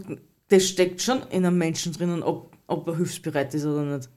das 0.49 0.67
steckt 0.67 1.01
schon 1.01 1.21
in 1.29 1.45
einem 1.45 1.57
Menschen 1.57 1.93
drinnen, 1.93 2.23
ob, 2.23 2.55
ob 2.67 2.87
er 2.87 2.97
hilfsbereit 2.97 3.53
ist 3.53 3.65
oder 3.65 3.83
nicht. 3.83 4.09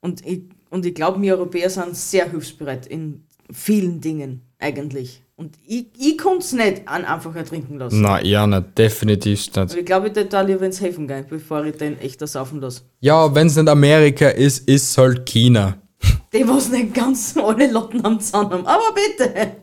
Und 0.00 0.24
ich, 0.24 0.42
und 0.70 0.86
ich 0.86 0.94
glaube, 0.94 1.20
wir 1.20 1.36
Europäer 1.36 1.70
sind 1.70 1.96
sehr 1.96 2.30
hilfsbereit 2.30 2.86
in 2.86 3.24
vielen 3.50 4.00
Dingen, 4.00 4.42
eigentlich. 4.58 5.22
Und 5.38 5.54
ich, 5.64 5.86
ich 5.96 6.18
konnte 6.18 6.38
es 6.40 6.52
nicht 6.52 6.88
an 6.88 7.04
einfach 7.04 7.32
ertrinken 7.36 7.78
lassen. 7.78 8.02
Na, 8.02 8.20
ja, 8.20 8.44
nicht, 8.44 8.76
definitiv 8.76 9.46
nicht. 9.46 9.56
Aber 9.56 9.78
ich 9.78 9.86
glaube, 9.86 10.08
ich 10.08 10.16
würde 10.16 10.28
da 10.28 10.40
lieber 10.40 10.66
ins 10.66 10.80
Helfen 10.80 11.06
gehen, 11.06 11.26
bevor 11.30 11.64
ich 11.64 11.76
den 11.76 11.96
echt 12.00 12.26
saufen 12.26 12.60
lasse. 12.60 12.82
Ja, 12.98 13.32
wenn 13.32 13.46
es 13.46 13.54
nicht 13.54 13.68
Amerika 13.68 14.30
ist, 14.30 14.68
ist 14.68 14.90
es 14.90 14.98
halt 14.98 15.26
China. 15.26 15.78
Die, 16.32 16.46
was 16.48 16.70
nicht 16.70 16.92
ganz 16.92 17.36
alle 17.36 17.70
Lotten 17.70 18.04
am 18.04 18.18
Zaun 18.18 18.50
haben. 18.50 18.66
Aber 18.66 18.92
bitte! 18.92 19.58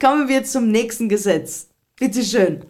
Kommen 0.00 0.28
wir 0.28 0.42
zum 0.42 0.72
nächsten 0.72 1.08
Gesetz. 1.08 1.68
Bitte 1.96 2.24
schön. 2.24 2.64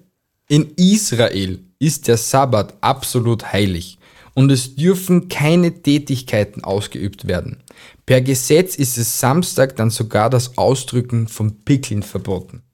In 0.46 0.74
Israel 0.76 1.60
ist 1.78 2.06
der 2.06 2.18
Sabbat 2.18 2.74
absolut 2.82 3.50
heilig 3.50 3.98
und 4.34 4.52
es 4.52 4.74
dürfen 4.74 5.30
keine 5.30 5.82
Tätigkeiten 5.82 6.64
ausgeübt 6.64 7.26
werden. 7.26 7.62
Per 8.10 8.22
Gesetz 8.22 8.74
ist 8.74 8.98
es 8.98 9.20
Samstag 9.20 9.76
dann 9.76 9.90
sogar 9.90 10.30
das 10.30 10.58
Ausdrücken 10.58 11.28
von 11.28 11.64
Pickeln 11.64 12.02
verboten. 12.02 12.64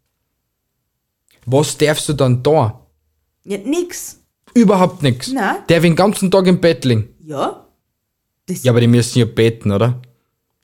Was 1.44 1.76
darfst 1.76 2.08
du 2.08 2.14
dann 2.14 2.42
da? 2.42 2.86
Ja, 3.44 3.58
nix. 3.58 4.18
Überhaupt 4.54 5.02
nichts. 5.02 5.28
Nein. 5.30 5.56
Der 5.68 5.80
den 5.80 5.94
ganzen 5.94 6.30
Tag 6.30 6.46
im 6.46 6.58
Bett 6.58 6.86
liegen. 6.86 7.14
Ja? 7.20 7.66
Das 8.46 8.62
Ja, 8.62 8.72
aber 8.72 8.80
die 8.80 8.86
müssen 8.86 9.18
ja 9.18 9.26
beten, 9.26 9.72
oder? 9.72 10.00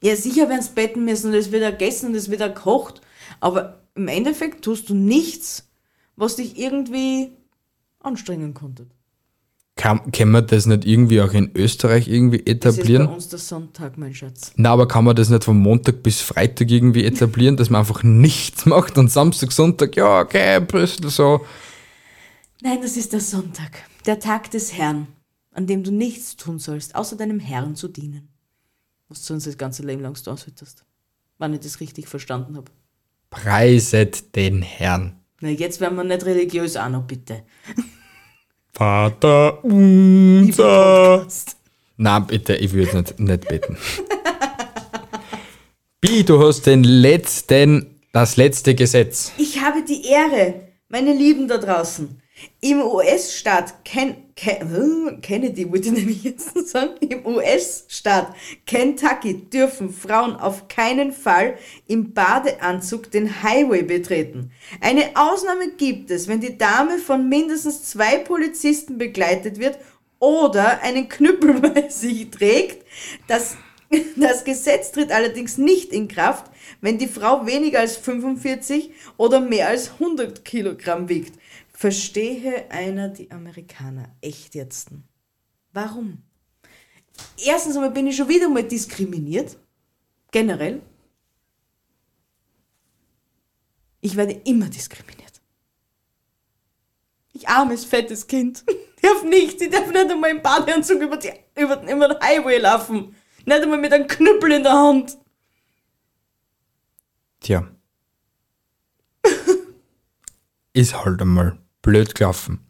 Ja, 0.00 0.16
sicher 0.16 0.48
werden 0.48 0.62
sie 0.62 0.72
betten 0.74 1.04
müssen 1.04 1.32
und 1.32 1.34
es 1.34 1.52
wird 1.52 1.70
gegessen 1.70 2.06
und 2.06 2.14
es 2.14 2.30
wird 2.30 2.40
gekocht. 2.40 3.02
Aber 3.40 3.82
im 3.94 4.08
Endeffekt 4.08 4.64
tust 4.64 4.88
du 4.88 4.94
nichts, 4.94 5.68
was 6.16 6.36
dich 6.36 6.58
irgendwie 6.58 7.32
anstrengen 8.00 8.54
konnte. 8.54 8.86
Kann, 9.82 10.12
kann 10.12 10.30
man 10.30 10.46
das 10.46 10.66
nicht 10.66 10.84
irgendwie 10.84 11.20
auch 11.20 11.32
in 11.32 11.50
Österreich 11.56 12.06
irgendwie 12.06 12.38
Das 12.38 12.46
ist 12.46 12.46
bei 12.46 12.52
etablieren? 12.52 13.08
uns 13.08 13.26
der 13.26 13.40
Sonntag, 13.40 13.98
mein 13.98 14.14
Schatz. 14.14 14.52
Na, 14.54 14.70
aber 14.70 14.86
kann 14.86 15.02
man 15.02 15.16
das 15.16 15.28
nicht 15.28 15.42
von 15.42 15.58
Montag 15.58 16.04
bis 16.04 16.20
Freitag 16.20 16.70
irgendwie 16.70 17.04
etablieren, 17.04 17.56
dass 17.56 17.68
man 17.68 17.80
einfach 17.80 18.04
nichts 18.04 18.64
macht 18.64 18.96
und 18.96 19.10
Samstag, 19.10 19.50
Sonntag, 19.50 19.96
ja, 19.96 20.20
okay, 20.20 20.60
Brüssel 20.60 21.10
so. 21.10 21.44
Nein, 22.60 22.78
das 22.80 22.96
ist 22.96 23.12
der 23.12 23.18
Sonntag, 23.18 23.72
der 24.06 24.20
Tag 24.20 24.52
des 24.52 24.72
Herrn, 24.72 25.08
an 25.50 25.66
dem 25.66 25.82
du 25.82 25.90
nichts 25.90 26.36
tun 26.36 26.60
sollst, 26.60 26.94
außer 26.94 27.16
deinem 27.16 27.40
Herrn 27.40 27.74
zu 27.74 27.88
dienen. 27.88 28.28
Was 29.08 29.26
du 29.26 29.34
uns 29.34 29.46
das 29.46 29.58
ganze 29.58 29.82
Leben 29.82 30.02
lang 30.02 30.14
solltest. 30.14 30.84
Wenn 31.38 31.54
ich 31.54 31.60
das 31.60 31.80
richtig 31.80 32.06
verstanden 32.06 32.56
habe. 32.56 32.70
Preiset 33.30 34.36
den 34.36 34.62
Herrn. 34.62 35.16
Na, 35.40 35.48
jetzt 35.48 35.80
werden 35.80 35.96
wir 35.96 36.04
nicht 36.04 36.24
religiös 36.24 36.76
auch 36.76 36.88
noch, 36.88 37.02
bitte. 37.02 37.42
Vater 38.74 39.62
unser. 39.64 41.26
Na, 41.98 42.18
bitte, 42.20 42.56
ich 42.56 42.72
würde 42.72 42.98
nicht, 42.98 43.20
nicht 43.20 43.48
beten. 43.48 43.76
Bi, 46.00 46.24
du 46.24 46.42
hast 46.42 46.66
den 46.66 46.82
letzten, 46.82 48.00
das 48.12 48.36
letzte 48.36 48.74
Gesetz. 48.74 49.32
Ich 49.36 49.60
habe 49.60 49.84
die 49.84 50.06
Ehre, 50.06 50.68
meine 50.88 51.12
Lieben 51.12 51.48
da 51.48 51.58
draußen. 51.58 52.20
Im 52.60 52.80
US-Staat 52.82 53.84
Ken 53.84 54.14
Ken 54.14 54.31
Kennedy, 54.42 55.70
wollte 55.70 55.88
ich 55.88 55.94
nämlich 55.98 56.24
jetzt 56.24 56.68
sagen, 56.68 56.94
im 57.00 57.24
US-Staat 57.24 58.34
Kentucky 58.66 59.48
dürfen 59.48 59.92
Frauen 59.92 60.34
auf 60.34 60.66
keinen 60.68 61.12
Fall 61.12 61.56
im 61.86 62.12
Badeanzug 62.12 63.10
den 63.10 63.42
Highway 63.42 63.82
betreten. 63.82 64.50
Eine 64.80 65.10
Ausnahme 65.14 65.70
gibt 65.76 66.10
es, 66.10 66.26
wenn 66.26 66.40
die 66.40 66.58
Dame 66.58 66.98
von 66.98 67.28
mindestens 67.28 67.84
zwei 67.84 68.18
Polizisten 68.18 68.98
begleitet 68.98 69.60
wird 69.60 69.78
oder 70.18 70.82
einen 70.82 71.08
Knüppel 71.08 71.60
bei 71.60 71.88
sich 71.88 72.30
trägt. 72.30 72.84
Das, 73.28 73.56
das 74.16 74.44
Gesetz 74.44 74.90
tritt 74.90 75.12
allerdings 75.12 75.56
nicht 75.56 75.92
in 75.92 76.08
Kraft, 76.08 76.50
wenn 76.80 76.98
die 76.98 77.06
Frau 77.06 77.46
weniger 77.46 77.80
als 77.80 77.96
45 77.96 78.90
oder 79.16 79.40
mehr 79.40 79.68
als 79.68 79.92
100 80.00 80.44
Kilogramm 80.44 81.08
wiegt. 81.08 81.38
Verstehe 81.82 82.70
einer 82.70 83.08
die 83.08 83.32
Amerikaner 83.32 84.14
echt 84.20 84.54
jetzt? 84.54 84.90
Warum? 85.72 86.22
Erstens 87.44 87.74
einmal 87.74 87.90
bin 87.90 88.06
ich 88.06 88.16
schon 88.16 88.28
wieder 88.28 88.48
mal 88.48 88.62
diskriminiert. 88.62 89.58
Generell. 90.30 90.80
Ich 94.00 94.14
werde 94.14 94.34
immer 94.44 94.68
diskriminiert. 94.68 95.42
Ich 97.32 97.48
armes, 97.48 97.84
fettes 97.84 98.28
Kind. 98.28 98.64
Ich 98.94 99.02
darf 99.02 99.24
nichts. 99.24 99.60
Ich 99.60 99.70
darf 99.70 99.88
nicht 99.88 100.08
einmal 100.08 100.30
im 100.30 100.40
Badeanzug 100.40 101.02
über, 101.02 101.16
die, 101.16 101.32
über, 101.56 101.82
über 101.82 102.08
den 102.08 102.20
Highway 102.20 102.58
laufen. 102.58 103.16
Nicht 103.44 103.60
einmal 103.60 103.78
mit 103.78 103.92
einem 103.92 104.06
Knüppel 104.06 104.52
in 104.52 104.62
der 104.62 104.72
Hand. 104.72 105.18
Tja. 107.40 107.68
Ist 110.72 111.04
halt 111.04 111.20
einmal 111.20 111.58
blöd 111.82 112.14
gelaufen. 112.14 112.60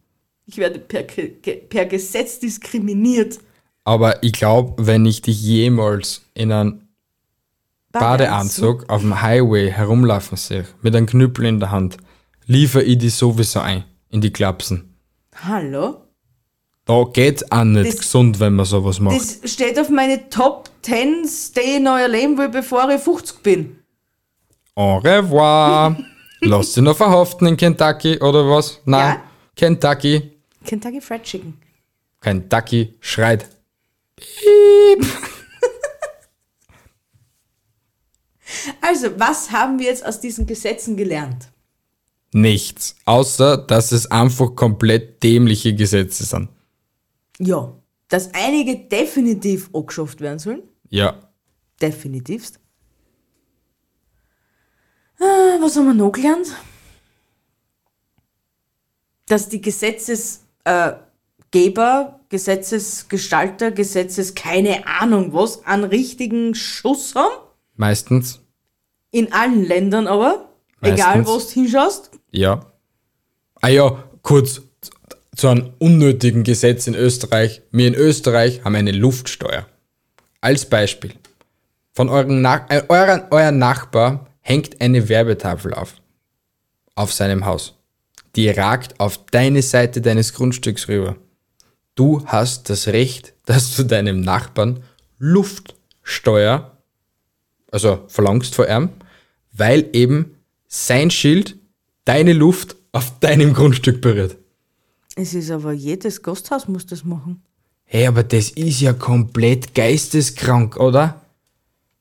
Ich 0.46 0.56
werde 0.58 0.78
per, 0.80 1.02
per 1.04 1.86
Gesetz 1.86 2.38
diskriminiert. 2.40 3.38
Aber 3.84 4.22
ich 4.22 4.32
glaube, 4.32 4.86
wenn 4.86 5.06
ich 5.06 5.22
dich 5.22 5.40
jemals 5.42 6.22
in 6.34 6.52
einem 6.52 6.82
Badeanzug 7.92 8.88
auf 8.88 9.02
dem 9.02 9.20
Highway 9.22 9.70
herumlaufen 9.70 10.36
sehe, 10.36 10.66
mit 10.80 10.96
einem 10.96 11.06
Knüppel 11.06 11.44
in 11.46 11.60
der 11.60 11.70
Hand, 11.70 11.96
liefere 12.46 12.82
ich 12.82 12.98
dich 12.98 13.14
sowieso 13.14 13.60
ein 13.60 13.84
in 14.08 14.20
die 14.20 14.32
Klapsen. 14.32 14.94
Hallo? 15.44 15.98
Da 16.84 17.04
geht's 17.12 17.50
auch 17.52 17.64
nicht 17.64 17.88
Das- 17.92 17.98
gesund, 17.98 18.40
wenn 18.40 18.54
man 18.54 18.66
sowas 18.66 18.98
macht. 18.98 19.16
Das 19.16 19.50
steht 19.52 19.78
auf 19.78 19.88
meine 19.88 20.28
Top 20.28 20.68
10 20.82 21.26
Stay 21.28 21.76
in 21.76 21.86
euer 21.86 22.08
Leben 22.08 22.36
will, 22.38 22.48
bevor 22.48 22.88
ich 22.90 23.00
50 23.00 23.42
bin. 23.42 23.78
Au 24.74 24.98
revoir. 24.98 25.96
Lass 26.42 26.72
dich 26.72 26.82
noch 26.82 26.96
verhaften 26.96 27.46
in 27.46 27.56
Kentucky 27.56 28.18
oder 28.18 28.48
was? 28.48 28.80
Nein. 28.84 29.16
Ja. 29.16 29.22
Kentucky. 29.54 30.32
Kentucky 30.64 31.00
Fried 31.00 31.22
Chicken. 31.22 31.58
Kentucky 32.20 32.94
schreit. 33.00 33.48
Also, 38.80 39.08
was 39.18 39.50
haben 39.50 39.78
wir 39.78 39.86
jetzt 39.86 40.04
aus 40.04 40.20
diesen 40.20 40.46
Gesetzen 40.46 40.96
gelernt? 40.96 41.48
Nichts. 42.32 42.96
Außer, 43.04 43.56
dass 43.56 43.92
es 43.92 44.10
einfach 44.10 44.54
komplett 44.54 45.22
dämliche 45.22 45.74
Gesetze 45.74 46.24
sind. 46.24 46.48
Ja, 47.38 47.74
dass 48.08 48.32
einige 48.34 48.76
definitiv 48.76 49.70
angeschafft 49.72 50.20
werden 50.20 50.38
sollen. 50.38 50.62
Ja. 50.90 51.30
Definitivst. 51.80 52.60
Ah, 55.22 55.58
was 55.60 55.76
haben 55.76 55.86
wir 55.86 55.94
noch 55.94 56.10
gelernt? 56.10 56.48
Dass 59.26 59.48
die 59.48 59.60
Gesetzesgeber, 59.60 60.48
äh, 60.64 62.22
Gesetzesgestalter, 62.28 63.70
Gesetzes, 63.70 64.34
keine 64.34 64.84
Ahnung 64.86 65.32
was, 65.32 65.64
einen 65.64 65.84
richtigen 65.84 66.56
Schuss 66.56 67.14
haben. 67.14 67.34
Meistens. 67.76 68.40
In 69.12 69.32
allen 69.32 69.64
Ländern 69.64 70.08
aber. 70.08 70.48
Egal, 70.80 71.18
Meistens. 71.18 71.28
wo 71.28 71.38
du 71.38 71.52
hinschaust. 71.52 72.10
Ja. 72.32 72.66
Ah 73.60 73.68
ja, 73.68 74.02
kurz 74.22 74.62
zu 75.36 75.48
einem 75.48 75.72
unnötigen 75.78 76.42
Gesetz 76.42 76.88
in 76.88 76.96
Österreich. 76.96 77.62
Wir 77.70 77.86
in 77.86 77.94
Österreich 77.94 78.64
haben 78.64 78.74
eine 78.74 78.90
Luftsteuer. 78.90 79.66
Als 80.40 80.66
Beispiel. 80.66 81.12
Von 81.92 82.08
euren 82.08 82.42
Nach 82.42 82.68
äh, 82.70 82.82
euren, 82.88 83.24
euer 83.30 83.52
Nachbar 83.52 84.31
hängt 84.42 84.80
eine 84.80 85.08
Werbetafel 85.08 85.72
auf. 85.72 85.94
Auf 86.94 87.12
seinem 87.12 87.46
Haus. 87.46 87.78
Die 88.36 88.50
ragt 88.50 89.00
auf 89.00 89.24
deine 89.26 89.62
Seite 89.62 90.00
deines 90.00 90.34
Grundstücks 90.34 90.88
rüber. 90.88 91.16
Du 91.94 92.24
hast 92.26 92.70
das 92.70 92.88
Recht, 92.88 93.34
dass 93.46 93.74
du 93.76 93.84
deinem 93.84 94.20
Nachbarn 94.20 94.82
Luftsteuer, 95.18 96.76
also 97.70 98.04
verlangst 98.08 98.54
vor 98.54 98.68
ihm, 98.68 98.90
weil 99.52 99.88
eben 99.92 100.36
sein 100.68 101.10
Schild 101.10 101.56
deine 102.04 102.32
Luft 102.32 102.76
auf 102.92 103.18
deinem 103.20 103.54
Grundstück 103.54 104.00
berührt. 104.00 104.36
Es 105.14 105.34
ist 105.34 105.50
aber 105.50 105.72
jedes 105.72 106.22
Gasthaus 106.22 106.68
muss 106.68 106.86
das 106.86 107.04
machen. 107.04 107.42
Hey, 107.84 108.06
aber 108.06 108.22
das 108.22 108.50
ist 108.50 108.80
ja 108.80 108.94
komplett 108.94 109.74
geisteskrank, 109.74 110.78
oder? 110.78 111.21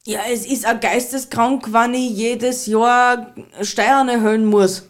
Ja, 0.05 0.21
es 0.31 0.45
ist 0.45 0.67
auch 0.67 0.79
geisteskrank, 0.79 1.71
wenn 1.71 1.93
ich 1.93 2.11
jedes 2.11 2.65
Jahr 2.65 3.33
Steuern 3.61 4.09
erhöhen 4.09 4.45
muss. 4.45 4.83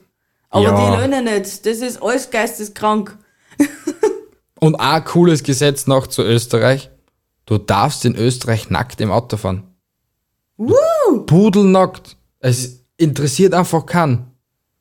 Aber 0.49 0.63
Ja. 0.65 0.75
die 0.95 1.01
löhnen 1.01 1.25
nicht. 1.25 1.65
Das 1.65 1.77
ist 1.79 2.01
alles 2.01 2.29
geisteskrank. 2.29 3.17
Und 4.59 4.75
auch 4.75 4.79
ein 4.93 5.05
cooles 5.05 5.43
Gesetz 5.43 5.87
noch 5.87 6.07
zu 6.07 6.23
Österreich. 6.23 6.89
Du 7.45 7.57
darfst 7.57 8.05
in 8.05 8.15
Österreich 8.15 8.69
nackt 8.69 9.01
im 9.01 9.11
Auto 9.11 9.35
fahren. 9.37 9.63
Woo! 10.57 11.21
Pudelnackt. 11.25 12.15
Es 12.39 12.83
interessiert 12.97 13.53
einfach 13.53 13.85
keinen. 13.85 14.27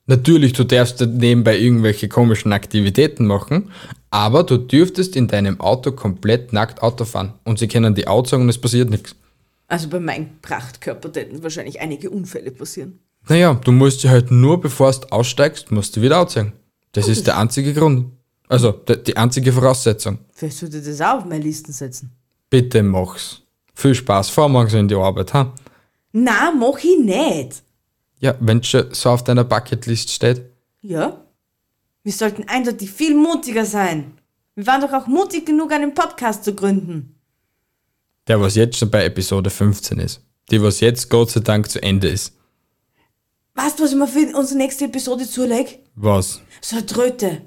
Natürlich, 0.06 0.52
du 0.52 0.64
darfst 0.64 1.00
nebenbei 1.00 1.58
irgendwelche 1.58 2.08
komischen 2.08 2.52
Aktivitäten 2.52 3.26
machen, 3.26 3.70
aber 4.10 4.42
du 4.42 4.58
dürftest 4.58 5.14
in 5.16 5.28
deinem 5.28 5.60
Auto 5.60 5.92
komplett 5.92 6.52
nackt 6.52 6.82
Auto 6.82 7.04
fahren. 7.04 7.32
Und 7.44 7.58
sie 7.58 7.68
können 7.68 7.94
die 7.94 8.06
Auto 8.08 8.28
sagen 8.30 8.42
und 8.42 8.48
es 8.48 8.58
passiert 8.58 8.90
nichts. 8.90 9.14
Also 9.70 9.88
bei 9.88 10.00
meinem 10.00 10.40
Prachtkörper 10.42 11.12
hätten 11.14 11.44
wahrscheinlich 11.44 11.80
einige 11.80 12.10
Unfälle 12.10 12.50
passieren. 12.50 12.98
Naja, 13.28 13.54
du 13.54 13.70
musst 13.70 14.02
dich 14.02 14.10
halt 14.10 14.32
nur, 14.32 14.60
bevor 14.60 14.90
du 14.90 15.06
aussteigst, 15.12 15.70
musst 15.70 15.96
du 15.96 16.02
wieder 16.02 16.18
ausziehen. 16.18 16.52
Das 16.90 17.06
ist 17.06 17.28
der 17.28 17.38
einzige 17.38 17.72
Grund. 17.72 18.10
Also, 18.48 18.72
die, 18.72 19.00
die 19.00 19.16
einzige 19.16 19.52
Voraussetzung. 19.52 20.18
Vielleicht 20.32 20.58
sollte 20.58 20.78
ich 20.78 20.84
das 20.84 21.00
auch 21.00 21.18
auf 21.18 21.24
meine 21.24 21.44
Listen 21.44 21.72
setzen. 21.72 22.10
Bitte 22.50 22.82
mach's. 22.82 23.42
Viel 23.72 23.94
Spaß, 23.94 24.28
fahr 24.30 24.48
morgen 24.48 24.68
so 24.68 24.76
in 24.76 24.88
die 24.88 24.96
Arbeit, 24.96 25.32
ha? 25.34 25.54
Na, 26.10 26.50
mach 26.50 26.78
ich 26.78 26.98
nicht. 26.98 27.62
Ja, 28.18 28.34
wenn 28.40 28.64
schon 28.64 28.92
so 28.92 29.10
auf 29.10 29.22
deiner 29.22 29.44
Bucketlist 29.44 30.10
steht. 30.10 30.42
Ja? 30.80 31.24
Wir 32.02 32.12
sollten 32.12 32.48
eindeutig 32.48 32.90
viel 32.90 33.14
mutiger 33.14 33.64
sein. 33.64 34.14
Wir 34.56 34.66
waren 34.66 34.80
doch 34.80 34.92
auch 34.92 35.06
mutig 35.06 35.46
genug, 35.46 35.70
einen 35.70 35.94
Podcast 35.94 36.42
zu 36.42 36.56
gründen. 36.56 37.19
Der, 38.30 38.40
was 38.40 38.54
jetzt 38.54 38.78
schon 38.78 38.88
bei 38.92 39.04
Episode 39.06 39.50
15 39.50 39.98
ist. 39.98 40.20
Die, 40.52 40.62
was 40.62 40.78
jetzt 40.78 41.10
Gott 41.10 41.32
sei 41.32 41.40
Dank 41.40 41.68
zu 41.68 41.82
Ende 41.82 42.06
ist. 42.06 42.32
Weißt 43.56 43.76
du, 43.76 43.82
was 43.82 43.90
ich 43.90 43.96
mir 43.96 44.06
für 44.06 44.36
unsere 44.36 44.56
nächste 44.56 44.84
Episode 44.84 45.28
zulege? 45.28 45.80
Was? 45.96 46.40
So 46.60 46.76
eine 46.76 46.86
Tröte. 46.86 47.42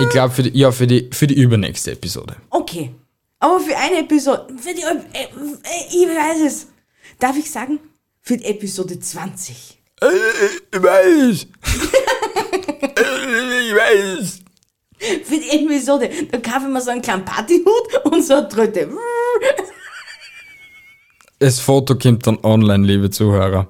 Ich 0.00 0.08
glaube, 0.08 0.34
für 0.34 0.42
die, 0.42 0.58
ja, 0.58 0.72
für 0.72 0.88
die, 0.88 1.08
für 1.12 1.28
die 1.28 1.40
übernächste 1.40 1.92
Episode. 1.92 2.34
Okay. 2.50 2.96
Aber 3.38 3.60
für 3.60 3.76
eine 3.76 4.00
Episode. 4.00 4.48
Für 4.60 4.74
die, 4.74 4.82
äh, 4.82 4.96
äh, 5.12 5.28
ich 5.88 6.08
weiß 6.08 6.40
es. 6.44 6.66
Darf 7.20 7.36
ich 7.36 7.48
sagen? 7.48 7.78
Für 8.22 8.36
die 8.36 8.46
Episode 8.46 8.98
20. 8.98 9.80
Ich 10.72 10.82
weiß. 10.82 11.46
ich 13.62 13.74
weiß. 13.76 14.41
Für 15.24 15.36
die 15.36 15.50
Episode. 15.50 16.10
Da 16.30 16.38
kaufe 16.38 16.66
ich 16.66 16.72
mir 16.72 16.80
so 16.80 16.90
einen 16.90 17.02
kleinen 17.02 17.24
Partyhut 17.24 18.04
und 18.04 18.22
so 18.22 18.34
eine 18.34 18.48
Tröte. 18.48 18.88
Das 21.38 21.58
Foto 21.58 21.96
kommt 21.96 22.24
dann 22.24 22.38
online, 22.44 22.86
liebe 22.86 23.10
Zuhörer. 23.10 23.66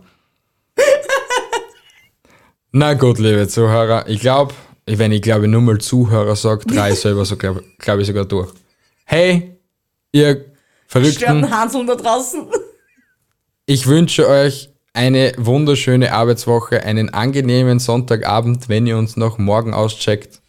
Na 2.72 2.92
gut, 2.92 3.18
liebe 3.18 3.48
Zuhörer. 3.48 4.06
Ich 4.08 4.20
glaube, 4.20 4.52
wenn 4.84 5.10
ich 5.10 5.22
glaube 5.22 5.48
nur 5.48 5.62
mal 5.62 5.78
Zuhörer 5.78 6.36
sage, 6.36 6.66
drei 6.66 6.92
selber 6.92 7.24
so 7.24 7.38
glaube 7.38 7.64
glaub 7.78 7.98
ich 7.98 8.06
sogar 8.06 8.26
durch. 8.26 8.50
Hey, 9.06 9.56
ihr 10.12 10.52
Verrückten. 10.86 11.16
Störten 11.16 11.50
Hanseln 11.50 11.86
da 11.86 11.94
draußen. 11.94 12.46
Ich 13.64 13.86
wünsche 13.86 14.28
euch 14.28 14.68
eine 14.92 15.32
wunderschöne 15.38 16.12
Arbeitswoche, 16.12 16.82
einen 16.82 17.08
angenehmen 17.08 17.78
Sonntagabend, 17.78 18.68
wenn 18.68 18.86
ihr 18.86 18.98
uns 18.98 19.16
noch 19.16 19.38
morgen 19.38 19.72
auscheckt. 19.72 20.41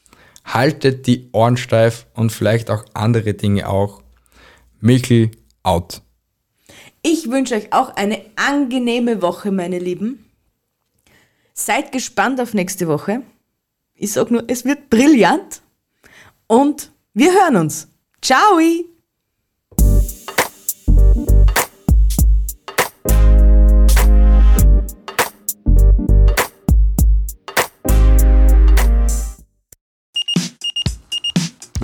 Haltet 0.44 1.08
die 1.08 1.30
Ohren 1.32 1.58
steif 1.58 2.08
und 2.14 2.32
vielleicht 2.32 2.70
auch 2.70 2.86
andere 2.94 3.34
Dinge 3.34 3.68
auch. 3.70 4.02
Michel 4.80 5.32
out. 5.64 6.02
Ich 7.02 7.30
wünsche 7.30 7.56
euch 7.56 7.74
auch 7.74 7.96
eine 7.96 8.22
angenehme 8.36 9.22
Woche, 9.22 9.52
meine 9.52 9.80
Lieben. 9.80 10.30
Seid 11.54 11.92
gespannt 11.92 12.40
auf 12.42 12.54
nächste 12.54 12.88
Woche. 12.88 13.24
Ich 13.94 14.14
sag 14.14 14.32
nur, 14.32 14.44
es 14.48 14.66
wird 14.66 14.90
brillant. 14.90 15.62
Und 16.48 16.92
wir 17.14 17.32
hören 17.34 17.58
uns. 17.58 17.88
Ciao! 18.22 18.60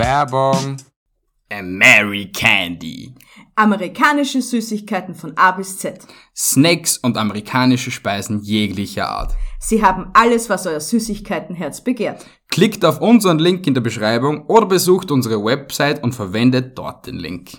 Werbung. 0.00 0.78
Mary 1.62 2.32
Candy. 2.32 3.14
Amerikanische 3.54 4.40
Süßigkeiten 4.40 5.14
von 5.14 5.36
A 5.36 5.50
bis 5.50 5.76
Z. 5.76 5.98
Snacks 6.34 6.96
und 6.96 7.18
amerikanische 7.18 7.90
Speisen 7.90 8.40
jeglicher 8.40 9.10
Art. 9.10 9.34
Sie 9.58 9.84
haben 9.84 10.08
alles, 10.14 10.48
was 10.48 10.66
euer 10.66 10.80
Süßigkeitenherz 10.80 11.82
begehrt. 11.82 12.24
Klickt 12.48 12.82
auf 12.82 13.02
unseren 13.02 13.38
Link 13.38 13.66
in 13.66 13.74
der 13.74 13.82
Beschreibung 13.82 14.46
oder 14.46 14.64
besucht 14.64 15.10
unsere 15.10 15.44
Website 15.44 16.02
und 16.02 16.14
verwendet 16.14 16.78
dort 16.78 17.06
den 17.06 17.16
Link. 17.16 17.58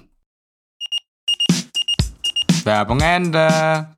Werbung 2.64 3.02
Ende. 3.02 3.98